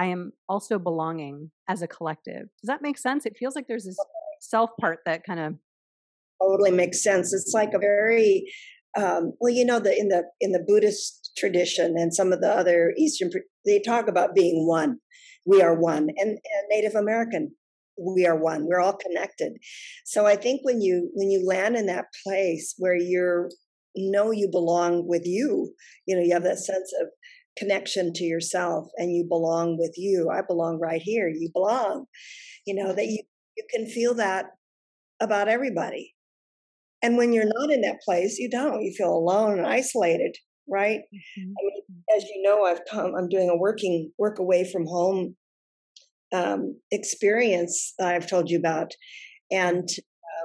I 0.00 0.06
am 0.06 0.32
also 0.48 0.78
belonging 0.78 1.50
as 1.68 1.82
a 1.82 1.86
collective. 1.86 2.48
Does 2.62 2.68
that 2.68 2.80
make 2.80 2.96
sense? 2.96 3.26
It 3.26 3.36
feels 3.36 3.54
like 3.54 3.66
there's 3.68 3.84
this 3.84 3.98
self 4.40 4.70
part 4.80 5.00
that 5.04 5.24
kind 5.24 5.38
of 5.38 5.56
totally 6.42 6.70
makes 6.70 7.02
sense. 7.02 7.34
It's 7.34 7.52
like 7.52 7.74
a 7.74 7.78
very 7.78 8.50
um, 8.96 9.34
well, 9.40 9.52
you 9.52 9.64
know, 9.66 9.78
the 9.78 9.94
in 9.94 10.08
the 10.08 10.22
in 10.40 10.52
the 10.52 10.64
Buddhist 10.66 11.32
tradition 11.36 11.96
and 11.98 12.14
some 12.14 12.32
of 12.32 12.40
the 12.40 12.48
other 12.48 12.94
Eastern, 12.96 13.30
they 13.66 13.78
talk 13.78 14.08
about 14.08 14.34
being 14.34 14.66
one. 14.66 14.96
We 15.44 15.60
are 15.60 15.78
one, 15.78 16.08
and, 16.16 16.30
and 16.30 16.68
Native 16.70 16.94
American 16.94 17.52
we 18.02 18.24
are 18.24 18.36
one 18.36 18.66
we're 18.66 18.80
all 18.80 18.96
connected 18.96 19.52
so 20.06 20.24
i 20.24 20.34
think 20.34 20.60
when 20.62 20.80
you 20.80 21.10
when 21.12 21.30
you 21.30 21.46
land 21.46 21.76
in 21.76 21.84
that 21.84 22.06
place 22.24 22.74
where 22.78 22.96
you're 22.96 23.50
know 23.94 24.30
you 24.30 24.48
belong 24.50 25.06
with 25.06 25.26
you 25.26 25.70
you 26.06 26.16
know 26.16 26.22
you 26.22 26.32
have 26.32 26.44
that 26.44 26.58
sense 26.58 26.90
of 26.98 27.08
connection 27.56 28.12
to 28.14 28.24
yourself 28.24 28.88
and 28.96 29.12
you 29.12 29.26
belong 29.28 29.76
with 29.78 29.94
you. 29.96 30.30
I 30.32 30.40
belong 30.46 30.78
right 30.80 31.02
here. 31.02 31.28
You 31.28 31.50
belong. 31.52 32.06
You 32.66 32.74
know 32.74 32.92
that 32.92 33.06
you 33.06 33.22
you 33.56 33.64
can 33.70 33.86
feel 33.86 34.14
that 34.14 34.46
about 35.20 35.48
everybody. 35.48 36.14
And 37.02 37.16
when 37.16 37.32
you're 37.32 37.50
not 37.58 37.70
in 37.70 37.80
that 37.82 38.00
place 38.04 38.38
you 38.38 38.50
don't. 38.50 38.82
You 38.82 38.92
feel 38.96 39.12
alone 39.12 39.58
and 39.58 39.66
isolated 39.66 40.36
right? 40.72 41.00
Mm-hmm. 41.00 41.50
I 41.50 41.62
mean, 41.64 41.82
as 42.16 42.22
you 42.24 42.42
know 42.42 42.64
i've 42.64 42.82
come 42.88 43.12
i'm 43.16 43.28
doing 43.28 43.48
a 43.50 43.56
working 43.56 44.12
work 44.18 44.38
away 44.38 44.70
from 44.70 44.86
home 44.86 45.34
um, 46.32 46.78
experience 46.90 47.94
I've 48.00 48.28
told 48.28 48.50
you 48.50 48.58
about, 48.58 48.92
and 49.50 49.88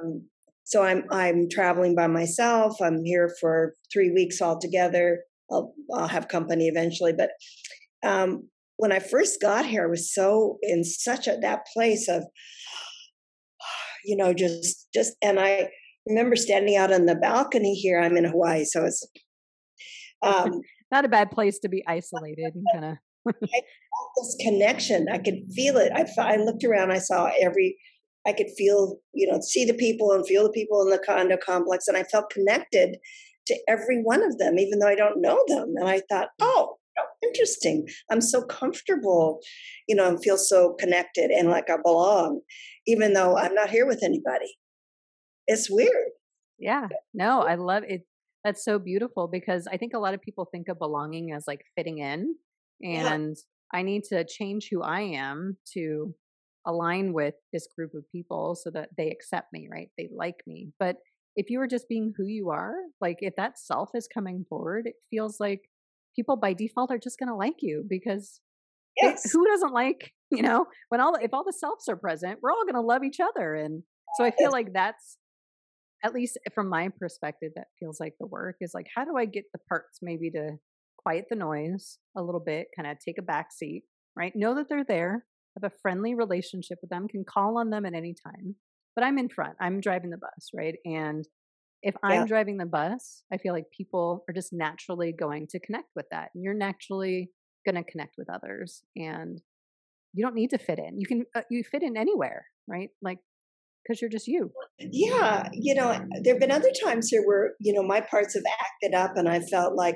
um, 0.04 0.28
so 0.64 0.84
I'm 0.84 1.04
I'm 1.12 1.48
traveling 1.50 1.96
by 1.96 2.08
myself. 2.08 2.78
I'm 2.82 3.04
here 3.04 3.32
for 3.40 3.74
three 3.94 4.12
weeks 4.12 4.42
altogether. 4.42 5.20
I'll 5.52 5.74
I'll 5.94 6.08
have 6.08 6.28
company 6.28 6.68
eventually, 6.68 7.14
but 7.14 7.32
um, 8.04 8.50
when 8.78 8.92
I 8.92 9.00
first 9.00 9.42
got 9.42 9.66
here, 9.66 9.86
I 9.86 9.90
was 9.90 10.14
so 10.14 10.58
in 10.62 10.84
such 10.84 11.28
a 11.28 11.38
that 11.42 11.66
place 11.74 12.08
of, 12.10 12.24
you 14.04 14.16
know, 14.18 14.34
just 14.34 14.88
just 14.94 15.14
and 15.22 15.40
I 15.40 15.70
remember 16.08 16.36
standing 16.36 16.76
out 16.76 16.94
on 16.94 17.06
the 17.06 17.16
balcony 17.16 17.74
here. 17.74 18.00
I'm 18.00 18.18
in 18.18 18.26
Hawaii, 18.26 18.66
so 18.66 18.86
it's 18.86 19.06
um, 20.22 20.62
not 20.92 21.06
a 21.06 21.10
bad 21.10 21.32
place 21.32 21.60
to 21.60 21.70
be 21.70 21.84
isolated 21.88 22.54
and 22.54 22.66
kind 22.74 22.86
of 22.86 22.98
I 23.28 23.32
felt 23.32 24.12
this 24.18 24.38
connection. 24.42 25.08
I 25.12 25.18
could 25.18 25.40
feel 25.54 25.78
it. 25.78 25.92
I, 25.94 26.06
I 26.22 26.36
looked 26.38 26.64
around. 26.64 26.92
I 26.92 27.00
saw 27.00 27.30
every. 27.42 27.78
I 28.28 28.34
could 28.34 28.50
feel, 28.58 28.98
you 29.14 29.32
know, 29.32 29.40
see 29.40 29.66
the 29.66 29.74
people 29.76 30.12
and 30.12 30.26
feel 30.26 30.44
the 30.44 30.52
people 30.52 30.82
in 30.82 30.90
the 30.90 30.98
condo 30.98 31.38
complex, 31.38 31.88
and 31.88 31.96
I 31.96 32.04
felt 32.04 32.30
connected 32.32 32.98
to 33.48 33.58
every 33.68 34.02
one 34.02 34.24
of 34.24 34.38
them, 34.38 34.58
even 34.60 34.80
though 34.80 34.88
I 34.88 34.96
don't 34.96 35.22
know 35.22 35.44
them. 35.48 35.74
And 35.78 35.88
I 35.88 36.02
thought, 36.10 36.30
mm. 36.42 36.46
oh, 36.46 36.78
interesting. 37.24 37.88
I'm 38.10 38.22
so 38.22 38.44
comfortable, 38.44 39.40
you 39.88 39.96
know, 39.96 40.08
and 40.08 40.24
feel 40.24 40.38
so 40.38 40.76
connected 40.80 41.32
and 41.32 41.50
like 41.50 41.70
I 41.70 41.78
belong, 41.84 42.42
even 42.88 43.14
though 43.14 43.38
I'm 43.38 43.54
not 43.54 43.70
here 43.70 43.86
with 43.86 44.04
anybody. 44.04 44.58
It's 45.48 45.70
weird. 45.70 46.12
Yeah. 46.58 46.88
No, 47.14 47.42
I 47.42 47.56
love 47.56 47.84
it. 47.88 48.02
That's 48.44 48.64
so 48.64 48.80
beautiful 48.80 49.28
because 49.28 49.68
I 49.72 49.78
think 49.78 49.94
a 49.94 50.00
lot 50.00 50.14
of 50.14 50.22
people 50.22 50.46
think 50.46 50.70
of 50.70 50.80
belonging 50.80 51.34
as 51.34 51.46
like 51.48 51.62
fitting 51.76 51.98
in 51.98 52.36
and 52.82 53.36
yeah. 53.38 53.78
i 53.78 53.82
need 53.82 54.04
to 54.04 54.26
change 54.26 54.70
who 54.72 54.82
i 54.82 55.02
am 55.02 55.58
to 55.74 56.14
align 56.66 57.14
with 57.14 57.36
this 57.54 57.68
group 57.76 57.94
of 57.94 58.04
people 58.12 58.56
so 58.56 58.70
that 58.72 58.90
they 58.98 59.10
accept 59.10 59.54
me 59.54 59.68
right 59.72 59.90
they 59.98 60.10
like 60.16 60.42
me 60.48 60.70
but 60.80 60.98
if 61.36 61.50
you 61.50 61.60
are 61.62 61.68
just 61.68 61.88
being 61.90 62.14
who 62.18 62.26
you 62.26 62.50
are 62.50 62.74
like 63.02 63.18
if 63.20 63.36
that 63.36 63.58
self 63.60 63.90
is 63.96 64.08
coming 64.14 64.46
forward 64.50 64.88
it 64.88 64.96
feels 65.10 65.40
like 65.40 65.62
people 66.16 66.38
by 66.38 66.54
default 66.54 66.92
are 66.92 66.98
just 66.98 67.20
going 67.20 67.30
to 67.30 67.36
like 67.36 67.58
you 67.60 67.84
because 67.88 68.42
Yes. 69.02 69.26
it, 69.26 69.32
who 69.34 69.46
doesn't 69.46 69.74
like 69.74 70.14
you 70.32 70.42
know 70.42 70.66
when 70.90 71.02
all 71.02 71.16
if 71.16 71.34
all 71.34 71.44
the 71.44 71.54
selves 71.54 71.88
are 71.90 71.98
present 71.98 72.40
we're 72.42 72.52
all 72.52 72.64
going 72.64 72.76
to 72.76 72.82
love 72.82 73.04
each 73.04 73.20
other 73.20 73.54
and 73.56 73.84
so 74.18 74.24
i 74.24 74.32
feel 74.32 74.52
like 74.52 74.74
that's 74.74 75.18
at 76.04 76.14
least 76.14 76.38
from 76.54 76.70
my 76.70 76.90
perspective 77.00 77.52
that 77.56 77.68
feels 77.80 78.00
like 78.00 78.14
the 78.20 78.28
work 78.28 78.56
is 78.62 78.72
like 78.74 78.88
how 78.96 79.04
do 79.04 79.18
i 79.18 79.26
get 79.26 79.44
the 79.54 79.60
parts 79.70 80.00
maybe 80.02 80.32
to 80.32 80.52
quiet 80.98 81.26
the 81.30 81.36
noise 81.36 81.98
a 82.18 82.22
little 82.24 82.40
bit 82.40 82.68
kind 82.76 82.90
of 82.90 82.98
take 83.00 83.18
a 83.18 83.22
back 83.24 83.52
seat 83.52 83.84
right 84.16 84.34
know 84.36 84.56
that 84.56 84.68
they're 84.70 84.86
there 84.86 85.26
have 85.62 85.72
a 85.72 85.76
friendly 85.82 86.16
relationship 86.16 86.78
with 86.82 86.90
them 86.90 87.08
can 87.08 87.24
call 87.24 87.58
on 87.58 87.70
them 87.70 87.86
at 87.86 87.94
any 87.94 88.14
time 88.26 88.56
but 88.96 89.04
i'm 89.04 89.18
in 89.18 89.30
front 89.30 89.56
i'm 89.60 89.80
driving 89.80 90.10
the 90.10 90.18
bus 90.18 90.50
right 90.54 90.76
and 90.86 91.28
if 91.84 91.96
i'm 92.04 92.22
Yeah. 92.22 92.26
driving 92.26 92.58
the 92.58 92.66
bus 92.66 93.24
i 93.32 93.38
feel 93.38 93.54
like 93.54 93.66
people 93.76 94.24
are 94.30 94.34
just 94.34 94.54
naturally 94.54 95.14
going 95.14 95.48
to 95.48 95.60
connect 95.60 95.90
with 95.96 96.06
that 96.12 96.30
and 96.34 96.44
you're 96.44 96.54
naturally 96.54 97.30
going 97.66 97.76
to 97.76 97.92
connect 97.92 98.16
with 98.18 98.30
others 98.30 98.84
and 98.96 99.42
you 100.14 100.24
don't 100.24 100.36
need 100.36 100.50
to 100.50 100.58
fit 100.58 100.80
in 100.80 101.00
you 101.00 101.06
can 101.06 101.26
uh, 101.36 101.42
you 101.50 101.64
fit 101.64 101.84
in 101.84 101.98
anywhere 101.98 102.46
right 102.68 102.90
like 103.02 103.20
because 103.84 104.02
you're 104.02 104.10
just 104.10 104.28
you 104.28 104.52
Yeah, 104.80 105.50
you 105.54 105.76
know, 105.76 105.98
there 106.24 106.34
have 106.34 106.42
been 106.42 106.52
other 106.52 106.72
times 106.84 107.10
here 107.10 107.24
where 107.26 107.54
you 107.60 107.74
know 107.74 107.84
my 107.84 108.02
parts 108.02 108.34
have 108.36 108.44
acted 108.60 108.96
up, 108.96 109.12
and 109.16 109.30
I 109.30 109.40
felt 109.40 109.76
like, 109.76 109.96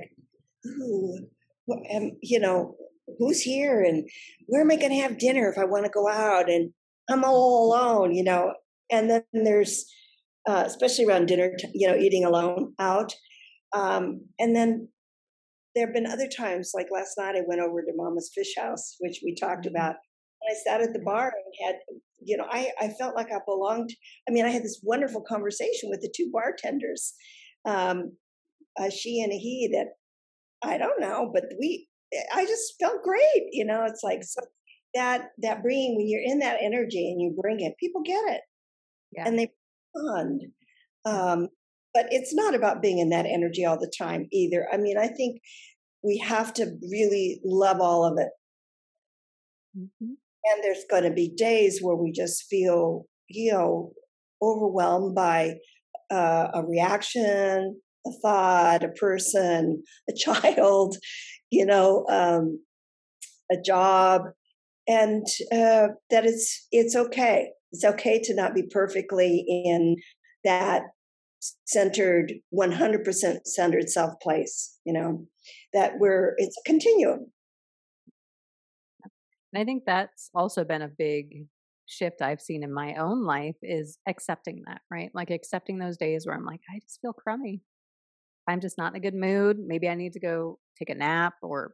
ooh, 0.66 1.28
am, 1.92 2.12
you 2.22 2.40
know, 2.40 2.76
who's 3.18 3.42
here, 3.42 3.82
and 3.82 4.08
where 4.48 4.62
am 4.62 4.72
I 4.72 4.76
going 4.78 4.92
to 4.92 5.02
have 5.02 5.18
dinner 5.18 5.50
if 5.50 5.58
I 5.58 5.66
want 5.66 5.86
to 5.86 5.92
go 5.92 6.08
out, 6.08 6.50
and 6.50 6.72
I'm 7.10 7.24
all 7.24 7.68
alone, 7.68 8.14
you 8.14 8.24
know. 8.24 8.54
And 8.92 9.10
then 9.10 9.24
there's, 9.34 9.86
uh, 10.48 10.64
especially 10.66 11.06
around 11.06 11.28
dinner, 11.28 11.54
t- 11.58 11.72
you 11.74 11.88
know, 11.88 11.96
eating 11.96 12.26
alone 12.26 12.74
out, 12.80 13.14
um, 13.74 14.22
and 14.40 14.56
then 14.56 14.90
there 15.76 15.86
have 15.86 15.94
been 15.94 16.08
other 16.08 16.28
times, 16.28 16.72
like 16.74 16.88
last 16.92 17.18
night, 17.18 17.36
I 17.36 17.42
went 17.48 17.62
over 17.62 17.82
to 17.82 17.92
Mama's 17.96 18.32
Fish 18.34 18.56
House, 18.58 18.96
which 19.00 19.22
we 19.24 19.36
talked 19.36 19.66
Mhm. 19.66 19.70
about. 19.70 19.96
And 20.42 20.52
I 20.52 20.54
sat 20.56 20.82
at 20.82 20.94
the 20.94 21.00
bar 21.00 21.34
and 21.36 21.68
had, 21.68 21.80
you 22.24 22.38
know, 22.38 22.48
I, 22.50 22.72
I 22.80 22.90
felt 22.90 23.16
like 23.16 23.32
I 23.32 23.40
belonged. 23.46 23.92
I 24.28 24.32
mean, 24.32 24.46
I 24.46 24.50
had 24.50 24.64
this 24.64 24.82
wonderful 24.84 25.22
conversation 25.22 25.90
with 25.90 26.02
the 26.02 26.12
two 26.16 26.32
bartenders, 26.32 27.14
um, 27.66 28.18
a 28.78 28.90
she 28.90 29.22
and 29.22 29.32
a 29.32 29.38
he 29.38 29.70
that 29.74 29.88
I 30.62 30.78
don't 30.78 31.00
know, 31.00 31.30
but 31.34 31.46
we, 31.60 31.88
I 32.34 32.46
just 32.46 32.76
felt 32.80 33.04
great. 33.04 33.50
You 33.52 33.66
know, 33.66 33.86
it's 33.86 34.04
like 34.04 34.24
so 34.24 34.42
that 34.96 35.30
that 35.40 35.62
bringing 35.62 35.96
when 35.96 36.08
you're 36.08 36.24
in 36.24 36.40
that 36.40 36.58
energy 36.62 37.12
and 37.12 37.22
you 37.22 37.36
bring 37.40 37.60
it, 37.60 37.78
people 37.80 38.02
get 38.02 38.24
it 38.34 38.42
Yeah. 39.12 39.24
and 39.28 39.38
they 39.40 39.52
respond. 39.96 40.42
Um, 41.06 41.48
but 41.94 42.08
it's 42.12 42.34
not 42.34 42.56
about 42.56 42.82
being 42.82 43.00
in 43.00 43.10
that 43.10 43.26
energy 43.26 43.66
all 43.66 43.80
the 43.80 43.92
time 43.98 44.28
either. 44.32 44.68
I 44.72 44.78
mean, 44.78 44.98
I 44.98 45.08
think 45.08 45.42
we 46.04 46.18
have 46.20 46.54
to 46.56 46.66
really 46.92 47.42
love 47.46 47.82
all 47.82 48.06
of 48.06 48.18
it. 48.20 48.30
Mhm. 49.78 50.18
And 50.46 50.64
there's 50.64 50.86
going 50.90 51.04
to 51.04 51.12
be 51.12 51.30
days 51.30 51.80
where 51.82 51.96
we 51.96 52.12
just 52.12 52.46
feel, 52.50 53.06
you 53.28 53.52
know, 53.52 53.94
overwhelmed 54.42 55.16
by 55.16 55.56
uh, 56.10 56.50
a 56.54 56.66
reaction, 56.66 57.80
a 58.08 58.12
thought, 58.22 58.84
a 58.84 58.90
person, 58.90 59.84
a 60.10 60.14
child, 60.14 60.98
you 61.52 61.66
know, 61.66 62.06
um, 62.10 62.64
a 63.52 63.58
job, 63.62 64.24
and 64.88 65.26
uh, 65.52 65.90
that 66.12 66.26
it's 66.26 66.68
it's 66.72 66.96
okay. 66.96 67.52
It's 67.72 67.86
okay 67.86 68.20
to 68.24 68.36
not 68.36 68.54
be 68.54 68.64
perfectly 68.64 69.46
in 69.48 69.96
that 70.44 70.84
centered, 71.66 72.34
100% 72.54 73.38
centered 73.46 73.90
self 73.90 74.14
place. 74.22 74.78
You 74.86 74.94
know, 74.94 75.28
that 75.74 75.94
we're 76.00 76.34
it's 76.38 76.58
a 76.58 76.70
continuum. 76.70 77.32
And 79.54 79.62
I 79.62 79.66
think 79.66 79.84
that's 79.86 80.30
also 80.34 80.64
been 80.64 80.82
a 80.82 80.88
big 80.90 81.48
shift 81.88 82.22
I've 82.22 82.42
seen 82.42 82.64
in 82.64 82.72
my 82.72 82.96
own 82.96 83.26
life 83.26 83.56
is 83.64 83.98
accepting 84.08 84.62
that, 84.68 84.82
right? 84.92 85.10
Like 85.14 85.32
accepting 85.32 85.80
those 85.80 85.98
days 85.98 86.26
where 86.26 86.36
I'm 86.36 86.46
like, 86.46 86.62
I 86.70 86.80
just 86.80 87.00
feel 87.02 87.14
crummy. 87.14 87.62
I'm 88.48 88.62
just 88.62 88.78
not 88.78 88.94
in 88.94 88.98
a 88.98 89.00
good 89.00 89.16
mood. 89.16 89.58
Maybe 89.60 89.90
I 89.90 89.96
need 89.96 90.14
to 90.14 90.20
go 90.20 90.60
take 90.78 90.90
a 90.90 90.96
nap 90.96 91.34
or 91.42 91.74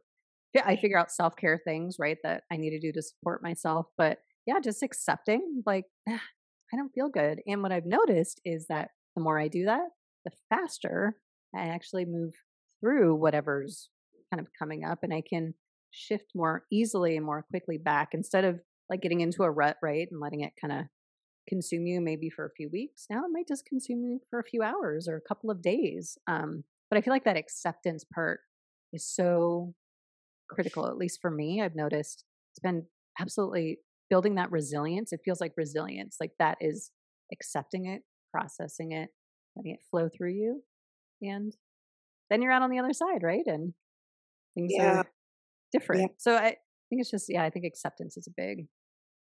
I 0.64 0.76
figure 0.76 0.98
out 0.98 1.12
self 1.12 1.36
care 1.36 1.60
things, 1.62 1.96
right? 1.98 2.16
That 2.22 2.44
I 2.50 2.56
need 2.56 2.70
to 2.70 2.80
do 2.80 2.92
to 2.92 3.02
support 3.02 3.42
myself. 3.42 3.86
But 3.98 4.18
yeah, 4.46 4.60
just 4.60 4.82
accepting, 4.82 5.62
like, 5.66 5.84
"Ah, 6.08 6.22
I 6.72 6.76
don't 6.76 6.92
feel 6.94 7.08
good. 7.08 7.40
And 7.46 7.62
what 7.62 7.72
I've 7.72 7.86
noticed 7.86 8.40
is 8.44 8.66
that 8.68 8.90
the 9.16 9.22
more 9.22 9.38
I 9.38 9.48
do 9.48 9.64
that, 9.66 9.88
the 10.24 10.32
faster 10.50 11.16
I 11.54 11.68
actually 11.68 12.04
move 12.04 12.34
through 12.80 13.14
whatever's 13.16 13.88
kind 14.32 14.40
of 14.40 14.48
coming 14.58 14.84
up 14.84 15.00
and 15.02 15.14
I 15.14 15.22
can 15.22 15.54
shift 15.90 16.32
more 16.34 16.64
easily 16.70 17.16
and 17.16 17.24
more 17.24 17.44
quickly 17.50 17.78
back 17.78 18.10
instead 18.12 18.44
of 18.44 18.60
like 18.90 19.00
getting 19.00 19.20
into 19.20 19.42
a 19.44 19.50
rut, 19.50 19.76
right? 19.82 20.08
And 20.10 20.20
letting 20.20 20.40
it 20.40 20.52
kind 20.60 20.72
of 20.72 20.86
consume 21.48 21.86
you 21.86 22.00
maybe 22.00 22.30
for 22.30 22.44
a 22.44 22.50
few 22.56 22.68
weeks. 22.72 23.06
Now 23.10 23.24
it 23.24 23.30
might 23.32 23.48
just 23.48 23.66
consume 23.66 24.04
you 24.04 24.20
for 24.30 24.38
a 24.40 24.44
few 24.44 24.62
hours 24.62 25.08
or 25.08 25.16
a 25.16 25.28
couple 25.28 25.50
of 25.50 25.62
days. 25.62 26.18
Um, 26.26 26.64
but 26.90 26.98
I 26.98 27.00
feel 27.02 27.12
like 27.12 27.24
that 27.24 27.36
acceptance 27.36 28.04
part 28.04 28.40
is 28.92 29.06
so 29.06 29.74
critical, 30.48 30.86
at 30.86 30.96
least 30.96 31.20
for 31.20 31.30
me. 31.30 31.62
I've 31.62 31.76
noticed 31.76 32.24
it's 32.52 32.60
been 32.60 32.86
absolutely 33.20 33.78
building 34.10 34.36
that 34.36 34.50
resilience. 34.50 35.12
It 35.12 35.20
feels 35.24 35.40
like 35.40 35.52
resilience, 35.56 36.16
like 36.20 36.32
that 36.38 36.58
is 36.60 36.90
accepting 37.32 37.86
it, 37.86 38.02
processing 38.32 38.92
it, 38.92 39.08
letting 39.56 39.72
it 39.72 39.80
flow 39.90 40.08
through 40.16 40.32
you. 40.32 40.62
And 41.22 41.52
then 42.30 42.42
you're 42.42 42.52
out 42.52 42.62
on 42.62 42.70
the 42.70 42.78
other 42.78 42.92
side, 42.92 43.22
right? 43.22 43.44
And 43.46 43.74
things 44.54 44.72
Yeah. 44.76 45.00
are 45.00 45.06
different. 45.72 46.12
So 46.20 46.36
I 46.36 46.56
think 46.88 47.00
it's 47.00 47.10
just, 47.10 47.26
yeah, 47.28 47.42
I 47.42 47.50
think 47.50 47.64
acceptance 47.64 48.16
is 48.16 48.26
a 48.28 48.32
big, 48.36 48.68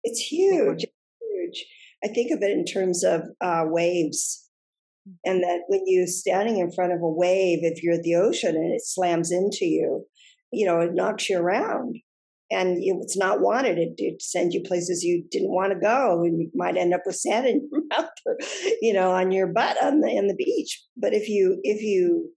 It's 0.05 0.21
big 0.21 0.39
huge, 0.39 0.87
huge. 1.21 1.67
I 2.05 2.09
think 2.09 2.33
of 2.33 2.43
it 2.43 2.51
in 2.51 2.65
terms 2.65 3.05
of 3.05 3.23
uh, 3.41 3.65
waves, 3.69 4.49
Mm. 5.09 5.17
and 5.25 5.43
that 5.43 5.63
when 5.67 5.83
you're 5.87 6.07
standing 6.07 6.59
in 6.59 6.71
front 6.71 6.93
of 6.93 7.03
a 7.03 7.09
wave, 7.09 7.59
if 7.63 7.83
you're 7.83 7.95
at 7.95 8.03
the 8.05 8.15
ocean 8.15 8.55
and 8.55 8.73
it 8.73 8.83
slams 8.85 9.33
into 9.33 9.65
you, 9.65 10.07
you 10.53 10.65
know, 10.65 10.81
it 10.81 10.95
knocks 10.95 11.29
you 11.29 11.39
around, 11.39 11.97
and 12.53 12.79
it's 12.81 13.17
not 13.17 13.41
wanted. 13.41 13.79
It, 13.79 13.95
it 13.97 14.23
sends 14.23 14.55
you 14.55 14.63
places 14.63 15.03
you 15.03 15.25
didn't 15.31 15.53
want 15.53 15.73
to 15.73 15.79
go, 15.79 16.23
and 16.23 16.41
you 16.41 16.51
might 16.55 16.77
end 16.77 16.95
up 16.95 17.03
with 17.07 17.17
sand 17.17 17.47
in 17.47 17.69
your 17.71 17.83
mouth, 17.91 18.11
or, 18.27 18.37
you 18.81 18.93
know, 18.93 19.11
on 19.11 19.33
your 19.33 19.47
butt 19.47 19.83
on 19.83 20.01
the 20.01 20.09
in 20.09 20.29
the 20.29 20.35
beach. 20.35 20.83
But 20.97 21.15
if 21.15 21.29
you 21.29 21.59
if 21.63 21.83
you 21.83 22.31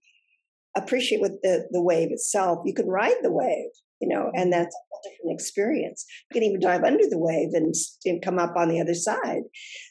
appreciate 0.76 1.20
what 1.20 1.42
the 1.42 1.66
the 1.70 1.82
wave 1.82 2.10
itself, 2.10 2.60
you 2.64 2.74
can 2.74 2.88
ride 2.88 3.16
the 3.22 3.32
wave, 3.32 3.70
you 4.00 4.08
know, 4.08 4.30
and 4.34 4.52
that's 4.52 4.74
a 4.74 5.08
different 5.08 5.38
experience. 5.40 6.04
You 6.30 6.34
can 6.34 6.42
even 6.42 6.60
dive 6.60 6.84
under 6.84 7.04
the 7.08 7.18
wave 7.18 7.50
and, 7.52 7.74
and 8.04 8.22
come 8.22 8.38
up 8.38 8.56
on 8.56 8.68
the 8.68 8.80
other 8.80 8.94
side. 8.94 9.42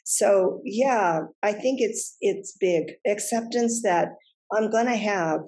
So 0.04 0.60
yeah, 0.64 1.20
I 1.42 1.52
think 1.52 1.80
it's 1.80 2.16
it's 2.20 2.56
big 2.60 2.92
acceptance 3.06 3.82
that 3.82 4.10
I'm 4.52 4.70
going 4.70 4.86
to 4.86 4.96
have. 4.96 5.40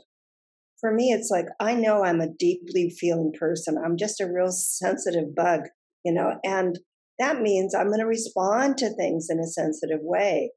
For 0.80 0.94
me, 0.94 1.10
it's 1.12 1.30
like 1.30 1.46
I 1.60 1.74
know 1.74 2.04
I'm 2.04 2.20
a 2.20 2.32
deeply 2.32 2.90
feeling 2.90 3.32
person. 3.38 3.76
I'm 3.84 3.96
just 3.96 4.20
a 4.20 4.30
real 4.32 4.50
sensitive 4.50 5.34
bug, 5.34 5.62
you 6.04 6.12
know, 6.12 6.34
and 6.44 6.78
that 7.18 7.40
means 7.40 7.74
I'm 7.74 7.88
going 7.88 8.00
to 8.00 8.06
respond 8.06 8.78
to 8.78 8.90
things 8.90 9.26
in 9.28 9.40
a 9.40 9.46
sensitive 9.46 10.00
way. 10.02 10.52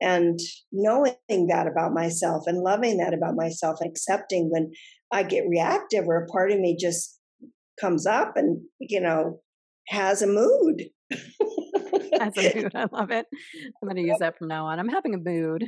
And 0.00 0.38
knowing 0.70 1.14
that 1.28 1.66
about 1.66 1.92
myself 1.92 2.44
and 2.46 2.62
loving 2.62 2.98
that 2.98 3.14
about 3.14 3.34
myself, 3.34 3.78
accepting 3.84 4.48
when 4.50 4.70
I 5.12 5.22
get 5.22 5.48
reactive 5.48 6.06
or 6.06 6.22
a 6.22 6.26
part 6.26 6.52
of 6.52 6.60
me 6.60 6.76
just 6.78 7.18
comes 7.80 8.06
up 8.06 8.34
and, 8.36 8.62
you 8.78 9.00
know, 9.00 9.40
has 9.88 10.22
a 10.22 10.26
mood. 10.26 10.84
As 12.20 12.36
a 12.36 12.54
mood. 12.62 12.72
I 12.74 12.86
love 12.92 13.10
it. 13.10 13.26
I'm 13.82 13.88
going 13.88 13.96
to 13.96 14.02
use 14.02 14.18
that 14.20 14.38
from 14.38 14.48
now 14.48 14.66
on. 14.66 14.78
I'm 14.78 14.88
having 14.88 15.14
a 15.14 15.18
mood. 15.18 15.64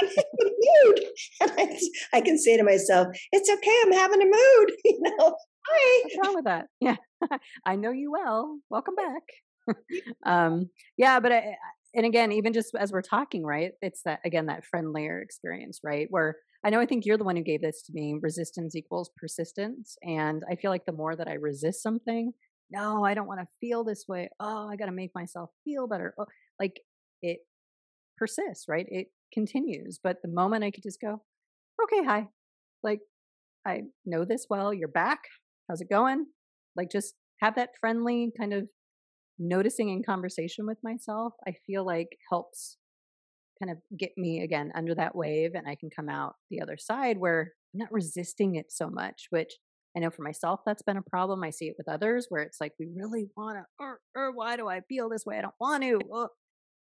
I'm 0.00 0.08
having 0.08 0.24
a 0.40 0.86
mood. 0.86 1.00
And 1.40 1.52
I, 1.58 2.18
I 2.18 2.20
can 2.20 2.38
say 2.38 2.56
to 2.56 2.64
myself, 2.64 3.08
it's 3.32 3.50
okay, 3.50 3.82
I'm 3.84 3.92
having 3.92 4.22
a 4.22 4.26
mood. 4.26 4.72
You 4.84 5.00
know, 5.00 5.36
hi. 5.66 6.00
What's 6.02 6.16
wrong 6.22 6.34
with 6.34 6.44
that? 6.44 6.66
Yeah. 6.80 6.96
I 7.66 7.76
know 7.76 7.90
you 7.90 8.10
well. 8.12 8.58
Welcome 8.68 8.94
back. 8.94 9.76
um, 10.26 10.70
yeah, 10.96 11.20
but 11.20 11.32
I, 11.32 11.56
and 11.94 12.06
again, 12.06 12.32
even 12.32 12.52
just 12.52 12.74
as 12.74 12.92
we're 12.92 13.02
talking, 13.02 13.44
right? 13.44 13.72
It's 13.80 14.02
that, 14.04 14.20
again, 14.24 14.46
that 14.46 14.64
friendlier 14.64 15.20
experience, 15.20 15.80
right? 15.84 16.06
Where 16.10 16.36
I 16.64 16.70
know 16.70 16.80
I 16.80 16.86
think 16.86 17.04
you're 17.04 17.18
the 17.18 17.24
one 17.24 17.36
who 17.36 17.42
gave 17.42 17.60
this 17.60 17.82
to 17.82 17.92
me 17.92 18.18
resistance 18.20 18.76
equals 18.76 19.10
persistence. 19.16 19.96
And 20.02 20.42
I 20.50 20.56
feel 20.56 20.70
like 20.70 20.86
the 20.86 20.92
more 20.92 21.16
that 21.16 21.28
I 21.28 21.34
resist 21.34 21.82
something, 21.82 22.32
no, 22.70 23.04
I 23.04 23.14
don't 23.14 23.26
want 23.26 23.40
to 23.40 23.46
feel 23.60 23.84
this 23.84 24.04
way. 24.08 24.30
Oh, 24.40 24.68
I 24.68 24.76
got 24.76 24.86
to 24.86 24.92
make 24.92 25.14
myself 25.14 25.50
feel 25.64 25.86
better. 25.86 26.14
Oh, 26.18 26.26
like 26.58 26.80
it 27.20 27.40
persists, 28.16 28.66
right? 28.68 28.86
It 28.88 29.08
continues. 29.32 29.98
But 30.02 30.18
the 30.22 30.30
moment 30.30 30.64
I 30.64 30.70
could 30.70 30.82
just 30.82 31.00
go, 31.00 31.22
okay, 31.82 32.04
hi, 32.04 32.28
like 32.82 33.00
I 33.66 33.82
know 34.04 34.24
this 34.24 34.46
well. 34.50 34.72
You're 34.72 34.88
back. 34.88 35.20
How's 35.68 35.80
it 35.80 35.90
going? 35.90 36.26
Like 36.76 36.90
just 36.90 37.14
have 37.40 37.54
that 37.56 37.70
friendly 37.80 38.32
kind 38.38 38.52
of 38.52 38.68
noticing 39.38 39.88
in 39.88 40.02
conversation 40.02 40.66
with 40.66 40.78
myself. 40.82 41.34
I 41.46 41.54
feel 41.66 41.84
like 41.84 42.08
helps 42.30 42.76
kind 43.62 43.70
of 43.70 43.78
get 43.98 44.10
me 44.16 44.42
again 44.42 44.72
under 44.74 44.94
that 44.94 45.14
wave 45.14 45.52
and 45.54 45.68
I 45.68 45.76
can 45.76 45.90
come 45.94 46.08
out 46.08 46.34
the 46.50 46.60
other 46.60 46.76
side 46.76 47.18
where 47.18 47.52
I'm 47.74 47.78
not 47.78 47.92
resisting 47.92 48.56
it 48.56 48.66
so 48.70 48.88
much, 48.88 49.26
which 49.30 49.54
I 49.96 50.00
know 50.00 50.10
for 50.10 50.22
myself 50.22 50.60
that's 50.64 50.82
been 50.82 50.96
a 50.96 51.02
problem. 51.02 51.44
I 51.44 51.50
see 51.50 51.66
it 51.66 51.74
with 51.76 51.88
others 51.88 52.26
where 52.28 52.42
it's 52.42 52.58
like 52.60 52.72
we 52.78 52.88
really 52.94 53.28
want 53.36 53.58
to, 53.58 53.64
or, 53.78 53.90
er, 53.92 54.00
or 54.14 54.24
er, 54.24 54.32
why 54.32 54.56
do 54.56 54.68
I 54.68 54.80
feel 54.88 55.08
this 55.08 55.24
way? 55.26 55.38
I 55.38 55.42
don't 55.42 55.54
want 55.60 55.82
to. 55.82 56.00
Ugh. 56.14 56.28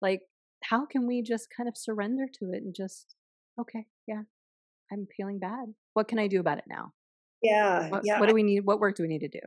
Like, 0.01 0.21
how 0.69 0.85
can 0.85 1.05
we 1.07 1.21
just 1.21 1.47
kind 1.55 1.69
of 1.69 1.77
surrender 1.77 2.25
to 2.39 2.51
it 2.51 2.63
and 2.63 2.73
just, 2.75 3.15
okay, 3.59 3.85
yeah, 4.07 4.23
I'm 4.91 5.07
feeling 5.15 5.39
bad. 5.39 5.73
What 5.93 6.07
can 6.07 6.19
I 6.19 6.27
do 6.27 6.39
about 6.39 6.57
it 6.57 6.65
now? 6.67 6.93
Yeah, 7.41 7.89
What, 7.89 8.01
yeah, 8.05 8.19
what 8.19 8.29
do 8.29 8.35
we 8.35 8.43
need? 8.43 8.61
What 8.65 8.79
work 8.79 8.95
do 8.95 9.03
we 9.03 9.09
need 9.09 9.19
to 9.19 9.27
do? 9.29 9.39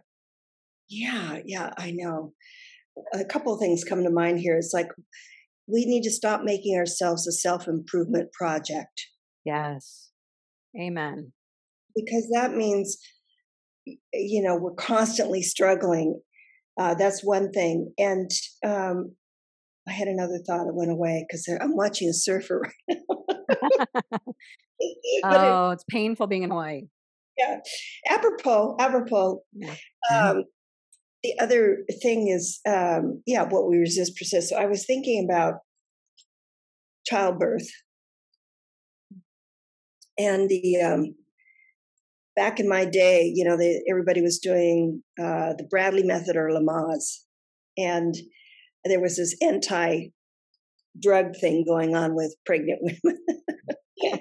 yeah, 0.91 1.41
yeah. 1.45 1.71
I 1.77 1.91
know. 1.91 2.33
A 3.13 3.25
couple 3.25 3.53
of 3.53 3.61
things 3.61 3.85
come 3.85 4.05
to 4.05 4.11
mind 4.11 4.39
here. 4.41 4.57
It's 4.57 4.73
like 4.73 4.89
we 5.67 5.85
need 5.85 6.03
to 6.05 6.11
stop 6.11 6.43
making 6.43 6.77
ourselves 6.77 7.27
a 7.27 7.33
self 7.33 7.69
improvement 7.69 8.33
project 8.33 9.07
Yes. 9.45 10.11
Amen. 10.81 11.33
because 11.95 12.29
that 12.35 12.53
means, 12.55 12.99
you 13.87 14.43
know, 14.43 14.57
we're 14.57 14.75
constantly 14.75 15.43
struggling. 15.43 16.21
Uh, 16.81 16.95
that's 16.95 17.23
one 17.25 17.51
thing. 17.53 17.93
And 17.99 18.31
um, 18.65 19.15
I 19.89 19.93
had 19.93 20.09
another 20.09 20.39
thought 20.47 20.67
that 20.67 20.75
went 20.75 20.91
away 20.91 21.25
because 21.29 21.49
I'm 21.61 21.77
watching 21.77 22.09
a 22.09 22.13
surfer 22.13 22.61
right 22.89 22.99
now. 24.11 24.35
it, 24.79 25.25
oh, 25.25 25.71
it's 25.71 25.85
painful 25.89 26.27
being 26.27 26.43
in 26.43 26.51
Hawaii. 26.51 26.83
yeah, 27.39 27.59
apropos, 28.09 28.77
apropos. 28.79 29.41
Yeah. 29.53 29.75
Um, 30.13 30.45
the 31.23 31.35
other 31.41 31.79
thing 32.03 32.29
is, 32.29 32.61
um, 32.69 33.23
yeah, 33.27 33.45
what 33.45 33.69
we 33.69 33.79
resist 33.79 34.17
persists. 34.17 34.51
So 34.51 34.57
I 34.57 34.67
was 34.67 34.87
thinking 34.87 35.27
about 35.29 35.55
childbirth 37.07 37.69
and 40.19 40.49
the 40.49 40.81
um, 40.83 41.15
back 42.37 42.61
in 42.61 42.69
my 42.69 42.85
day, 42.85 43.33
you 43.35 43.45
know, 43.45 43.57
they, 43.57 43.81
everybody 43.89 44.21
was 44.21 44.39
doing 44.39 45.03
uh, 45.19 45.55
the 45.57 45.67
Bradley 45.71 46.03
method 46.03 46.37
or 46.37 46.51
Lamaze, 46.51 47.21
and 47.77 48.15
there 48.89 49.01
was 49.01 49.17
this 49.17 49.37
anti 49.43 50.09
drug 51.01 51.37
thing 51.41 51.65
going 51.67 51.95
on 51.95 52.15
with 52.17 52.35
pregnant 52.45 52.81
women. 52.83 53.19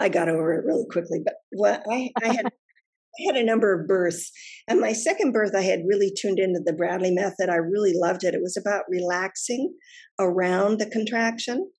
I 0.00 0.08
got 0.08 0.28
over 0.28 0.54
it 0.54 0.64
really 0.64 0.86
quickly, 0.90 1.20
but 1.24 1.34
what 1.50 1.82
I, 1.90 2.10
I 2.22 2.28
had 2.28 2.46
I 2.46 3.22
had 3.26 3.36
a 3.36 3.44
number 3.44 3.72
of 3.78 3.88
births, 3.88 4.30
and 4.68 4.80
my 4.80 4.92
second 4.92 5.32
birth 5.32 5.52
I 5.56 5.62
had 5.62 5.80
really 5.88 6.12
tuned 6.16 6.38
into 6.38 6.60
the 6.64 6.72
Bradley 6.72 7.10
method. 7.10 7.48
I 7.50 7.56
really 7.56 7.92
loved 7.94 8.22
it. 8.22 8.34
It 8.34 8.40
was 8.42 8.56
about 8.56 8.84
relaxing 8.88 9.74
around 10.20 10.78
the 10.78 10.86
contraction. 10.86 11.70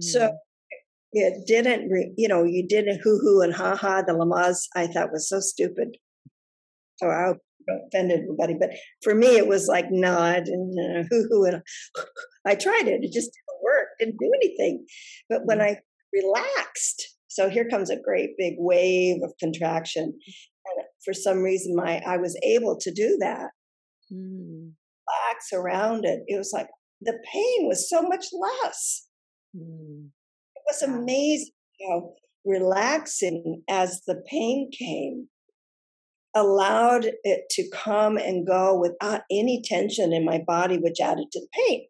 So 0.00 0.20
Mm. 0.20 0.32
it 1.12 1.46
didn't, 1.46 1.88
re- 1.88 2.12
you 2.16 2.26
know, 2.26 2.42
you 2.42 2.66
didn't 2.66 3.00
hoo 3.04 3.18
hoo 3.22 3.40
and 3.42 3.54
ha 3.54 3.76
ha. 3.76 4.02
The 4.02 4.12
Lamaze 4.14 4.66
I 4.74 4.88
thought 4.88 5.12
was 5.12 5.28
so 5.28 5.38
stupid. 5.38 5.96
So 6.96 7.08
I 7.08 7.26
hope 7.26 7.36
I 7.36 7.36
don't 7.36 7.45
offend 7.68 8.12
everybody, 8.12 8.54
but 8.58 8.70
for 9.02 9.14
me 9.14 9.36
it 9.36 9.46
was 9.46 9.66
like 9.68 9.86
no, 9.90 10.18
I 10.18 10.40
didn't 10.40 10.76
uh, 10.78 11.02
hoo 11.10 11.26
hoo 11.30 11.44
and 11.44 11.62
I 12.46 12.54
tried 12.54 12.88
it. 12.88 13.00
It 13.02 13.12
just 13.12 13.30
didn't 13.32 13.62
work. 13.62 13.88
Didn't 13.98 14.18
do 14.18 14.30
anything. 14.42 14.86
But 15.28 15.42
when 15.44 15.60
I 15.60 15.76
relaxed, 16.12 17.16
so 17.28 17.48
here 17.48 17.68
comes 17.68 17.90
a 17.90 18.00
great 18.00 18.30
big 18.38 18.54
wave 18.58 19.18
of 19.22 19.32
contraction, 19.40 20.04
and 20.04 20.86
for 21.04 21.12
some 21.12 21.42
reason 21.42 21.74
my 21.76 22.00
I 22.06 22.16
was 22.16 22.38
able 22.42 22.76
to 22.80 22.92
do 22.92 23.16
that. 23.20 23.50
Mm. 24.12 24.72
Relax 25.08 25.52
around 25.52 26.04
it. 26.04 26.20
It 26.26 26.36
was 26.36 26.50
like 26.52 26.68
the 27.00 27.18
pain 27.32 27.68
was 27.68 27.88
so 27.88 28.02
much 28.02 28.26
less 28.32 29.06
Mm. 29.56 30.10
it 30.54 30.62
was 30.66 30.82
amazing 30.82 31.52
how 31.88 32.12
relaxing 32.44 33.62
as 33.70 34.02
the 34.06 34.22
pain 34.28 34.70
came 34.76 35.28
allowed 36.36 37.06
it 37.24 37.48
to 37.50 37.68
come 37.72 38.16
and 38.16 38.46
go 38.46 38.78
without 38.78 39.22
any 39.30 39.62
tension 39.64 40.12
in 40.12 40.24
my 40.24 40.38
body 40.46 40.76
which 40.76 41.00
added 41.00 41.26
to 41.32 41.40
the 41.40 41.48
pain 41.52 41.86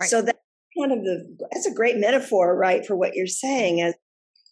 Right. 0.00 0.10
so 0.10 0.22
that's 0.22 0.38
kind 0.76 0.90
of 0.90 1.04
the 1.04 1.36
that's 1.52 1.66
a 1.66 1.74
great 1.74 1.98
metaphor 1.98 2.56
right 2.56 2.84
for 2.84 2.96
what 2.96 3.14
you're 3.14 3.28
saying 3.28 3.80
as 3.80 3.94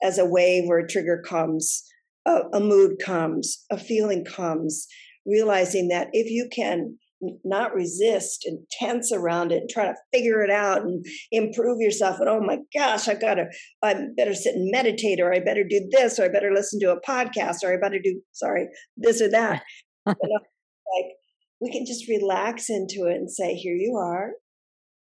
as 0.02 0.18
a 0.18 0.24
wave 0.24 0.68
or 0.68 0.78
a 0.78 0.86
trigger 0.86 1.20
comes 1.26 1.82
a, 2.26 2.42
a 2.52 2.60
mood 2.60 2.98
comes 3.04 3.64
a 3.70 3.78
feeling 3.78 4.24
comes 4.24 4.86
realizing 5.26 5.88
that 5.88 6.08
if 6.12 6.30
you 6.30 6.48
can 6.52 6.96
not 7.44 7.74
resist 7.74 8.44
and 8.44 8.58
tense 8.70 9.12
around 9.12 9.52
it 9.52 9.58
and 9.58 9.70
try 9.70 9.84
to 9.86 9.94
figure 10.12 10.42
it 10.42 10.50
out 10.50 10.82
and 10.82 11.04
improve 11.30 11.80
yourself 11.80 12.18
and 12.18 12.28
oh 12.28 12.40
my 12.40 12.58
gosh 12.76 13.08
i've 13.08 13.20
gotta 13.20 13.46
i 13.82 13.94
better 14.16 14.34
sit 14.34 14.54
and 14.56 14.70
meditate 14.72 15.20
or 15.20 15.32
i 15.32 15.38
better 15.38 15.62
do 15.62 15.88
this 15.92 16.18
or 16.18 16.24
i 16.24 16.28
better 16.28 16.50
listen 16.52 16.80
to 16.80 16.90
a 16.92 17.00
podcast 17.00 17.58
or 17.64 17.72
i 17.72 17.76
better 17.80 18.00
do 18.02 18.20
sorry 18.32 18.66
this 18.96 19.20
or 19.22 19.30
that. 19.30 19.62
Like 20.06 21.12
we 21.60 21.70
can 21.72 21.86
just 21.86 22.08
relax 22.08 22.68
into 22.68 23.06
it 23.06 23.14
and 23.16 23.30
say 23.30 23.54
here 23.54 23.74
you 23.74 23.96
are. 23.96 24.32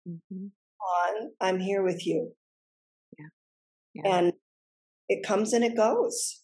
Mhm. 0.07 0.49
on 0.81 1.31
i'm 1.39 1.59
here 1.59 1.83
with 1.83 2.05
you. 2.05 2.33
Yeah. 3.93 4.11
and 4.17 4.33
it 5.07 5.25
comes 5.25 5.53
and 5.53 5.63
it 5.63 5.75
goes 5.75 6.41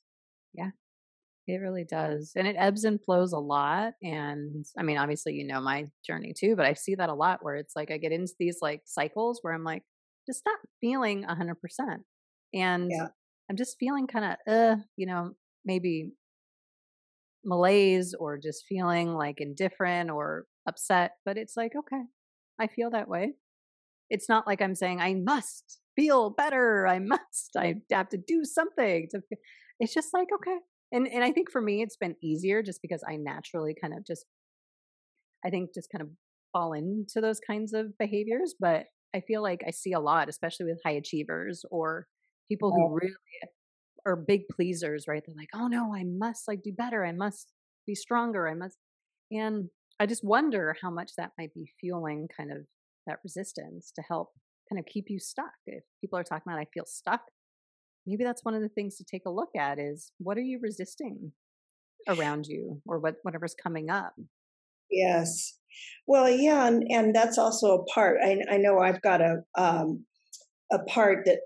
It 1.47 1.57
really 1.61 1.83
does. 1.83 2.31
And 2.35 2.47
it 2.47 2.55
ebbs 2.57 2.83
and 2.85 2.99
flows 3.03 3.31
a 3.31 3.37
lot. 3.39 3.93
And 4.01 4.65
I 4.77 4.83
mean, 4.83 4.97
obviously, 4.97 5.33
you 5.33 5.45
know 5.45 5.61
my 5.61 5.85
journey 6.05 6.33
too, 6.37 6.55
but 6.55 6.65
I 6.65 6.73
see 6.73 6.95
that 6.95 7.09
a 7.09 7.13
lot 7.13 7.43
where 7.43 7.55
it's 7.55 7.75
like 7.75 7.91
I 7.91 7.97
get 7.97 8.11
into 8.11 8.33
these 8.39 8.57
like 8.61 8.81
cycles 8.85 9.39
where 9.41 9.53
I'm 9.53 9.63
like, 9.63 9.83
just 10.27 10.41
not 10.45 10.57
feeling 10.81 11.23
100%. 11.23 12.01
And 12.53 12.91
Yeah. 12.91 13.09
I'm 13.49 13.57
just 13.57 13.77
feeling 13.79 14.07
kind 14.07 14.25
of, 14.47 14.53
uh, 14.53 14.77
you 14.97 15.05
know, 15.05 15.33
maybe 15.63 16.13
malaise 17.43 18.15
or 18.19 18.37
just 18.37 18.65
feeling 18.67 19.13
like 19.13 19.39
indifferent 19.39 20.09
or 20.09 20.45
upset. 20.67 21.11
But 21.25 21.37
it's 21.37 21.55
like, 21.55 21.73
okay, 21.77 22.01
I 22.59 22.67
feel 22.67 22.89
that 22.91 23.07
way. 23.07 23.33
It's 24.09 24.29
not 24.29 24.47
like 24.47 24.61
I'm 24.61 24.75
saying 24.75 25.01
I 25.01 25.15
must 25.15 25.81
feel 25.95 26.31
better. 26.31 26.87
I 26.87 26.99
must, 26.99 27.51
I 27.57 27.75
have 27.91 28.09
to 28.09 28.17
do 28.17 28.45
something 28.45 29.07
to, 29.11 29.21
fe-" 29.29 29.37
it's 29.79 29.93
just 29.93 30.13
like, 30.13 30.29
okay, 30.35 30.57
and 30.95 31.07
and 31.07 31.23
I 31.23 31.31
think 31.31 31.51
for 31.51 31.61
me 31.61 31.81
it's 31.81 31.97
been 31.97 32.15
easier 32.23 32.63
just 32.63 32.81
because 32.81 33.03
I 33.07 33.17
naturally 33.17 33.75
kind 33.79 33.93
of 33.93 34.05
just 34.05 34.25
I 35.45 35.49
think 35.49 35.73
just 35.73 35.89
kind 35.91 36.01
of 36.01 36.09
fall 36.53 36.73
into 36.73 37.21
those 37.21 37.39
kinds 37.39 37.73
of 37.73 37.97
behaviors. 37.99 38.55
But 38.59 38.85
I 39.13 39.21
feel 39.21 39.43
like 39.43 39.61
I 39.67 39.71
see 39.71 39.91
a 39.91 39.99
lot, 39.99 40.29
especially 40.29 40.65
with 40.67 40.79
high 40.85 40.93
achievers 40.93 41.63
or 41.69 42.07
people 42.49 42.71
who 42.71 42.93
really 42.93 43.13
are 44.05 44.15
big 44.15 44.47
pleasers, 44.51 45.05
right? 45.07 45.21
They're 45.25 45.35
like, 45.35 45.49
oh 45.53 45.67
no, 45.67 45.93
I 45.93 46.03
must 46.03 46.47
like 46.47 46.63
do 46.63 46.71
better. 46.71 47.05
I 47.05 47.11
must 47.11 47.51
be 47.85 47.95
stronger. 47.95 48.47
I 48.47 48.53
must 48.53 48.77
and 49.31 49.69
I 49.99 50.05
just 50.05 50.23
wonder 50.23 50.75
how 50.81 50.89
much 50.89 51.11
that 51.17 51.31
might 51.37 51.53
be 51.53 51.71
fueling 51.79 52.27
kind 52.35 52.51
of 52.51 52.65
that 53.07 53.19
resistance 53.23 53.91
to 53.95 54.01
help 54.01 54.29
kind 54.69 54.79
of 54.79 54.85
keep 54.85 55.05
you 55.09 55.19
stuck. 55.19 55.53
If 55.67 55.83
people 56.01 56.17
are 56.17 56.23
talking 56.23 56.43
about 56.47 56.59
I 56.59 56.67
feel 56.73 56.85
stuck, 56.85 57.21
maybe 58.05 58.23
that's 58.23 58.43
one 58.43 58.53
of 58.53 58.61
the 58.61 58.69
things 58.69 58.97
to 58.97 59.03
take 59.03 59.25
a 59.25 59.31
look 59.31 59.55
at 59.57 59.79
is 59.79 60.11
what 60.17 60.37
are 60.37 60.41
you 60.41 60.59
resisting 60.61 61.31
around 62.07 62.45
you 62.47 62.81
or 62.85 62.99
what 62.99 63.15
whatever's 63.23 63.55
coming 63.55 63.89
up? 63.89 64.13
Yes. 64.89 65.57
Well 66.07 66.29
yeah 66.29 66.67
and, 66.67 66.83
and 66.89 67.15
that's 67.15 67.37
also 67.37 67.73
a 67.73 67.85
part 67.85 68.17
I, 68.23 68.37
I 68.49 68.57
know 68.57 68.79
i've 68.79 69.01
got 69.01 69.19
a 69.19 69.43
um 69.57 70.05
a 70.71 70.79
part 70.79 71.25
that 71.25 71.39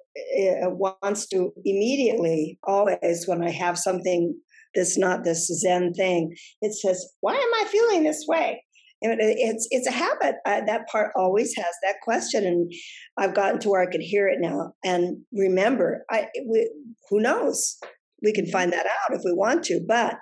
uh, 0.64 0.70
wants 0.70 1.28
to 1.30 1.51
immediately 1.66 2.60
always 2.64 3.28
when 3.28 3.43
i 3.43 3.49
have 3.49 3.78
something 3.78 4.39
that's 4.76 4.97
not 4.97 5.24
this 5.24 5.47
zen 5.47 5.93
thing 5.93 6.36
it 6.62 6.74
says 6.74 7.14
why 7.22 7.34
am 7.34 7.39
i 7.39 7.66
feeling 7.70 8.03
this 8.03 8.26
way 8.28 8.64
it's 9.01 9.67
it's 9.71 9.87
a 9.87 9.91
habit 9.91 10.35
uh, 10.45 10.61
that 10.65 10.87
part 10.87 11.11
always 11.15 11.55
has 11.55 11.73
that 11.83 11.95
question 12.01 12.45
and 12.45 12.71
i've 13.17 13.33
gotten 13.33 13.59
to 13.59 13.69
where 13.69 13.81
i 13.81 13.89
can 13.89 14.01
hear 14.01 14.27
it 14.27 14.39
now. 14.39 14.73
And 14.83 15.23
remember 15.31 16.05
i 16.09 16.27
we, 16.47 16.69
who 17.09 17.19
knows? 17.19 17.77
We 18.21 18.33
can 18.33 18.47
find 18.47 18.73
that 18.73 18.85
out 18.85 19.15
if 19.15 19.21
we 19.23 19.31
want 19.33 19.63
to 19.65 19.81
but 19.87 20.15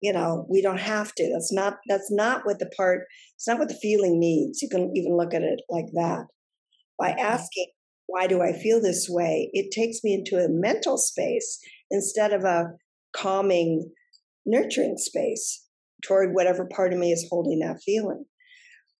you 0.00 0.12
know 0.12 0.46
we 0.48 0.62
don't 0.62 0.80
have 0.80 1.14
to. 1.16 1.30
That's 1.32 1.52
not 1.52 1.74
that's 1.88 2.10
not 2.10 2.42
what 2.44 2.58
the 2.58 2.70
part 2.76 3.02
it's 3.34 3.48
not 3.48 3.58
what 3.58 3.68
the 3.68 3.78
feeling 3.82 4.20
needs 4.20 4.62
you 4.62 4.68
can 4.68 4.92
even 4.94 5.16
look 5.16 5.34
at 5.34 5.42
it 5.42 5.60
like 5.68 5.86
that. 5.94 6.26
By 6.98 7.10
asking 7.10 7.66
why 8.08 8.28
do 8.28 8.40
i 8.40 8.52
feel 8.52 8.80
this 8.80 9.08
way? 9.10 9.50
it 9.52 9.72
takes 9.72 10.04
me 10.04 10.14
into 10.14 10.36
a 10.36 10.48
mental 10.48 10.96
space 10.96 11.58
instead 11.90 12.32
of 12.32 12.44
a 12.44 12.70
calming 13.14 13.90
nurturing 14.44 14.96
space 14.96 15.65
toward 16.06 16.34
whatever 16.34 16.66
part 16.66 16.92
of 16.92 16.98
me 16.98 17.12
is 17.12 17.26
holding 17.30 17.60
that 17.60 17.80
feeling. 17.84 18.24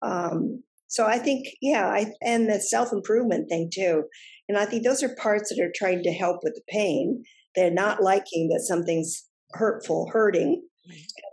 Um, 0.02 0.62
so 0.88 1.04
i 1.04 1.18
think 1.18 1.48
yeah 1.60 1.88
i 1.88 2.06
and 2.22 2.48
the 2.48 2.60
self-improvement 2.60 3.48
thing 3.48 3.70
too. 3.72 4.04
And 4.48 4.56
i 4.56 4.64
think 4.64 4.84
those 4.84 5.02
are 5.02 5.16
parts 5.20 5.50
that 5.50 5.62
are 5.62 5.72
trying 5.74 6.02
to 6.02 6.12
help 6.12 6.40
with 6.42 6.54
the 6.54 6.62
pain. 6.68 7.24
They're 7.54 7.70
not 7.70 8.02
liking 8.02 8.48
that 8.48 8.60
something's 8.60 9.26
hurtful 9.52 10.08
hurting. 10.12 10.62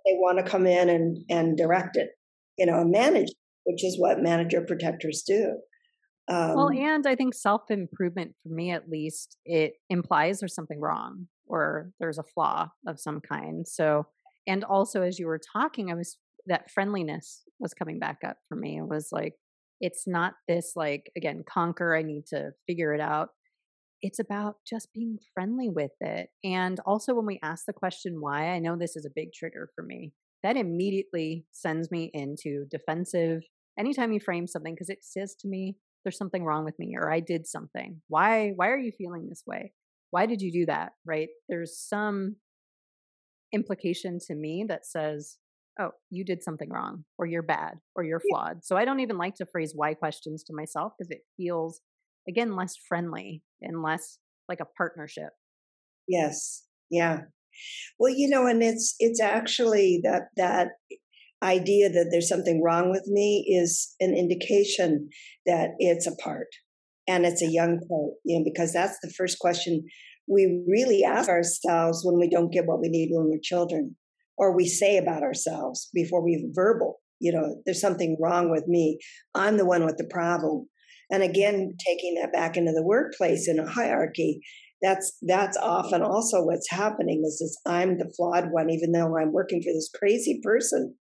They 0.06 0.14
want 0.14 0.44
to 0.44 0.50
come 0.50 0.66
in 0.66 0.90
and 0.90 1.18
and 1.30 1.58
direct 1.58 1.98
it 1.98 2.10
you 2.58 2.66
know 2.66 2.82
and 2.82 2.92
manage 2.92 3.30
which 3.66 3.84
is 3.84 3.98
what 3.98 4.22
manager 4.22 4.62
protectors 4.62 5.24
do. 5.26 5.58
Um, 6.30 6.56
well 6.56 6.70
and 6.70 7.06
i 7.06 7.16
think 7.16 7.34
self 7.36 7.70
improvement 7.70 8.34
for 8.42 8.50
me 8.50 8.72
at 8.72 8.90
least 8.90 9.38
it 9.46 9.74
implies 9.90 10.40
there's 10.40 10.56
something 10.56 10.80
wrong 10.80 11.28
or 11.48 11.92
there's 12.00 12.18
a 12.18 12.24
flaw 12.24 12.70
of 12.88 13.00
some 13.00 13.22
kind. 13.22 13.68
So, 13.68 14.08
and 14.48 14.64
also 14.64 15.02
as 15.02 15.20
you 15.20 15.28
were 15.28 15.40
talking, 15.54 15.92
I 15.92 15.96
was 15.96 16.18
that 16.46 16.72
friendliness 16.72 17.44
was 17.60 17.74
coming 17.74 18.00
back 18.00 18.20
up 18.26 18.38
for 18.50 18.56
me. 18.56 18.78
It 18.78 18.88
was 18.88 19.10
like, 19.12 19.36
it's 19.80 20.04
not 20.06 20.34
this 20.48 20.74
like, 20.76 21.10
again, 21.16 21.44
conquer, 21.48 21.96
I 21.96 22.02
need 22.02 22.26
to 22.28 22.52
figure 22.68 22.94
it 22.94 23.02
out. 23.02 23.30
It's 24.02 24.20
about 24.20 24.56
just 24.68 24.90
being 24.94 25.18
friendly 25.34 25.70
with 25.70 25.94
it. 26.02 26.30
And 26.44 26.80
also, 26.86 27.14
when 27.14 27.26
we 27.26 27.40
ask 27.42 27.66
the 27.66 27.74
question 27.74 28.20
why, 28.20 28.50
I 28.50 28.60
know 28.60 28.76
this 28.76 28.98
is 28.98 29.06
a 29.06 29.14
big 29.16 29.32
trigger 29.34 29.70
for 29.76 29.84
me. 29.84 30.12
That 30.44 30.58
immediately 30.58 31.46
sends 31.52 31.90
me 31.90 32.12
into 32.14 32.66
defensive. 32.70 33.44
Anytime 33.80 34.12
you 34.12 34.20
frame 34.20 34.46
something, 34.46 34.76
because 34.76 34.90
it 34.90 35.06
says 35.06 35.36
to 35.40 35.48
me, 35.48 35.78
there's 36.04 36.18
something 36.18 36.44
wrong 36.44 36.66
with 36.66 36.78
me 36.78 36.96
or 37.00 37.12
I 37.12 37.22
did 37.22 37.48
something. 37.48 38.02
Why 38.08 38.52
why 38.56 38.68
are 38.70 38.78
you 38.78 38.92
feeling 38.92 39.28
this 39.30 39.44
way? 39.48 39.72
Why 40.12 40.26
did 40.26 40.42
you 40.42 40.52
do 40.52 40.66
that? 40.66 40.92
Right? 41.06 41.30
There's 41.48 41.78
some 41.78 42.36
implication 43.54 44.20
to 44.28 44.36
me 44.36 44.66
that 44.68 44.86
says, 44.86 45.38
"Oh, 45.80 45.92
you 46.10 46.26
did 46.26 46.44
something 46.44 46.70
wrong 46.70 47.06
or 47.18 47.26
you're 47.26 47.44
bad 47.44 47.80
or 47.96 48.04
you're 48.04 48.22
flawed." 48.30 48.58
Yeah. 48.58 48.62
So 48.64 48.78
I 48.78 48.86
don't 48.86 49.00
even 49.00 49.18
like 49.18 49.36
to 49.36 49.46
phrase 49.46 49.74
why 49.76 49.94
questions 49.94 50.44
to 50.46 50.54
myself 50.54 50.94
because 50.98 51.12
it 51.12 51.22
feels 51.38 51.82
again 52.28 52.56
less 52.56 52.76
friendly 52.76 53.44
and 53.62 53.82
less 53.82 54.18
like 54.50 54.60
a 54.60 54.68
partnership. 54.78 55.30
Yes. 56.08 56.64
Yeah. 56.90 57.22
Well, 58.00 58.14
you 58.14 58.30
know, 58.30 58.48
and 58.48 58.62
it's 58.64 58.96
it's 59.00 59.22
actually 59.22 60.02
that 60.04 60.24
that 60.38 60.70
idea 61.44 61.90
that 61.90 62.08
there's 62.10 62.30
something 62.30 62.64
wrong 62.64 62.90
with 62.90 63.06
me 63.08 63.46
is 63.48 63.96
an 64.00 64.16
indication 64.16 65.10
that 65.46 65.72
it's 65.78 66.08
a 66.08 66.16
part 66.16 66.48
and 67.08 67.26
it's 67.26 67.42
a 67.42 67.52
young 67.52 67.80
part, 67.90 68.14
you 68.24 68.40
know, 68.40 68.46
because 68.46 68.72
that's 68.72 68.98
the 69.02 69.12
first 69.18 69.40
question 69.40 69.84
we 70.28 70.64
really 70.68 71.04
ask 71.04 71.30
ourselves 71.30 72.04
when 72.04 72.20
we 72.20 72.30
don't 72.30 72.52
get 72.52 72.66
what 72.66 72.80
we 72.80 72.90
need 72.90 73.10
when 73.12 73.30
we're 73.30 73.40
children, 73.42 73.96
or 74.38 74.56
we 74.56 74.68
say 74.68 74.98
about 74.98 75.24
ourselves 75.24 75.90
before 75.94 76.24
we 76.24 76.50
verbal, 76.54 77.00
you 77.20 77.32
know, 77.32 77.62
there's 77.66 77.82
something 77.82 78.18
wrong 78.22 78.50
with 78.50 78.68
me. 78.68 79.00
I'm 79.36 79.58
the 79.58 79.66
one 79.66 79.86
with 79.86 79.98
the 79.98 80.10
problem. 80.10 80.68
And 81.12 81.24
again, 81.24 81.76
taking 81.86 82.16
that 82.16 82.34
back 82.34 82.58
into 82.58 82.72
the 82.72 82.84
workplace 82.84 83.48
in 83.48 83.60
a 83.60 83.70
hierarchy, 83.70 84.42
that's 84.82 85.18
that's 85.22 85.58
often 85.58 86.02
also 86.02 86.44
what's 86.44 86.70
happening 86.70 87.24
is 87.26 87.40
this 87.40 87.58
I'm 87.66 87.98
the 87.98 88.12
flawed 88.18 88.52
one, 88.52 88.70
even 88.70 88.92
though 88.92 89.18
I'm 89.18 89.32
working 89.32 89.62
for 89.62 89.72
this 89.72 89.90
crazy 89.98 90.42
person 90.44 90.96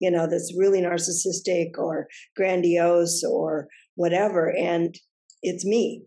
you 0.00 0.10
know, 0.10 0.26
that's 0.26 0.54
really 0.58 0.80
narcissistic 0.80 1.78
or 1.78 2.08
grandiose 2.34 3.22
or 3.22 3.68
whatever. 3.94 4.50
And 4.50 4.94
it's 5.42 5.64
me. 5.64 6.04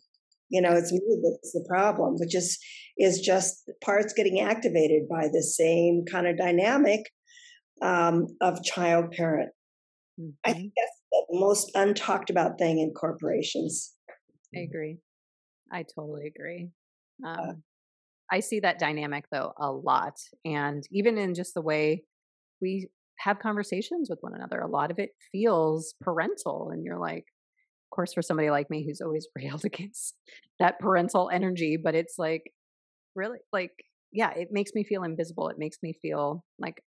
You 0.53 0.61
know, 0.61 0.73
it's 0.73 0.91
me 0.91 0.99
that's 1.23 1.51
the 1.51 1.65
problem, 1.67 2.13
which 2.19 2.35
is 2.35 2.59
is 2.97 3.21
just 3.21 3.71
parts 3.83 4.13
getting 4.13 4.39
activated 4.39 5.09
by 5.09 5.27
the 5.27 5.41
same 5.41 6.03
kind 6.09 6.27
of 6.27 6.37
dynamic 6.37 7.01
um, 7.81 8.27
of 8.39 8.63
child 8.63 9.11
parent. 9.17 9.49
Mm-hmm. 10.21 10.29
I 10.45 10.53
think 10.53 10.73
that's 10.77 11.01
the 11.11 11.39
most 11.39 11.71
untalked 11.75 12.29
about 12.29 12.59
thing 12.59 12.77
in 12.77 12.93
corporations. 12.93 13.93
I 14.55 14.59
agree. 14.59 14.99
I 15.71 15.85
totally 15.95 16.27
agree. 16.27 16.69
Um, 17.25 17.35
uh, 17.39 17.53
I 18.31 18.39
see 18.41 18.59
that 18.59 18.77
dynamic 18.77 19.25
though 19.31 19.53
a 19.59 19.71
lot, 19.71 20.19
and 20.45 20.83
even 20.91 21.17
in 21.17 21.33
just 21.33 21.55
the 21.55 21.61
way 21.63 22.03
we 22.61 22.89
have 23.19 23.39
conversations 23.39 24.07
with 24.07 24.19
one 24.21 24.35
another. 24.35 24.59
A 24.59 24.69
lot 24.69 24.91
of 24.91 24.99
it 24.99 25.11
feels 25.31 25.95
parental, 26.01 26.69
and 26.71 26.83
you're 26.83 26.99
like, 26.99 27.25
course, 27.93 28.13
for 28.13 28.21
somebody 28.21 28.49
like 28.49 28.69
me 28.69 28.85
who's 28.85 29.01
always 29.01 29.27
railed 29.35 29.65
against 29.65 30.15
that 30.59 30.79
parental 30.79 31.29
energy, 31.31 31.77
but 31.81 31.95
it's 31.95 32.15
like, 32.17 32.43
really, 33.15 33.39
like, 33.51 33.71
yeah, 34.11 34.31
it 34.35 34.49
makes 34.51 34.71
me 34.75 34.83
feel 34.83 35.03
invisible. 35.03 35.49
It 35.49 35.57
makes 35.57 35.77
me 35.81 35.93
feel 36.01 36.43
like 36.59 36.83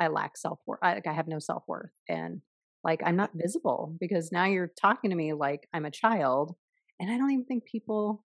I 0.00 0.08
lack 0.08 0.36
self 0.36 0.58
worth. 0.66 0.80
I, 0.82 0.94
like 0.94 1.06
I 1.06 1.12
have 1.12 1.28
no 1.28 1.38
self 1.38 1.62
worth, 1.68 1.90
and 2.08 2.40
like 2.84 3.00
I'm 3.04 3.16
not 3.16 3.30
visible 3.34 3.94
because 4.00 4.30
now 4.32 4.44
you're 4.44 4.70
talking 4.80 5.10
to 5.10 5.16
me 5.16 5.32
like 5.32 5.68
I'm 5.72 5.84
a 5.84 5.90
child, 5.90 6.54
and 6.98 7.10
I 7.10 7.16
don't 7.16 7.30
even 7.30 7.44
think 7.44 7.64
people 7.64 8.24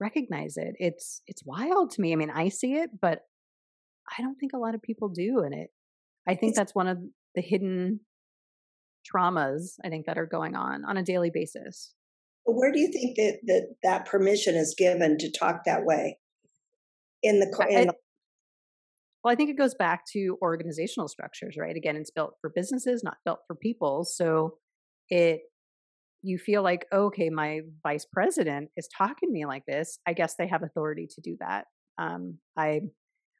recognize 0.00 0.56
it. 0.56 0.74
It's 0.78 1.22
it's 1.26 1.44
wild 1.44 1.90
to 1.92 2.00
me. 2.00 2.12
I 2.12 2.16
mean, 2.16 2.30
I 2.30 2.48
see 2.48 2.74
it, 2.74 2.90
but 3.00 3.20
I 4.18 4.22
don't 4.22 4.36
think 4.36 4.52
a 4.52 4.58
lot 4.58 4.74
of 4.74 4.82
people 4.82 5.08
do, 5.08 5.40
and 5.40 5.54
it 5.54 5.70
I 6.28 6.34
think 6.34 6.54
that's 6.54 6.74
one 6.74 6.88
of 6.88 6.98
the 7.34 7.42
hidden 7.42 8.00
traumas 9.04 9.74
I 9.84 9.88
think 9.88 10.06
that 10.06 10.18
are 10.18 10.26
going 10.26 10.54
on 10.54 10.84
on 10.84 10.96
a 10.96 11.02
daily 11.02 11.30
basis. 11.32 11.92
Where 12.46 12.72
do 12.72 12.78
you 12.78 12.90
think 12.92 13.16
that 13.16 13.38
that, 13.46 13.74
that 13.82 14.06
permission 14.06 14.54
is 14.54 14.74
given 14.76 15.16
to 15.18 15.30
talk 15.30 15.64
that 15.64 15.84
way 15.84 16.18
in 17.22 17.40
the, 17.40 17.66
in 17.70 17.86
the 17.86 17.94
well, 19.24 19.32
I 19.32 19.36
think 19.36 19.48
it 19.48 19.56
goes 19.56 19.74
back 19.74 20.02
to 20.12 20.36
organizational 20.42 21.08
structures, 21.08 21.56
right? 21.58 21.74
Again, 21.74 21.96
it's 21.96 22.10
built 22.10 22.34
for 22.42 22.52
businesses, 22.54 23.02
not 23.02 23.16
built 23.24 23.38
for 23.46 23.56
people. 23.56 24.04
So 24.04 24.58
it 25.08 25.40
you 26.22 26.38
feel 26.38 26.62
like, 26.62 26.86
okay, 26.92 27.28
my 27.28 27.60
vice 27.82 28.06
president 28.10 28.70
is 28.76 28.88
talking 28.96 29.28
to 29.28 29.32
me 29.32 29.44
like 29.44 29.64
this. 29.66 29.98
I 30.06 30.14
guess 30.14 30.36
they 30.38 30.46
have 30.46 30.62
authority 30.62 31.06
to 31.14 31.20
do 31.22 31.36
that. 31.40 31.64
Um, 31.98 32.38
I 32.56 32.80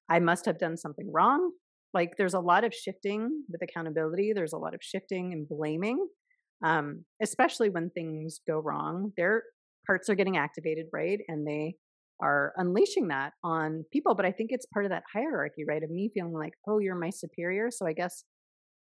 I 0.09 0.21
must 0.21 0.47
have 0.47 0.59
done 0.59 0.79
something 0.79 1.11
wrong 1.13 1.51
like 1.95 2.13
there's 2.19 2.35
a 2.35 2.41
lot 2.41 2.65
of 2.65 2.75
shifting 2.75 3.45
with 3.49 3.63
accountability 3.63 4.33
there's 4.35 4.53
a 4.53 4.59
lot 4.59 4.75
of 4.75 4.81
shifting 4.83 5.33
and 5.33 5.49
blaming 5.49 6.07
um, 6.65 7.05
especially 7.23 7.71
when 7.71 7.91
things 7.91 8.41
go 8.47 8.59
wrong 8.59 9.13
their 9.17 9.43
parts 9.87 10.09
are 10.09 10.15
getting 10.15 10.37
activated 10.37 10.87
right 10.93 11.21
and 11.29 11.47
they 11.47 11.75
are 12.23 12.53
unleashing 12.57 13.09
that 13.09 13.33
on 13.43 13.85
people 13.93 14.15
but 14.15 14.25
i 14.25 14.31
think 14.31 14.51
it's 14.53 14.67
part 14.67 14.85
of 14.85 14.91
that 14.91 15.03
hierarchy 15.13 15.65
right 15.67 15.83
of 15.83 15.91
me 15.91 16.11
feeling 16.15 16.33
like 16.33 16.53
oh 16.69 16.79
you're 16.79 16.99
my 16.99 17.11
superior 17.11 17.71
so 17.71 17.87
i 17.87 17.93
guess 17.93 18.25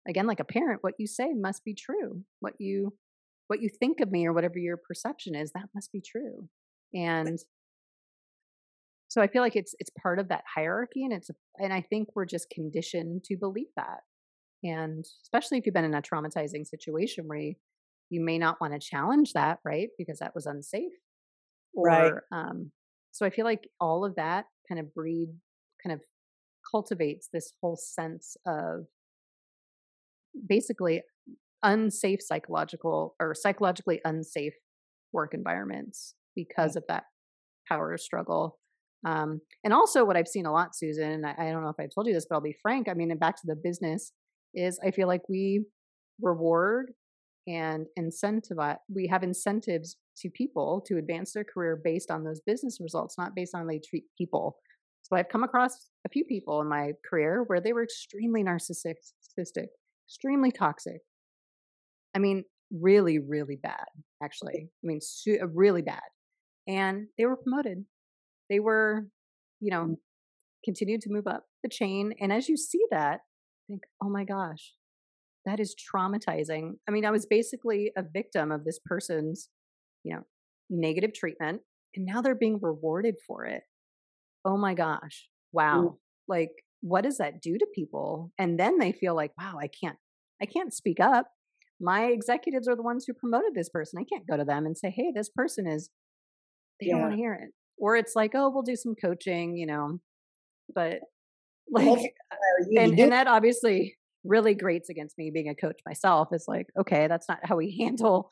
again 0.08 0.26
like 0.26 0.40
a 0.40 0.44
parent 0.44 0.78
what 0.82 0.94
you 0.98 1.06
say 1.06 1.28
must 1.34 1.62
be 1.64 1.74
true 1.74 2.22
what 2.40 2.54
you 2.58 2.92
what 3.48 3.60
you 3.60 3.68
think 3.68 4.00
of 4.00 4.10
me 4.10 4.26
or 4.26 4.32
whatever 4.32 4.58
your 4.58 4.76
perception 4.76 5.34
is 5.34 5.50
that 5.52 5.68
must 5.74 5.92
be 5.92 6.00
true 6.00 6.48
and 6.94 7.38
so 9.08 9.20
i 9.20 9.26
feel 9.26 9.42
like 9.42 9.56
it's 9.56 9.74
it's 9.78 9.90
part 10.00 10.18
of 10.18 10.28
that 10.28 10.44
hierarchy 10.54 11.04
and 11.04 11.12
it's 11.12 11.30
and 11.58 11.72
i 11.72 11.80
think 11.80 12.08
we're 12.14 12.24
just 12.26 12.48
conditioned 12.50 13.24
to 13.24 13.36
believe 13.36 13.68
that. 13.76 14.00
And 14.64 15.04
especially 15.22 15.58
if 15.58 15.66
you've 15.66 15.74
been 15.74 15.84
in 15.84 15.94
a 15.94 16.02
traumatizing 16.02 16.66
situation 16.66 17.28
where 17.28 17.38
you, 17.38 17.54
you 18.10 18.20
may 18.20 18.38
not 18.38 18.60
want 18.60 18.72
to 18.72 18.80
challenge 18.80 19.32
that 19.34 19.58
right 19.64 19.88
because 19.96 20.18
that 20.18 20.34
was 20.34 20.46
unsafe 20.46 20.92
or, 21.74 21.86
right 21.86 22.12
um 22.32 22.70
so 23.12 23.24
i 23.24 23.30
feel 23.30 23.44
like 23.44 23.68
all 23.80 24.04
of 24.04 24.16
that 24.16 24.46
kind 24.68 24.80
of 24.80 24.92
breed 24.94 25.28
kind 25.82 25.94
of 25.94 26.00
cultivates 26.70 27.28
this 27.32 27.52
whole 27.60 27.76
sense 27.76 28.36
of 28.46 28.86
basically 30.46 31.02
unsafe 31.62 32.20
psychological 32.22 33.14
or 33.20 33.34
psychologically 33.34 34.00
unsafe 34.04 34.54
work 35.12 35.34
environments 35.34 36.14
because 36.34 36.76
of 36.76 36.84
that 36.88 37.04
power 37.68 37.96
struggle 37.96 38.58
um, 39.06 39.40
and 39.64 39.72
also, 39.72 40.04
what 40.04 40.16
I've 40.16 40.28
seen 40.28 40.46
a 40.46 40.52
lot, 40.52 40.76
Susan, 40.76 41.10
and 41.10 41.26
I, 41.26 41.34
I 41.38 41.50
don't 41.52 41.62
know 41.62 41.68
if 41.68 41.78
I 41.78 41.88
told 41.92 42.06
you 42.06 42.14
this, 42.14 42.26
but 42.28 42.36
I'll 42.36 42.40
be 42.42 42.56
frank. 42.60 42.88
I 42.88 42.94
mean, 42.94 43.10
and 43.10 43.20
back 43.20 43.36
to 43.36 43.46
the 43.46 43.56
business, 43.56 44.12
is 44.54 44.78
I 44.84 44.90
feel 44.90 45.06
like 45.06 45.22
we 45.28 45.64
reward 46.20 46.92
and 47.46 47.86
incentivize, 47.98 48.78
we 48.92 49.06
have 49.06 49.22
incentives 49.22 49.96
to 50.18 50.30
people 50.30 50.82
to 50.86 50.98
advance 50.98 51.32
their 51.32 51.44
career 51.44 51.80
based 51.82 52.10
on 52.10 52.24
those 52.24 52.40
business 52.44 52.78
results, 52.80 53.16
not 53.16 53.34
based 53.34 53.54
on 53.54 53.62
how 53.62 53.68
they 53.68 53.80
treat 53.88 54.04
people. 54.16 54.56
So 55.02 55.16
I've 55.16 55.28
come 55.28 55.44
across 55.44 55.88
a 56.04 56.08
few 56.10 56.24
people 56.24 56.60
in 56.60 56.68
my 56.68 56.92
career 57.08 57.44
where 57.46 57.60
they 57.60 57.72
were 57.72 57.84
extremely 57.84 58.42
narcissistic, 58.42 58.96
extremely 60.06 60.50
toxic. 60.50 61.00
I 62.14 62.18
mean, 62.18 62.44
really, 62.70 63.18
really 63.18 63.56
bad, 63.56 63.86
actually. 64.22 64.70
I 64.84 64.86
mean, 64.86 65.00
really 65.54 65.82
bad. 65.82 66.02
And 66.66 67.06
they 67.16 67.24
were 67.24 67.36
promoted 67.36 67.84
they 68.48 68.60
were, 68.60 69.06
you 69.60 69.70
know, 69.70 69.96
continued 70.64 71.00
to 71.02 71.10
move 71.10 71.26
up 71.26 71.44
the 71.62 71.68
chain. 71.68 72.14
And 72.20 72.32
as 72.32 72.48
you 72.48 72.56
see 72.56 72.84
that, 72.90 73.20
think, 73.68 73.82
oh 74.02 74.08
my 74.08 74.24
gosh, 74.24 74.74
that 75.46 75.60
is 75.60 75.74
traumatizing. 75.74 76.72
I 76.88 76.90
mean, 76.90 77.04
I 77.04 77.10
was 77.10 77.26
basically 77.26 77.92
a 77.96 78.02
victim 78.02 78.50
of 78.50 78.64
this 78.64 78.78
person's, 78.84 79.48
you 80.04 80.14
know, 80.14 80.22
negative 80.70 81.14
treatment, 81.14 81.62
and 81.94 82.06
now 82.06 82.20
they're 82.20 82.34
being 82.34 82.58
rewarded 82.60 83.16
for 83.26 83.44
it. 83.44 83.62
Oh 84.44 84.56
my 84.56 84.74
gosh. 84.74 85.28
Wow. 85.52 85.80
Mm. 85.80 85.96
Like, 86.28 86.50
what 86.80 87.04
does 87.04 87.18
that 87.18 87.40
do 87.40 87.58
to 87.58 87.66
people? 87.74 88.30
And 88.38 88.58
then 88.58 88.78
they 88.78 88.92
feel 88.92 89.14
like, 89.14 89.32
wow, 89.38 89.58
I 89.60 89.68
can't, 89.68 89.96
I 90.40 90.46
can't 90.46 90.72
speak 90.72 91.00
up. 91.00 91.28
My 91.80 92.06
executives 92.06 92.68
are 92.68 92.76
the 92.76 92.82
ones 92.82 93.04
who 93.06 93.14
promoted 93.14 93.54
this 93.54 93.68
person. 93.68 94.00
I 94.00 94.04
can't 94.04 94.26
go 94.26 94.36
to 94.36 94.44
them 94.44 94.66
and 94.66 94.76
say, 94.76 94.90
hey, 94.94 95.12
this 95.14 95.28
person 95.28 95.66
is, 95.66 95.90
they 96.80 96.88
yeah. 96.88 96.94
don't 96.94 97.02
want 97.02 97.12
to 97.14 97.18
hear 97.18 97.34
it 97.34 97.50
or 97.80 97.96
it's 97.96 98.14
like 98.14 98.32
oh 98.34 98.50
we'll 98.50 98.62
do 98.62 98.76
some 98.76 98.94
coaching 98.94 99.56
you 99.56 99.66
know 99.66 99.98
but 100.74 101.00
like 101.70 102.14
and, 102.76 102.98
and 102.98 103.12
that 103.12 103.26
obviously 103.26 103.96
really 104.24 104.54
grates 104.54 104.88
against 104.88 105.16
me 105.18 105.30
being 105.32 105.48
a 105.48 105.54
coach 105.54 105.80
myself 105.86 106.28
it's 106.32 106.48
like 106.48 106.66
okay 106.78 107.06
that's 107.06 107.28
not 107.28 107.38
how 107.42 107.56
we 107.56 107.76
handle 107.80 108.30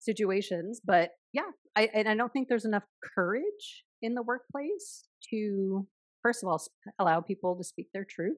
situations 0.00 0.80
but 0.84 1.10
yeah 1.32 1.50
i 1.76 1.88
and 1.92 2.08
i 2.08 2.14
don't 2.14 2.32
think 2.32 2.48
there's 2.48 2.64
enough 2.64 2.84
courage 3.14 3.84
in 4.00 4.14
the 4.14 4.22
workplace 4.22 5.04
to 5.28 5.86
first 6.22 6.42
of 6.42 6.48
all, 6.48 6.62
allow 6.98 7.20
people 7.20 7.56
to 7.56 7.64
speak 7.64 7.88
their 7.92 8.06
truth 8.08 8.36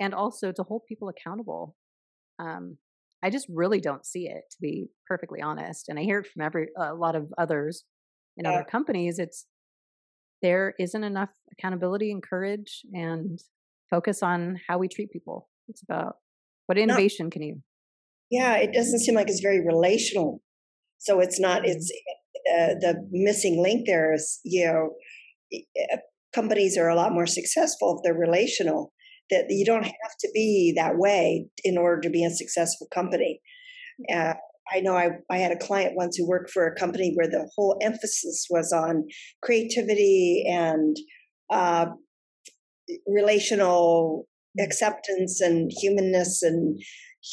and 0.00 0.14
also 0.14 0.52
to 0.52 0.62
hold 0.62 0.82
people 0.88 1.08
accountable. 1.08 1.76
Um, 2.38 2.78
I 3.22 3.30
just 3.30 3.46
really 3.48 3.80
don't 3.80 4.04
see 4.04 4.26
it, 4.26 4.42
to 4.50 4.56
be 4.60 4.88
perfectly 5.06 5.40
honest. 5.40 5.88
And 5.88 5.98
I 5.98 6.02
hear 6.02 6.18
it 6.20 6.26
from 6.26 6.42
every 6.42 6.68
a 6.76 6.94
lot 6.94 7.16
of 7.16 7.32
others 7.38 7.84
in 8.36 8.44
yeah. 8.44 8.52
other 8.52 8.64
companies. 8.64 9.18
It's 9.18 9.46
there 10.44 10.74
isn't 10.78 11.02
enough 11.02 11.30
accountability 11.52 12.12
and 12.12 12.22
courage 12.22 12.82
and 12.92 13.40
focus 13.88 14.22
on 14.22 14.60
how 14.68 14.76
we 14.76 14.88
treat 14.88 15.10
people. 15.10 15.48
It's 15.68 15.82
about 15.82 16.16
what 16.66 16.76
innovation 16.76 17.26
no. 17.26 17.30
can 17.30 17.42
you? 17.42 17.62
Yeah, 18.30 18.56
it 18.58 18.74
doesn't 18.74 19.00
seem 19.00 19.14
like 19.14 19.30
it's 19.30 19.40
very 19.40 19.64
relational. 19.64 20.42
So 20.98 21.20
it's 21.20 21.40
not. 21.40 21.62
Mm-hmm. 21.62 21.70
It's 21.70 21.92
uh, 22.52 22.74
the 22.78 23.08
missing 23.10 23.62
link 23.62 23.86
there 23.86 24.12
is 24.12 24.40
you 24.44 24.66
know 24.66 24.90
uh, 25.54 25.96
companies 26.34 26.76
are 26.76 26.88
a 26.88 26.96
lot 26.96 27.12
more 27.12 27.26
successful 27.26 27.96
if 27.96 28.04
they're 28.04 28.18
relational 28.18 28.92
that 29.30 29.46
you 29.48 29.64
don't 29.64 29.84
have 29.84 30.16
to 30.20 30.28
be 30.34 30.74
that 30.76 30.98
way 30.98 31.46
in 31.64 31.78
order 31.78 32.02
to 32.02 32.10
be 32.10 32.22
a 32.22 32.30
successful 32.30 32.86
company. 32.92 33.40
Uh, 34.12 34.34
I 34.72 34.80
know 34.80 34.96
I, 34.96 35.10
I 35.30 35.38
had 35.38 35.52
a 35.52 35.58
client 35.58 35.96
once 35.96 36.16
who 36.16 36.28
worked 36.28 36.50
for 36.50 36.66
a 36.66 36.74
company 36.74 37.12
where 37.14 37.28
the 37.28 37.48
whole 37.54 37.78
emphasis 37.82 38.46
was 38.50 38.72
on 38.72 39.04
creativity 39.42 40.44
and 40.48 40.96
uh, 41.50 41.86
relational 43.06 44.26
acceptance 44.60 45.40
and 45.40 45.70
humanness 45.80 46.42
and 46.42 46.80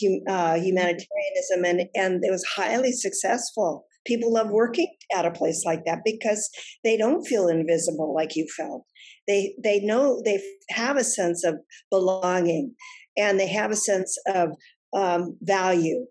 hum, 0.02 0.20
uh, 0.28 0.56
humanitarianism, 0.56 1.66
and, 1.66 1.84
and 1.96 2.24
it 2.24 2.32
was 2.32 2.46
highly 2.46 2.92
successful. 2.92 3.86
People 4.06 4.34
love 4.34 4.50
working 4.50 4.92
at 5.16 5.26
a 5.26 5.32
place 5.32 5.64
like 5.66 5.86
that 5.86 6.00
because 6.04 6.50
they 6.84 6.98
don't 6.98 7.26
feel 7.26 7.48
invisible 7.48 8.14
like 8.16 8.36
you 8.36 8.48
felt. 8.58 8.84
They 9.28 9.54
they 9.64 9.80
know 9.80 10.22
they 10.26 10.42
have 10.72 10.98
a 10.98 11.04
sense 11.04 11.46
of 11.46 11.56
belonging, 11.92 12.74
and 13.16 13.40
they 13.40 13.48
have 13.48 13.70
a 13.70 13.76
sense 13.76 14.18
of 14.26 14.50
um, 14.94 15.38
value. 15.42 16.08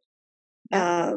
Uh, 0.72 1.14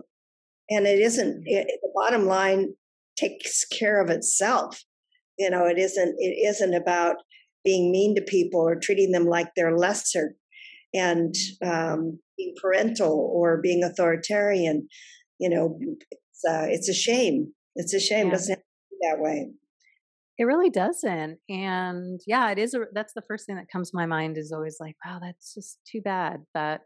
and 0.69 0.87
it 0.87 0.99
isn't 0.99 1.43
it, 1.45 1.67
the 1.81 1.91
bottom 1.93 2.25
line 2.25 2.73
takes 3.17 3.65
care 3.65 4.01
of 4.01 4.09
itself. 4.09 4.83
You 5.37 5.49
know, 5.49 5.65
it 5.65 5.77
isn't 5.77 6.15
it 6.17 6.47
isn't 6.47 6.73
about 6.73 7.17
being 7.63 7.91
mean 7.91 8.15
to 8.15 8.21
people 8.21 8.61
or 8.61 8.79
treating 8.79 9.11
them 9.11 9.25
like 9.25 9.47
they're 9.55 9.77
lesser 9.77 10.35
and 10.93 11.33
um, 11.65 12.19
being 12.37 12.53
parental 12.61 13.31
or 13.33 13.61
being 13.61 13.83
authoritarian. 13.83 14.87
You 15.39 15.49
know, 15.49 15.79
it's, 16.11 16.43
uh, 16.49 16.67
it's 16.69 16.89
a 16.89 16.93
shame. 16.93 17.53
It's 17.75 17.93
a 17.93 17.99
shame. 17.99 18.27
Yeah. 18.27 18.33
It 18.33 18.37
doesn't 18.37 18.59
that 19.01 19.19
way. 19.19 19.49
It 20.37 20.45
really 20.45 20.69
doesn't. 20.69 21.37
And 21.49 22.19
yeah, 22.25 22.49
it 22.51 22.57
is. 22.57 22.73
A, 22.73 22.85
that's 22.93 23.13
the 23.13 23.23
first 23.27 23.45
thing 23.45 23.55
that 23.55 23.71
comes 23.71 23.91
to 23.91 23.97
my 23.97 24.05
mind 24.05 24.37
is 24.37 24.51
always 24.51 24.77
like, 24.79 24.95
wow, 25.05 25.19
that's 25.21 25.53
just 25.53 25.79
too 25.89 26.01
bad 26.01 26.43
that, 26.53 26.81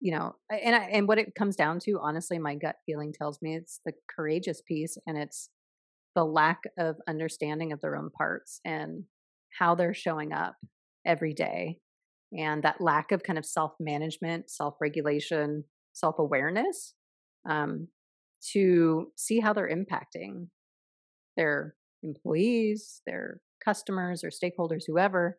you 0.00 0.12
know, 0.12 0.36
and 0.50 0.76
I, 0.76 0.84
and 0.92 1.08
what 1.08 1.18
it 1.18 1.34
comes 1.36 1.56
down 1.56 1.80
to, 1.80 1.98
honestly, 2.00 2.38
my 2.38 2.54
gut 2.54 2.76
feeling 2.86 3.12
tells 3.12 3.40
me 3.42 3.56
it's 3.56 3.80
the 3.84 3.92
courageous 4.14 4.62
piece 4.66 4.96
and 5.06 5.18
it's 5.18 5.50
the 6.14 6.24
lack 6.24 6.60
of 6.78 6.96
understanding 7.08 7.72
of 7.72 7.80
their 7.80 7.96
own 7.96 8.10
parts 8.10 8.60
and 8.64 9.04
how 9.58 9.74
they're 9.74 9.94
showing 9.94 10.32
up 10.32 10.54
every 11.04 11.32
day 11.32 11.78
and 12.32 12.62
that 12.62 12.80
lack 12.80 13.12
of 13.12 13.22
kind 13.22 13.38
of 13.38 13.46
self 13.46 13.72
management, 13.80 14.50
self 14.50 14.74
regulation, 14.80 15.64
self 15.92 16.18
awareness 16.18 16.94
um, 17.48 17.88
to 18.52 19.10
see 19.16 19.40
how 19.40 19.52
they're 19.52 19.70
impacting 19.70 20.48
their 21.36 21.74
employees, 22.02 23.00
their 23.06 23.40
customers, 23.64 24.22
or 24.22 24.30
stakeholders, 24.30 24.84
whoever. 24.86 25.38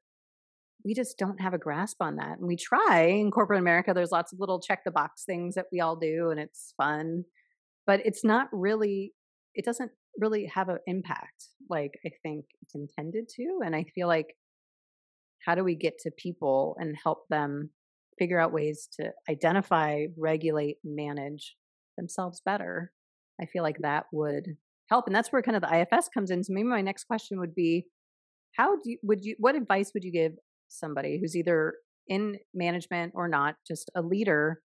We 0.85 0.93
just 0.93 1.17
don't 1.17 1.41
have 1.41 1.53
a 1.53 1.57
grasp 1.57 1.97
on 2.01 2.15
that. 2.17 2.37
And 2.37 2.47
we 2.47 2.55
try 2.55 3.01
in 3.19 3.31
corporate 3.31 3.59
America, 3.59 3.91
there's 3.93 4.11
lots 4.11 4.31
of 4.31 4.39
little 4.39 4.61
check 4.61 4.83
the 4.85 4.91
box 4.91 5.23
things 5.25 5.55
that 5.55 5.65
we 5.71 5.81
all 5.81 5.95
do, 5.95 6.29
and 6.29 6.39
it's 6.39 6.73
fun, 6.77 7.25
but 7.85 8.01
it's 8.05 8.23
not 8.23 8.47
really, 8.51 9.13
it 9.53 9.65
doesn't 9.65 9.91
really 10.17 10.49
have 10.53 10.69
an 10.69 10.79
impact 10.87 11.49
like 11.69 11.91
I 12.05 12.11
think 12.23 12.45
it's 12.61 12.75
intended 12.75 13.29
to. 13.35 13.59
And 13.65 13.75
I 13.75 13.85
feel 13.95 14.07
like 14.07 14.35
how 15.45 15.55
do 15.55 15.63
we 15.63 15.75
get 15.75 15.97
to 15.99 16.11
people 16.11 16.75
and 16.79 16.95
help 17.01 17.27
them 17.29 17.71
figure 18.17 18.39
out 18.39 18.53
ways 18.53 18.87
to 18.99 19.11
identify, 19.29 20.05
regulate, 20.17 20.77
manage 20.83 21.55
themselves 21.97 22.41
better? 22.45 22.91
I 23.41 23.45
feel 23.45 23.63
like 23.63 23.79
that 23.79 24.05
would 24.11 24.57
help. 24.89 25.07
And 25.07 25.15
that's 25.15 25.31
where 25.31 25.41
kind 25.41 25.55
of 25.55 25.61
the 25.61 25.87
IFS 25.93 26.09
comes 26.13 26.31
in. 26.31 26.43
So 26.43 26.53
maybe 26.53 26.67
my 26.67 26.81
next 26.81 27.05
question 27.05 27.39
would 27.39 27.55
be 27.55 27.85
how 28.57 28.75
do 28.75 28.81
you, 28.85 28.97
would 29.03 29.23
you, 29.23 29.35
what 29.37 29.55
advice 29.55 29.91
would 29.93 30.03
you 30.03 30.11
give 30.11 30.33
somebody 30.69 31.19
who's 31.19 31.35
either 31.35 31.73
in 32.07 32.37
management 32.53 33.13
or 33.15 33.27
not, 33.27 33.55
just 33.67 33.91
a 33.95 34.01
leader 34.01 34.61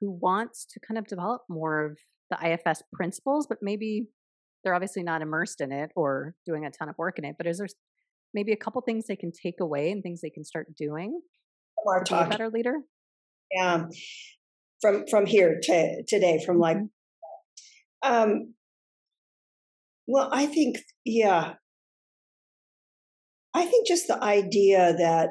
who 0.00 0.10
wants 0.20 0.66
to 0.66 0.80
kind 0.86 0.98
of 0.98 1.06
develop 1.06 1.42
more 1.48 1.84
of 1.86 1.98
the 2.30 2.38
IFS 2.46 2.82
principles, 2.92 3.46
but 3.46 3.58
maybe 3.62 4.08
they're 4.62 4.74
obviously 4.74 5.02
not 5.02 5.22
immersed 5.22 5.60
in 5.60 5.72
it 5.72 5.90
or 5.94 6.34
doing 6.46 6.64
a 6.64 6.70
ton 6.70 6.88
of 6.88 6.96
work 6.98 7.18
in 7.18 7.24
it, 7.24 7.36
but 7.36 7.46
is 7.46 7.58
there 7.58 7.68
maybe 8.32 8.52
a 8.52 8.56
couple 8.56 8.80
things 8.82 9.06
they 9.06 9.16
can 9.16 9.30
take 9.30 9.60
away 9.60 9.90
and 9.90 10.02
things 10.02 10.20
they 10.20 10.30
can 10.30 10.44
start 10.44 10.74
doing 10.76 11.20
More 11.84 12.02
to 12.02 12.14
be 12.14 12.20
a 12.20 12.28
better 12.28 12.50
leader? 12.50 12.76
Yeah. 13.52 13.84
From 14.80 15.04
from 15.08 15.26
here 15.26 15.60
to 15.62 16.02
today, 16.08 16.42
from 16.44 16.58
like 16.58 16.78
mm-hmm. 16.78 18.12
um 18.12 18.54
well, 20.06 20.28
I 20.32 20.46
think 20.46 20.78
yeah. 21.04 21.54
I 23.54 23.64
think 23.66 23.86
just 23.86 24.08
the 24.08 24.22
idea 24.22 24.94
that 24.98 25.28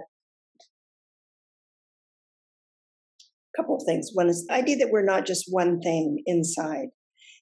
a 3.54 3.62
couple 3.62 3.76
of 3.76 3.84
things. 3.86 4.12
One 4.14 4.30
is 4.30 4.45
the 4.45 4.54
idea 4.54 4.78
that 4.78 4.89
we're 4.91 5.06
not 5.06 5.26
just 5.26 5.45
one 5.49 5.80
thing 5.82 6.24
inside 6.26 6.88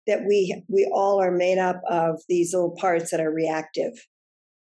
that 0.08 0.22
we 0.28 0.64
we 0.68 0.90
all 0.94 1.22
are 1.22 1.32
made 1.32 1.58
up 1.58 1.82
of 1.90 2.22
these 2.28 2.54
little 2.54 2.76
parts 2.80 3.12
that 3.12 3.20
are 3.20 3.32
reactive. 3.32 3.94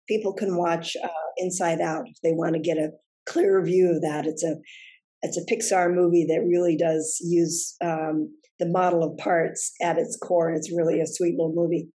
People 0.08 0.34
can 0.34 0.58
watch 0.58 0.96
uh, 1.02 1.08
Inside 1.38 1.80
Out 1.80 2.06
if 2.08 2.18
they 2.22 2.34
want 2.34 2.56
to 2.56 2.62
get 2.62 2.78
a 2.78 2.92
clearer 3.26 3.64
view 3.64 3.90
of 3.90 4.02
that. 4.02 4.26
It's 4.26 4.44
a 4.44 4.56
it's 5.22 5.38
a 5.38 5.46
Pixar 5.46 5.94
movie 5.94 6.26
that 6.28 6.46
really 6.46 6.76
does 6.76 7.18
use 7.24 7.76
um, 7.82 8.36
the 8.60 8.68
model 8.68 9.04
of 9.04 9.18
parts 9.18 9.74
at 9.82 9.98
its 9.98 10.18
core, 10.22 10.50
and 10.50 10.58
it's 10.58 10.76
really 10.76 11.00
a 11.00 11.08
sweet 11.08 11.38
little 11.38 11.54
movie. 11.56 11.88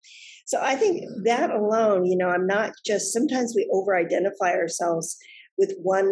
So 0.45 0.59
I 0.61 0.75
think 0.77 1.03
that 1.25 1.51
alone, 1.51 2.05
you 2.05 2.17
know, 2.17 2.29
I'm 2.29 2.47
not 2.47 2.71
just. 2.85 3.11
Sometimes 3.11 3.53
we 3.53 3.69
over-identify 3.73 4.53
ourselves 4.53 5.17
with 5.57 5.73
one 5.81 6.09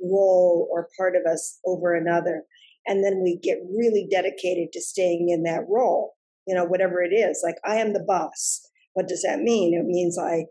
role 0.00 0.68
or 0.72 0.88
part 0.96 1.14
of 1.16 1.30
us 1.30 1.58
over 1.66 1.94
another 1.94 2.44
and 2.86 3.02
then 3.02 3.22
we 3.22 3.38
get 3.42 3.58
really 3.74 4.06
dedicated 4.10 4.72
to 4.72 4.80
staying 4.80 5.28
in 5.30 5.42
that 5.42 5.64
role 5.68 6.14
you 6.46 6.54
know 6.54 6.64
whatever 6.64 7.02
it 7.02 7.12
is 7.14 7.40
like 7.44 7.56
i 7.64 7.76
am 7.76 7.92
the 7.92 8.04
boss. 8.06 8.68
What 8.94 9.08
does 9.08 9.22
that 9.22 9.40
mean? 9.40 9.74
It 9.74 9.86
means 9.86 10.18
i 10.18 10.44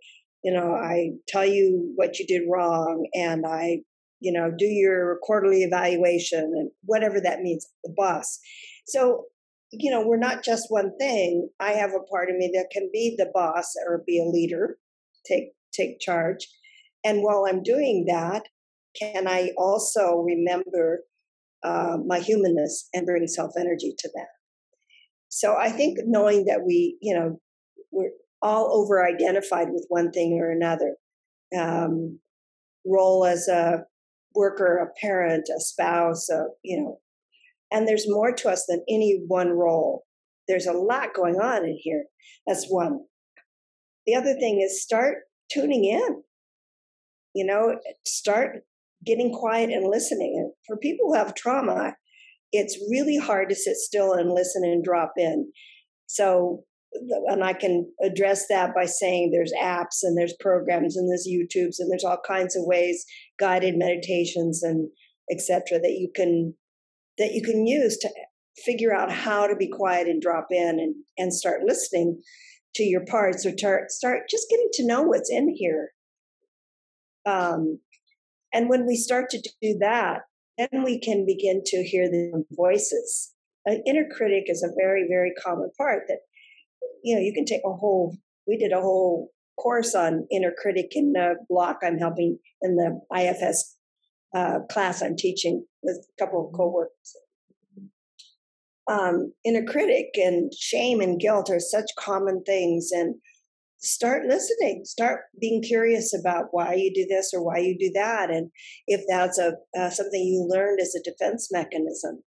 you 0.43 0.53
know 0.53 0.73
i 0.73 1.11
tell 1.27 1.45
you 1.45 1.91
what 1.95 2.19
you 2.19 2.27
did 2.27 2.43
wrong 2.49 3.07
and 3.13 3.45
i 3.47 3.79
you 4.19 4.31
know 4.31 4.51
do 4.57 4.65
your 4.65 5.19
quarterly 5.21 5.63
evaluation 5.63 6.39
and 6.39 6.71
whatever 6.83 7.19
that 7.21 7.41
means 7.41 7.67
the 7.83 7.93
boss. 7.95 8.39
So 8.87 9.25
you 9.71 9.89
know 9.89 10.05
we're 10.05 10.17
not 10.17 10.43
just 10.43 10.67
one 10.69 10.97
thing. 10.97 11.49
I 11.59 11.71
have 11.71 11.91
a 11.91 12.03
part 12.11 12.29
of 12.29 12.35
me 12.35 12.51
that 12.53 12.69
can 12.71 12.89
be 12.91 13.15
the 13.17 13.31
boss 13.33 13.73
or 13.87 14.03
be 14.05 14.19
a 14.19 14.29
leader 14.29 14.77
take 15.25 15.51
take 15.71 15.99
charge. 15.99 16.47
And 17.05 17.21
while 17.21 17.45
i'm 17.47 17.63
doing 17.63 18.05
that 18.07 18.43
can 18.99 19.27
i 19.27 19.51
also 19.57 20.17
remember 20.17 21.03
uh, 21.63 21.97
my 22.05 22.19
humanness 22.19 22.89
and 22.93 23.05
bring 23.05 23.25
self 23.27 23.53
energy 23.57 23.93
to 23.97 24.09
that. 24.15 24.27
So 25.29 25.55
I 25.55 25.69
think 25.69 25.97
knowing 26.05 26.45
that 26.45 26.63
we, 26.65 26.97
you 27.01 27.15
know, 27.15 27.39
we're 27.91 28.11
all 28.41 28.71
over 28.73 29.05
identified 29.05 29.69
with 29.71 29.85
one 29.87 30.11
thing 30.11 30.33
or 30.33 30.51
another, 30.51 30.95
um, 31.57 32.19
role 32.85 33.25
as 33.25 33.47
a 33.47 33.83
worker, 34.35 34.77
a 34.77 34.99
parent, 34.99 35.47
a 35.55 35.59
spouse, 35.61 36.29
a, 36.29 36.47
you 36.63 36.81
know, 36.81 36.99
and 37.71 37.87
there's 37.87 38.09
more 38.09 38.33
to 38.33 38.49
us 38.49 38.65
than 38.67 38.83
any 38.89 39.23
one 39.27 39.49
role. 39.49 40.03
There's 40.47 40.67
a 40.67 40.73
lot 40.73 41.13
going 41.13 41.35
on 41.35 41.63
in 41.63 41.77
here. 41.79 42.03
That's 42.45 42.67
one. 42.67 42.99
The 44.05 44.15
other 44.15 44.33
thing 44.33 44.61
is 44.61 44.83
start 44.83 45.19
tuning 45.49 45.85
in. 45.85 46.23
You 47.33 47.45
know, 47.45 47.79
start 48.05 48.63
getting 49.05 49.33
quiet 49.33 49.69
and 49.69 49.89
listening. 49.89 50.35
And 50.37 50.51
for 50.67 50.77
people 50.77 51.07
who 51.07 51.15
have 51.15 51.35
trauma, 51.35 51.95
it's 52.51 52.79
really 52.89 53.17
hard 53.17 53.49
to 53.49 53.55
sit 53.55 53.75
still 53.75 54.13
and 54.13 54.31
listen 54.31 54.63
and 54.63 54.83
drop 54.83 55.13
in. 55.17 55.51
So, 56.07 56.63
and 57.27 57.43
I 57.43 57.53
can 57.53 57.91
address 58.03 58.47
that 58.49 58.75
by 58.75 58.85
saying 58.85 59.31
there's 59.31 59.53
apps 59.59 60.03
and 60.03 60.17
there's 60.17 60.35
programs 60.39 60.95
and 60.95 61.09
there's 61.09 61.27
YouTubes 61.27 61.79
and 61.79 61.91
there's 61.91 62.03
all 62.03 62.19
kinds 62.25 62.55
of 62.55 62.63
ways, 62.65 63.05
guided 63.39 63.75
meditations 63.77 64.61
and 64.63 64.89
etc. 65.31 65.79
that 65.79 65.97
you 65.99 66.09
can 66.15 66.53
that 67.17 67.33
you 67.33 67.41
can 67.41 67.65
use 67.65 67.97
to 67.97 68.09
figure 68.65 68.93
out 68.93 69.11
how 69.11 69.47
to 69.47 69.55
be 69.55 69.69
quiet 69.69 70.07
and 70.07 70.21
drop 70.21 70.47
in 70.51 70.79
and, 70.79 70.95
and 71.17 71.33
start 71.33 71.61
listening 71.65 72.21
to 72.75 72.83
your 72.83 73.05
parts 73.05 73.45
or 73.45 73.51
tar- 73.55 73.85
start 73.89 74.21
just 74.29 74.47
getting 74.49 74.69
to 74.73 74.85
know 74.85 75.01
what's 75.03 75.31
in 75.31 75.53
here 75.55 75.91
Um, 77.25 77.79
and 78.53 78.69
when 78.69 78.85
we 78.85 78.95
start 78.95 79.29
to 79.31 79.41
do 79.61 79.77
that, 79.79 80.21
then 80.57 80.83
we 80.83 80.99
can 80.99 81.25
begin 81.25 81.61
to 81.65 81.83
hear 81.83 82.07
the 82.07 82.43
voices. 82.51 83.33
An 83.65 83.81
inner 83.87 84.07
critic 84.15 84.43
is 84.47 84.63
a 84.63 84.73
very, 84.79 85.07
very 85.09 85.33
common 85.43 85.71
part 85.77 86.03
that, 86.07 86.19
you 87.03 87.15
know, 87.15 87.21
you 87.21 87.33
can 87.33 87.45
take 87.45 87.61
a 87.65 87.73
whole, 87.73 88.15
we 88.47 88.57
did 88.57 88.71
a 88.71 88.81
whole 88.81 89.31
course 89.57 89.95
on 89.95 90.27
inner 90.31 90.53
critic 90.61 90.91
in 90.91 91.13
the 91.13 91.35
block 91.49 91.79
I'm 91.83 91.97
helping 91.97 92.37
in 92.61 92.75
the 92.75 92.99
IFS 93.15 93.77
uh, 94.35 94.59
class 94.69 95.01
I'm 95.01 95.15
teaching 95.15 95.65
with 95.81 95.97
a 95.97 96.23
couple 96.23 96.47
of 96.47 96.53
coworkers. 96.53 97.15
Um, 98.89 99.33
inner 99.45 99.63
critic 99.63 100.09
and 100.15 100.53
shame 100.53 100.99
and 100.99 101.19
guilt 101.19 101.49
are 101.49 101.59
such 101.59 101.89
common 101.97 102.43
things, 102.43 102.89
and 102.91 103.15
start 103.83 104.25
listening 104.25 104.83
start 104.85 105.21
being 105.39 105.61
curious 105.61 106.13
about 106.17 106.45
why 106.51 106.73
you 106.73 106.91
do 106.93 107.05
this 107.07 107.33
or 107.33 107.43
why 107.43 107.57
you 107.57 107.77
do 107.77 107.91
that 107.93 108.29
and 108.29 108.49
if 108.87 109.01
that's 109.09 109.37
a 109.37 109.53
uh, 109.77 109.89
something 109.89 110.21
you 110.21 110.47
learned 110.49 110.79
as 110.79 110.95
a 110.95 111.03
defense 111.03 111.49
mechanism 111.51 112.23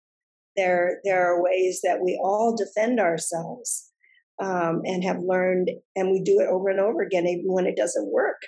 there 0.56 1.00
there 1.04 1.24
are 1.24 1.42
ways 1.42 1.80
that 1.82 2.00
we 2.02 2.18
all 2.22 2.56
defend 2.56 2.98
ourselves 2.98 3.90
um, 4.40 4.80
and 4.84 5.04
have 5.04 5.20
learned 5.20 5.70
and 5.94 6.10
we 6.10 6.22
do 6.22 6.40
it 6.40 6.48
over 6.48 6.68
and 6.68 6.80
over 6.80 7.02
again 7.02 7.26
even 7.26 7.52
when 7.52 7.66
it 7.66 7.76
doesn't 7.76 8.10
work 8.10 8.40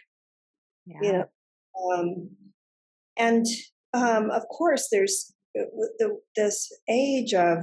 yeah. 0.87 0.99
you 1.03 1.13
know 1.13 1.25
um, 1.93 2.31
and 3.17 3.47
um, 3.93 4.31
of 4.31 4.43
course 4.49 4.89
there's 4.91 5.35
uh, 5.59 5.65
the, 5.99 6.19
this 6.37 6.73
age 6.89 7.35
of 7.35 7.59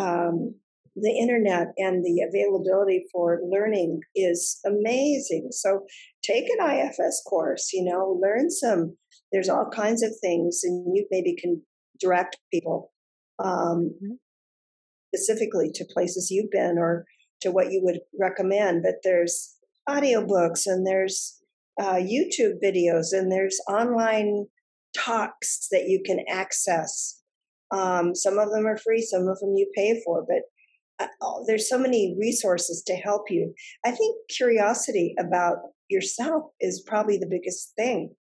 um, 0.00 0.54
the 0.96 1.18
internet 1.18 1.68
and 1.76 2.04
the 2.04 2.22
availability 2.22 3.04
for 3.10 3.40
learning 3.48 4.00
is 4.14 4.60
amazing. 4.64 5.48
So 5.50 5.80
take 6.22 6.44
an 6.58 6.70
IFS 6.70 7.22
course, 7.28 7.70
you 7.72 7.84
know, 7.84 8.18
learn 8.22 8.50
some. 8.50 8.96
There's 9.32 9.48
all 9.48 9.68
kinds 9.72 10.02
of 10.02 10.12
things, 10.20 10.60
and 10.62 10.96
you 10.96 11.06
maybe 11.10 11.34
can 11.36 11.62
direct 12.00 12.38
people 12.52 12.92
um, 13.42 13.92
mm-hmm. 13.94 14.12
specifically 15.14 15.70
to 15.74 15.84
places 15.92 16.30
you've 16.30 16.50
been 16.50 16.76
or 16.78 17.04
to 17.40 17.50
what 17.50 17.72
you 17.72 17.80
would 17.82 18.00
recommend. 18.18 18.82
But 18.82 18.96
there's 19.02 19.56
audiobooks 19.88 20.62
and 20.66 20.86
there's 20.86 21.40
uh, 21.80 21.94
YouTube 21.94 22.62
videos 22.62 23.06
and 23.12 23.32
there's 23.32 23.60
online 23.68 24.46
talks 24.96 25.66
that 25.72 25.88
you 25.88 26.00
can 26.04 26.24
access. 26.30 27.20
Um, 27.72 28.14
some 28.14 28.38
of 28.38 28.50
them 28.50 28.66
are 28.66 28.76
free, 28.76 29.02
some 29.02 29.26
of 29.26 29.38
them 29.40 29.54
you 29.56 29.68
pay 29.74 30.00
for, 30.04 30.24
but 30.26 30.42
there's 31.46 31.68
so 31.68 31.78
many 31.78 32.16
resources 32.18 32.82
to 32.86 32.94
help 32.94 33.30
you. 33.30 33.52
I 33.84 33.90
think 33.90 34.16
curiosity 34.28 35.14
about 35.18 35.58
yourself 35.88 36.44
is 36.60 36.84
probably 36.86 37.18
the 37.18 37.28
biggest 37.28 37.72
thing. 37.76 38.14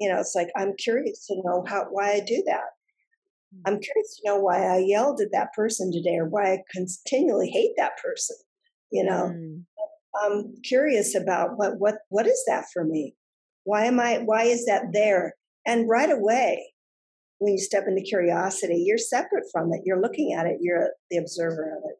You 0.00 0.10
know, 0.10 0.20
it's 0.20 0.34
like 0.34 0.48
I'm 0.56 0.74
curious 0.76 1.26
to 1.26 1.40
know 1.44 1.64
how 1.66 1.86
why 1.90 2.12
I 2.12 2.20
do 2.20 2.42
that. 2.46 2.64
Mm. 3.54 3.60
I'm 3.66 3.80
curious 3.80 4.16
to 4.16 4.22
know 4.24 4.38
why 4.38 4.64
I 4.66 4.78
yelled 4.78 5.20
at 5.20 5.32
that 5.32 5.52
person 5.54 5.92
today 5.92 6.16
or 6.16 6.28
why 6.28 6.52
I 6.52 6.58
continually 6.72 7.50
hate 7.50 7.72
that 7.76 7.92
person. 8.02 8.36
You 8.90 9.04
know, 9.04 9.32
mm. 9.34 9.62
I'm 10.22 10.54
curious 10.62 11.14
about 11.14 11.56
what 11.56 11.78
what 11.78 11.96
what 12.08 12.26
is 12.26 12.42
that 12.46 12.66
for 12.72 12.84
me? 12.84 13.14
Why 13.64 13.84
am 13.84 14.00
I 14.00 14.18
why 14.18 14.44
is 14.44 14.66
that 14.66 14.92
there? 14.92 15.34
And 15.66 15.88
right 15.88 16.10
away, 16.10 16.73
when 17.38 17.52
you 17.54 17.58
step 17.58 17.84
into 17.86 18.02
curiosity, 18.02 18.82
you're 18.86 18.98
separate 18.98 19.44
from 19.52 19.72
it. 19.72 19.82
You're 19.84 20.00
looking 20.00 20.32
at 20.32 20.46
it, 20.46 20.58
you're 20.60 20.90
the 21.10 21.18
observer 21.18 21.76
of 21.76 21.82
it. 21.90 21.96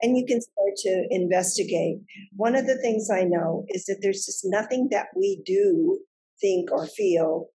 And 0.00 0.16
you 0.16 0.24
can 0.26 0.40
start 0.40 0.76
to 0.78 1.06
investigate. 1.10 1.98
One 2.36 2.54
of 2.54 2.66
the 2.66 2.78
things 2.78 3.10
I 3.10 3.24
know 3.24 3.64
is 3.68 3.84
that 3.86 3.98
there's 4.00 4.24
just 4.24 4.42
nothing 4.44 4.88
that 4.90 5.08
we 5.16 5.42
do, 5.44 5.98
think, 6.40 6.70
or 6.70 6.86
feel 6.86 7.48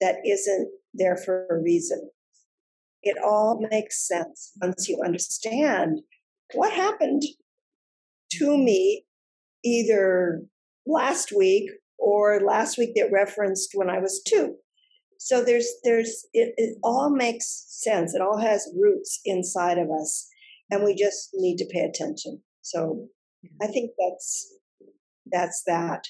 that 0.00 0.16
isn't 0.24 0.68
there 0.94 1.16
for 1.16 1.46
a 1.50 1.58
reason. 1.58 2.10
It 3.02 3.16
all 3.22 3.66
makes 3.70 4.06
sense 4.06 4.52
once 4.60 4.88
you 4.88 5.00
understand 5.04 6.00
what 6.54 6.72
happened 6.72 7.22
to 8.32 8.56
me 8.56 9.04
either 9.64 10.42
last 10.86 11.32
week 11.36 11.70
or 11.98 12.40
last 12.40 12.78
week 12.78 12.90
that 12.94 13.10
referenced 13.12 13.72
when 13.74 13.90
I 13.90 13.98
was 13.98 14.22
two 14.26 14.56
so 15.18 15.44
there's 15.44 15.68
there's 15.84 16.26
it, 16.32 16.54
it 16.56 16.78
all 16.82 17.10
makes 17.10 17.64
sense. 17.68 18.14
It 18.14 18.22
all 18.22 18.38
has 18.38 18.72
roots 18.76 19.20
inside 19.24 19.76
of 19.76 19.88
us 19.90 20.28
and 20.70 20.84
we 20.84 20.94
just 20.94 21.30
need 21.34 21.56
to 21.58 21.68
pay 21.70 21.80
attention. 21.80 22.42
So 22.62 23.08
i 23.62 23.66
think 23.66 23.92
that's 23.98 24.54
that's 25.30 25.62
that. 25.66 26.04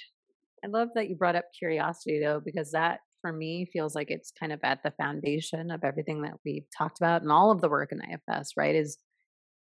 I 0.64 0.68
love 0.68 0.88
that 0.94 1.08
you 1.08 1.16
brought 1.16 1.36
up 1.36 1.44
curiosity 1.58 2.20
though 2.22 2.40
because 2.44 2.70
that 2.72 3.00
for 3.20 3.32
me 3.32 3.66
feels 3.72 3.94
like 3.94 4.10
it's 4.10 4.32
kind 4.38 4.52
of 4.52 4.60
at 4.62 4.82
the 4.82 4.92
foundation 4.92 5.70
of 5.70 5.84
everything 5.84 6.22
that 6.22 6.34
we've 6.44 6.66
talked 6.76 6.98
about 7.00 7.22
and 7.22 7.32
all 7.32 7.50
of 7.50 7.60
the 7.60 7.68
work 7.68 7.90
in 7.92 8.00
ifs 8.00 8.52
right 8.56 8.74
is 8.74 8.98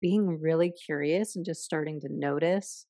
being 0.01 0.39
really 0.39 0.71
curious 0.85 1.35
and 1.35 1.45
just 1.45 1.63
starting 1.63 1.99
to 2.01 2.07
notice 2.09 2.85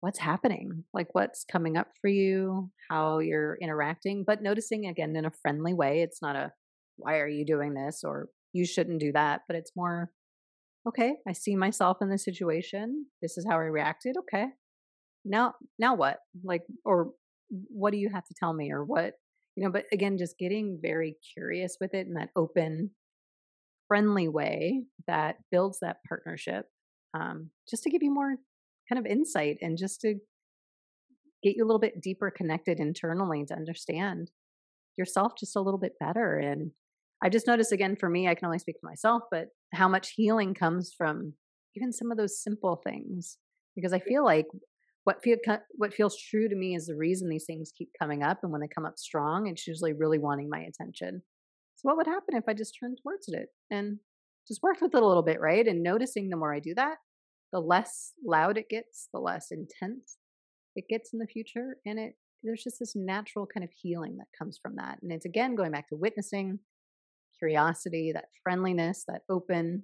what's 0.00 0.18
happening, 0.18 0.84
like 0.94 1.08
what's 1.12 1.44
coming 1.44 1.76
up 1.76 1.88
for 2.00 2.08
you, 2.08 2.70
how 2.90 3.18
you're 3.18 3.58
interacting, 3.60 4.24
but 4.26 4.42
noticing 4.42 4.86
again 4.86 5.14
in 5.14 5.26
a 5.26 5.30
friendly 5.42 5.74
way. 5.74 6.00
It's 6.02 6.22
not 6.22 6.36
a, 6.36 6.52
why 6.96 7.18
are 7.18 7.28
you 7.28 7.44
doing 7.44 7.74
this? 7.74 8.02
Or 8.02 8.28
you 8.52 8.66
shouldn't 8.66 9.00
do 9.00 9.12
that. 9.12 9.42
But 9.46 9.56
it's 9.56 9.72
more, 9.76 10.10
okay, 10.88 11.16
I 11.28 11.32
see 11.32 11.54
myself 11.54 11.98
in 12.00 12.10
this 12.10 12.24
situation. 12.24 13.06
This 13.20 13.36
is 13.36 13.46
how 13.48 13.56
I 13.56 13.64
reacted. 13.64 14.16
Okay. 14.20 14.46
Now, 15.24 15.54
now 15.78 15.94
what? 15.94 16.18
Like, 16.42 16.62
or 16.84 17.10
what 17.48 17.92
do 17.92 17.98
you 17.98 18.08
have 18.12 18.24
to 18.26 18.34
tell 18.38 18.54
me? 18.54 18.72
Or 18.72 18.82
what, 18.82 19.14
you 19.54 19.64
know, 19.64 19.70
but 19.70 19.84
again, 19.92 20.16
just 20.16 20.38
getting 20.38 20.78
very 20.80 21.16
curious 21.34 21.76
with 21.78 21.92
it 21.92 22.06
in 22.06 22.14
that 22.14 22.30
open, 22.34 22.92
friendly 23.86 24.28
way 24.28 24.84
that 25.06 25.36
builds 25.50 25.80
that 25.80 25.98
partnership 26.08 26.66
um, 27.12 27.50
just 27.68 27.82
to 27.82 27.90
give 27.90 28.02
you 28.02 28.14
more 28.14 28.36
kind 28.90 29.04
of 29.04 29.10
insight 29.10 29.58
and 29.60 29.78
just 29.78 30.00
to 30.00 30.14
get 31.42 31.56
you 31.56 31.64
a 31.64 31.66
little 31.66 31.80
bit 31.80 32.00
deeper 32.00 32.30
connected 32.30 32.80
internally 32.80 33.44
to 33.46 33.54
understand 33.54 34.30
yourself 34.98 35.32
just 35.38 35.56
a 35.56 35.60
little 35.60 35.80
bit 35.80 35.92
better. 35.98 36.36
And 36.36 36.72
I 37.22 37.28
just 37.28 37.46
noticed 37.46 37.72
again 37.72 37.96
for 37.96 38.08
me, 38.08 38.28
I 38.28 38.34
can 38.34 38.46
only 38.46 38.58
speak 38.58 38.76
for 38.80 38.88
myself, 38.88 39.22
but 39.30 39.48
how 39.72 39.88
much 39.88 40.12
healing 40.16 40.54
comes 40.54 40.92
from 40.96 41.34
even 41.76 41.92
some 41.92 42.10
of 42.10 42.18
those 42.18 42.42
simple 42.42 42.80
things. 42.84 43.38
Because 43.76 43.92
I 43.92 44.00
feel 44.00 44.24
like 44.24 44.46
what 45.04 45.22
feel 45.22 45.36
what 45.76 45.94
feels 45.94 46.20
true 46.20 46.48
to 46.48 46.56
me 46.56 46.74
is 46.74 46.86
the 46.86 46.96
reason 46.96 47.28
these 47.28 47.46
things 47.46 47.72
keep 47.76 47.90
coming 47.98 48.22
up, 48.22 48.40
and 48.42 48.52
when 48.52 48.60
they 48.60 48.68
come 48.68 48.84
up 48.84 48.98
strong, 48.98 49.46
it's 49.46 49.66
usually 49.66 49.92
really 49.92 50.18
wanting 50.18 50.50
my 50.50 50.60
attention. 50.60 51.22
So 51.76 51.88
what 51.88 51.96
would 51.96 52.06
happen 52.06 52.36
if 52.36 52.44
I 52.48 52.52
just 52.52 52.76
turned 52.78 52.98
towards 53.02 53.28
it 53.28 53.48
and 53.70 53.98
just 54.46 54.62
worked 54.62 54.82
with 54.82 54.94
it 54.94 55.02
a 55.02 55.06
little 55.06 55.22
bit, 55.22 55.40
right? 55.40 55.66
And 55.66 55.82
noticing 55.82 56.28
the 56.28 56.36
more 56.36 56.54
I 56.54 56.58
do 56.58 56.74
that, 56.74 56.96
the 57.52 57.60
less 57.60 58.12
loud 58.24 58.58
it 58.58 58.68
gets, 58.68 59.08
the 59.12 59.20
less 59.20 59.48
intense 59.50 60.18
it 60.76 60.84
gets 60.88 61.12
in 61.12 61.18
the 61.18 61.26
future. 61.26 61.76
And 61.84 61.98
it 61.98 62.14
there's 62.42 62.62
just 62.62 62.78
this 62.80 62.94
natural 62.96 63.46
kind 63.46 63.64
of 63.64 63.70
healing 63.74 64.16
that 64.16 64.28
comes 64.38 64.58
from 64.62 64.76
that. 64.76 64.98
And 65.02 65.12
it's 65.12 65.26
again 65.26 65.54
going 65.56 65.72
back 65.72 65.88
to 65.88 65.96
witnessing, 65.96 66.58
curiosity, 67.38 68.12
that 68.14 68.26
friendliness, 68.42 69.04
that 69.08 69.22
open, 69.28 69.82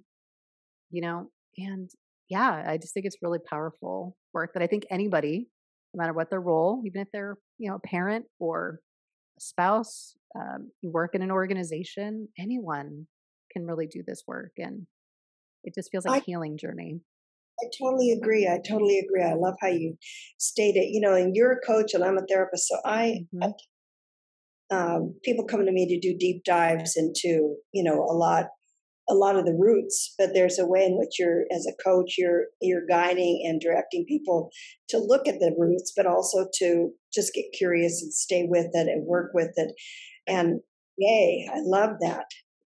you 0.89 1.01
know, 1.01 1.29
and 1.57 1.89
yeah, 2.29 2.63
I 2.67 2.77
just 2.77 2.93
think 2.93 3.05
it's 3.05 3.17
really 3.21 3.39
powerful 3.39 4.15
work 4.33 4.53
that 4.53 4.63
I 4.63 4.67
think 4.67 4.85
anybody, 4.89 5.47
no 5.93 6.01
matter 6.01 6.13
what 6.13 6.29
their 6.29 6.41
role, 6.41 6.81
even 6.85 7.01
if 7.01 7.07
they're, 7.13 7.37
you 7.57 7.69
know, 7.69 7.75
a 7.75 7.87
parent 7.87 8.25
or 8.39 8.79
a 9.37 9.41
spouse, 9.41 10.15
um, 10.35 10.71
you 10.81 10.91
work 10.91 11.15
in 11.15 11.21
an 11.21 11.31
organization, 11.31 12.27
anyone 12.37 13.07
can 13.51 13.65
really 13.65 13.87
do 13.87 14.03
this 14.05 14.23
work. 14.27 14.51
And 14.57 14.87
it 15.63 15.73
just 15.73 15.89
feels 15.91 16.05
like 16.05 16.15
I, 16.15 16.17
a 16.17 16.25
healing 16.25 16.57
journey. 16.57 16.99
I 17.59 17.65
totally 17.79 18.11
agree. 18.11 18.47
I 18.47 18.59
totally 18.67 18.99
agree. 18.99 19.23
I 19.23 19.33
love 19.33 19.55
how 19.61 19.69
you 19.69 19.95
state 20.37 20.75
it. 20.75 20.89
You 20.91 21.01
know, 21.01 21.13
and 21.13 21.35
you're 21.35 21.53
a 21.53 21.65
coach 21.65 21.93
and 21.93 22.03
I'm 22.03 22.17
a 22.17 22.25
therapist, 22.27 22.67
so 22.67 22.77
I, 22.85 23.25
mm-hmm. 23.33 24.75
um, 24.75 25.15
people 25.23 25.45
come 25.45 25.65
to 25.65 25.71
me 25.71 25.87
to 25.87 25.99
do 25.99 26.17
deep 26.17 26.43
dives 26.43 26.95
into 26.95 27.55
you 27.73 27.83
know 27.83 28.03
a 28.03 28.13
lot 28.13 28.47
a 29.09 29.13
lot 29.13 29.37
of 29.37 29.45
the 29.45 29.53
roots 29.53 30.13
but 30.17 30.31
there's 30.33 30.59
a 30.59 30.65
way 30.65 30.83
in 30.83 30.97
which 30.97 31.17
you're 31.17 31.45
as 31.51 31.65
a 31.65 31.83
coach 31.83 32.15
you're 32.17 32.45
you're 32.61 32.85
guiding 32.89 33.41
and 33.45 33.61
directing 33.61 34.05
people 34.05 34.49
to 34.89 34.97
look 34.97 35.27
at 35.27 35.39
the 35.39 35.55
roots 35.57 35.93
but 35.95 36.05
also 36.05 36.47
to 36.53 36.89
just 37.13 37.33
get 37.33 37.45
curious 37.57 38.01
and 38.01 38.13
stay 38.13 38.45
with 38.47 38.67
it 38.73 38.87
and 38.87 39.05
work 39.05 39.31
with 39.33 39.51
it 39.55 39.71
and 40.27 40.59
yay 40.97 41.47
i 41.53 41.59
love 41.63 41.91
that 42.01 42.25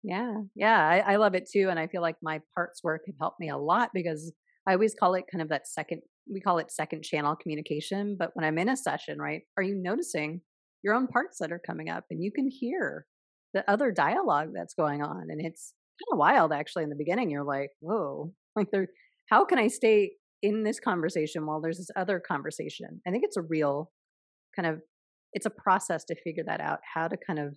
yeah 0.04 0.34
yeah 0.56 0.88
I, 0.88 1.14
I 1.14 1.16
love 1.16 1.36
it 1.36 1.50
too 1.52 1.70
and 1.70 1.80
i 1.80 1.88
feel 1.88 2.02
like 2.02 2.18
my 2.22 2.42
parts 2.54 2.84
work 2.84 3.02
have 3.08 3.16
helped 3.20 3.40
me 3.40 3.50
a 3.50 3.58
lot 3.58 3.90
because 3.94 4.32
I 4.70 4.74
always 4.74 4.94
call 4.94 5.16
it 5.16 5.26
kind 5.32 5.42
of 5.42 5.50
that 5.50 5.68
second, 5.68 6.02
we 6.32 6.42
call 6.42 6.60
it 6.60 6.72
second 6.72 7.04
channel 7.04 7.36
communication. 7.36 8.16
But 8.20 8.30
when 8.36 8.46
I'm 8.46 8.60
in 8.60 8.70
a 8.70 8.78
session, 8.78 9.18
right, 9.18 9.42
are 9.58 9.64
you 9.64 9.74
noticing 9.76 10.42
your 10.84 10.94
own 10.94 11.08
parts 11.08 11.38
that 11.40 11.52
are 11.52 11.62
coming 11.66 11.90
up 11.90 12.06
and 12.12 12.24
you 12.24 12.32
can 12.32 12.48
hear 12.48 13.08
the 13.56 13.68
other 13.68 13.92
dialogue 13.92 14.50
that's 14.54 14.76
going 14.76 15.02
on? 15.02 15.24
And 15.30 15.44
it's 15.44 15.74
kind 16.00 16.14
of 16.14 16.20
wild 16.20 16.54
actually 16.54 16.84
in 16.84 16.92
the 16.92 16.96
beginning. 16.96 17.32
You're 17.32 17.44
like, 17.44 17.72
whoa, 17.80 18.32
like 18.56 18.68
there, 18.72 18.90
how 19.32 19.44
can 19.44 19.58
I 19.58 19.70
stay 19.70 20.12
in 20.44 20.64
this 20.64 20.80
conversation 20.80 21.48
while 21.48 21.62
there's 21.62 21.80
this 21.80 21.90
other 21.96 22.20
conversation? 22.20 23.02
I 23.08 23.10
think 23.10 23.24
it's 23.26 23.38
a 23.38 23.42
real 23.42 23.92
kind 24.56 24.68
of 24.68 24.82
it's 25.34 25.48
a 25.48 25.52
process 25.52 26.04
to 26.06 26.16
figure 26.24 26.44
that 26.46 26.62
out, 26.62 26.80
how 26.94 27.08
to 27.08 27.18
kind 27.18 27.40
of 27.40 27.56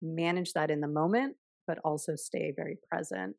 manage 0.00 0.52
that 0.52 0.70
in 0.70 0.80
the 0.80 0.88
moment, 0.88 1.34
but 1.66 1.78
also 1.84 2.14
stay 2.14 2.52
very 2.56 2.78
present 2.88 3.34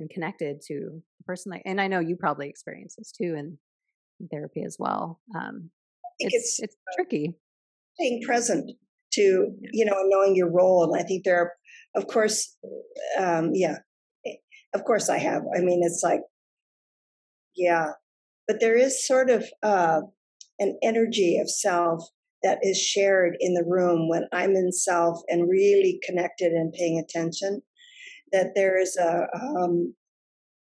and 0.00 0.10
connected 0.10 0.60
to 0.66 1.02
the 1.18 1.24
person. 1.24 1.52
That, 1.52 1.62
and 1.64 1.80
I 1.80 1.86
know 1.86 2.00
you 2.00 2.16
probably 2.16 2.48
experience 2.48 2.96
this 2.96 3.12
too 3.12 3.34
in, 3.36 3.58
in 4.18 4.28
therapy 4.28 4.64
as 4.64 4.76
well. 4.78 5.20
Um, 5.34 5.70
it's, 6.18 6.34
it's, 6.34 6.60
it's 6.60 6.76
tricky. 6.96 7.34
being 7.98 8.22
present 8.22 8.70
to, 9.12 9.52
you 9.72 9.84
know, 9.84 9.96
knowing 10.04 10.36
your 10.36 10.50
role. 10.50 10.84
And 10.84 11.00
I 11.00 11.04
think 11.04 11.24
there 11.24 11.40
are, 11.40 11.52
of 11.94 12.06
course, 12.06 12.56
um, 13.18 13.50
yeah, 13.54 13.76
eh, 14.26 14.36
of 14.74 14.84
course 14.84 15.08
I 15.08 15.18
have. 15.18 15.42
I 15.56 15.60
mean, 15.60 15.80
it's 15.84 16.02
like, 16.02 16.20
yeah, 17.56 17.92
but 18.46 18.60
there 18.60 18.76
is 18.76 19.06
sort 19.06 19.30
of 19.30 19.44
uh, 19.62 20.00
an 20.58 20.78
energy 20.82 21.38
of 21.38 21.50
self 21.50 22.02
that 22.42 22.58
is 22.62 22.80
shared 22.80 23.36
in 23.40 23.54
the 23.54 23.64
room 23.66 24.08
when 24.08 24.24
I'm 24.32 24.56
in 24.56 24.72
self 24.72 25.20
and 25.28 25.50
really 25.50 26.00
connected 26.02 26.52
and 26.52 26.72
paying 26.72 26.98
attention. 26.98 27.62
That 28.32 28.52
there 28.54 28.80
is 28.80 28.96
a, 28.96 29.26
um, 29.34 29.94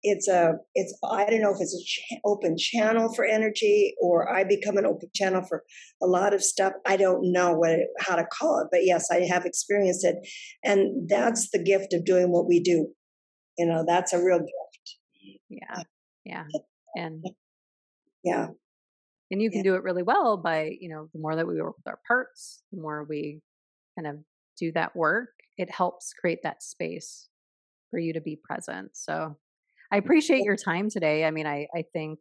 it's 0.03 0.29
a, 0.29 0.55
it's 0.75 0.99
I 1.05 1.27
don't 1.27 1.43
know 1.43 1.53
if 1.55 1.61
it's 1.61 1.75
an 1.75 1.83
ch- 1.85 2.21
open 2.25 2.57
channel 2.57 3.13
for 3.13 3.25
energy 3.25 3.95
or 4.01 4.33
I 4.35 4.45
become 4.45 4.79
an 4.79 4.87
open 4.87 5.11
channel 5.15 5.43
for 5.47 5.63
a 6.03 6.07
lot 6.07 6.33
of 6.33 6.43
stuff. 6.43 6.73
I 6.87 6.97
don't 6.97 7.33
know 7.33 7.53
what 7.53 7.73
it, 7.73 7.89
how 7.99 8.17
to 8.17 8.25
call 8.25 8.61
it, 8.61 8.69
but 8.73 8.85
yes, 8.85 9.09
I 9.11 9.27
have 9.31 9.45
experienced 9.45 10.05
it, 10.05 10.17
and 10.65 11.09
that's 11.09 11.51
the 11.51 11.63
gift 11.63 11.93
of 11.93 12.05
doing 12.05 12.33
what 12.33 12.49
we 12.49 12.61
do. 12.61 12.89
You 13.59 13.67
know, 13.67 13.85
that's 13.87 14.15
a 14.15 14.23
real 14.23 14.39
gift. 14.39 15.39
Yeah, 15.51 15.83
yeah, 16.25 16.45
and 16.97 17.23
yeah, 18.25 18.47
and 19.31 19.41
you 19.41 19.51
can 19.51 19.59
yeah. 19.59 19.71
do 19.71 19.75
it 19.75 19.83
really 19.83 20.03
well 20.03 20.37
by 20.37 20.77
you 20.81 20.89
know 20.89 21.09
the 21.13 21.21
more 21.21 21.37
that 21.37 21.47
we 21.47 21.61
work 21.61 21.77
with 21.77 21.87
our 21.87 22.01
parts 22.07 22.63
the 22.73 22.81
more 22.81 23.05
we 23.09 23.41
kind 23.97 24.07
of 24.07 24.23
do 24.59 24.73
that 24.73 24.95
work 24.95 25.31
it 25.57 25.71
helps 25.71 26.13
create 26.13 26.41
that 26.43 26.63
space 26.63 27.29
for 27.91 27.99
you 27.99 28.13
to 28.13 28.21
be 28.21 28.39
present 28.43 28.91
so 28.93 29.37
i 29.93 29.97
appreciate 29.97 30.43
your 30.43 30.57
time 30.57 30.89
today 30.89 31.25
i 31.25 31.31
mean 31.31 31.47
i 31.47 31.67
i 31.75 31.85
think 31.93 32.21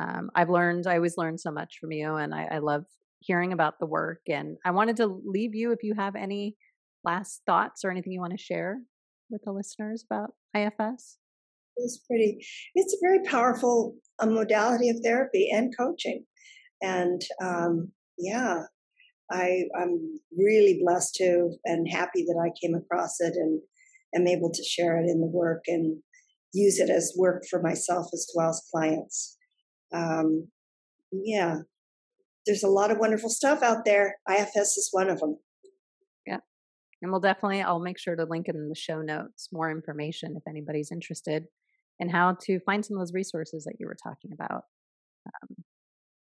um, 0.00 0.30
i've 0.34 0.50
learned 0.50 0.86
i 0.86 0.96
always 0.96 1.16
learn 1.16 1.38
so 1.38 1.50
much 1.50 1.78
from 1.80 1.92
you 1.92 2.16
and 2.16 2.34
I, 2.34 2.48
I 2.52 2.58
love 2.58 2.84
hearing 3.20 3.52
about 3.52 3.78
the 3.80 3.86
work 3.86 4.20
and 4.28 4.56
i 4.64 4.70
wanted 4.70 4.96
to 4.96 5.06
leave 5.06 5.54
you 5.54 5.72
if 5.72 5.82
you 5.82 5.94
have 5.96 6.14
any 6.16 6.56
last 7.04 7.42
thoughts 7.46 7.84
or 7.84 7.90
anything 7.90 8.12
you 8.12 8.20
want 8.20 8.36
to 8.36 8.42
share 8.42 8.78
with 9.30 9.42
the 9.44 9.52
listeners 9.52 10.04
about 10.10 10.30
ifs 10.54 11.18
it's 11.76 11.98
pretty 12.06 12.38
it's 12.74 12.94
a 12.94 13.06
very 13.06 13.22
powerful 13.24 13.94
a 14.20 14.26
modality 14.26 14.88
of 14.88 14.96
therapy 15.02 15.48
and 15.52 15.76
coaching 15.76 16.24
and 16.82 17.20
um, 17.42 17.90
yeah 18.18 18.62
i 19.30 19.62
i'm 19.78 19.98
really 20.38 20.80
blessed 20.84 21.14
to 21.14 21.50
and 21.64 21.88
happy 21.88 22.24
that 22.24 22.40
i 22.42 22.50
came 22.60 22.74
across 22.74 23.20
it 23.20 23.34
and 23.34 23.60
am 24.16 24.26
able 24.26 24.50
to 24.52 24.62
share 24.64 24.98
it 24.98 25.08
in 25.08 25.20
the 25.20 25.26
work 25.26 25.64
and 25.66 25.98
use 26.52 26.78
it 26.78 26.90
as 26.90 27.14
work 27.16 27.44
for 27.48 27.60
myself 27.62 28.06
as 28.12 28.26
well 28.34 28.50
as 28.50 28.62
clients. 28.72 29.36
Um, 29.92 30.48
yeah. 31.12 31.58
There's 32.46 32.62
a 32.62 32.68
lot 32.68 32.90
of 32.90 32.98
wonderful 32.98 33.30
stuff 33.30 33.62
out 33.62 33.84
there. 33.84 34.16
Ifs 34.28 34.76
is 34.76 34.88
one 34.92 35.10
of 35.10 35.20
them 35.20 35.36
yeah. 36.26 36.38
And 37.02 37.10
we'll 37.10 37.20
definitely 37.20 37.62
i'll 37.62 37.78
make 37.78 37.98
sure 37.98 38.16
to 38.16 38.24
link 38.24 38.48
in 38.48 38.68
the 38.68 38.74
show 38.74 39.02
notes 39.02 39.48
more 39.52 39.70
information 39.70 40.34
if 40.36 40.42
anybody's 40.48 40.90
interested 40.90 41.44
and 42.00 42.10
how 42.10 42.36
to 42.42 42.60
find 42.60 42.84
some 42.84 42.96
of 42.96 43.00
those 43.00 43.14
resources 43.14 43.64
that 43.64 43.76
you 43.78 43.86
were 43.86 43.96
talking 44.02 44.32
about. 44.32 44.64
Um, 45.26 45.64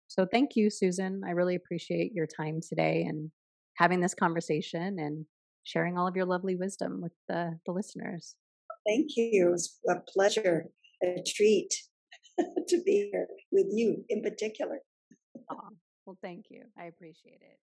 so 0.07 0.25
thank 0.25 0.55
you, 0.55 0.69
Susan. 0.69 1.21
I 1.27 1.31
really 1.31 1.55
appreciate 1.55 2.13
your 2.13 2.27
time 2.27 2.59
today 2.67 3.03
and 3.07 3.31
having 3.75 3.99
this 3.99 4.13
conversation 4.13 4.97
and 4.99 5.25
sharing 5.65 5.97
all 5.97 6.07
of 6.07 6.15
your 6.15 6.25
lovely 6.25 6.55
wisdom 6.55 7.01
with 7.01 7.11
the, 7.27 7.59
the 7.65 7.73
listeners. 7.73 8.35
Thank 8.87 9.17
you. 9.17 9.47
It 9.47 9.51
was 9.51 9.77
a 9.89 9.95
pleasure, 10.11 10.67
a 11.03 11.21
treat 11.27 11.73
to 12.37 12.83
be 12.83 13.09
here 13.11 13.27
with 13.51 13.67
you 13.71 14.05
in 14.07 14.21
particular. 14.21 14.79
well, 16.05 16.17
thank 16.21 16.45
you. 16.49 16.63
I 16.79 16.85
appreciate 16.85 17.41
it. 17.41 17.59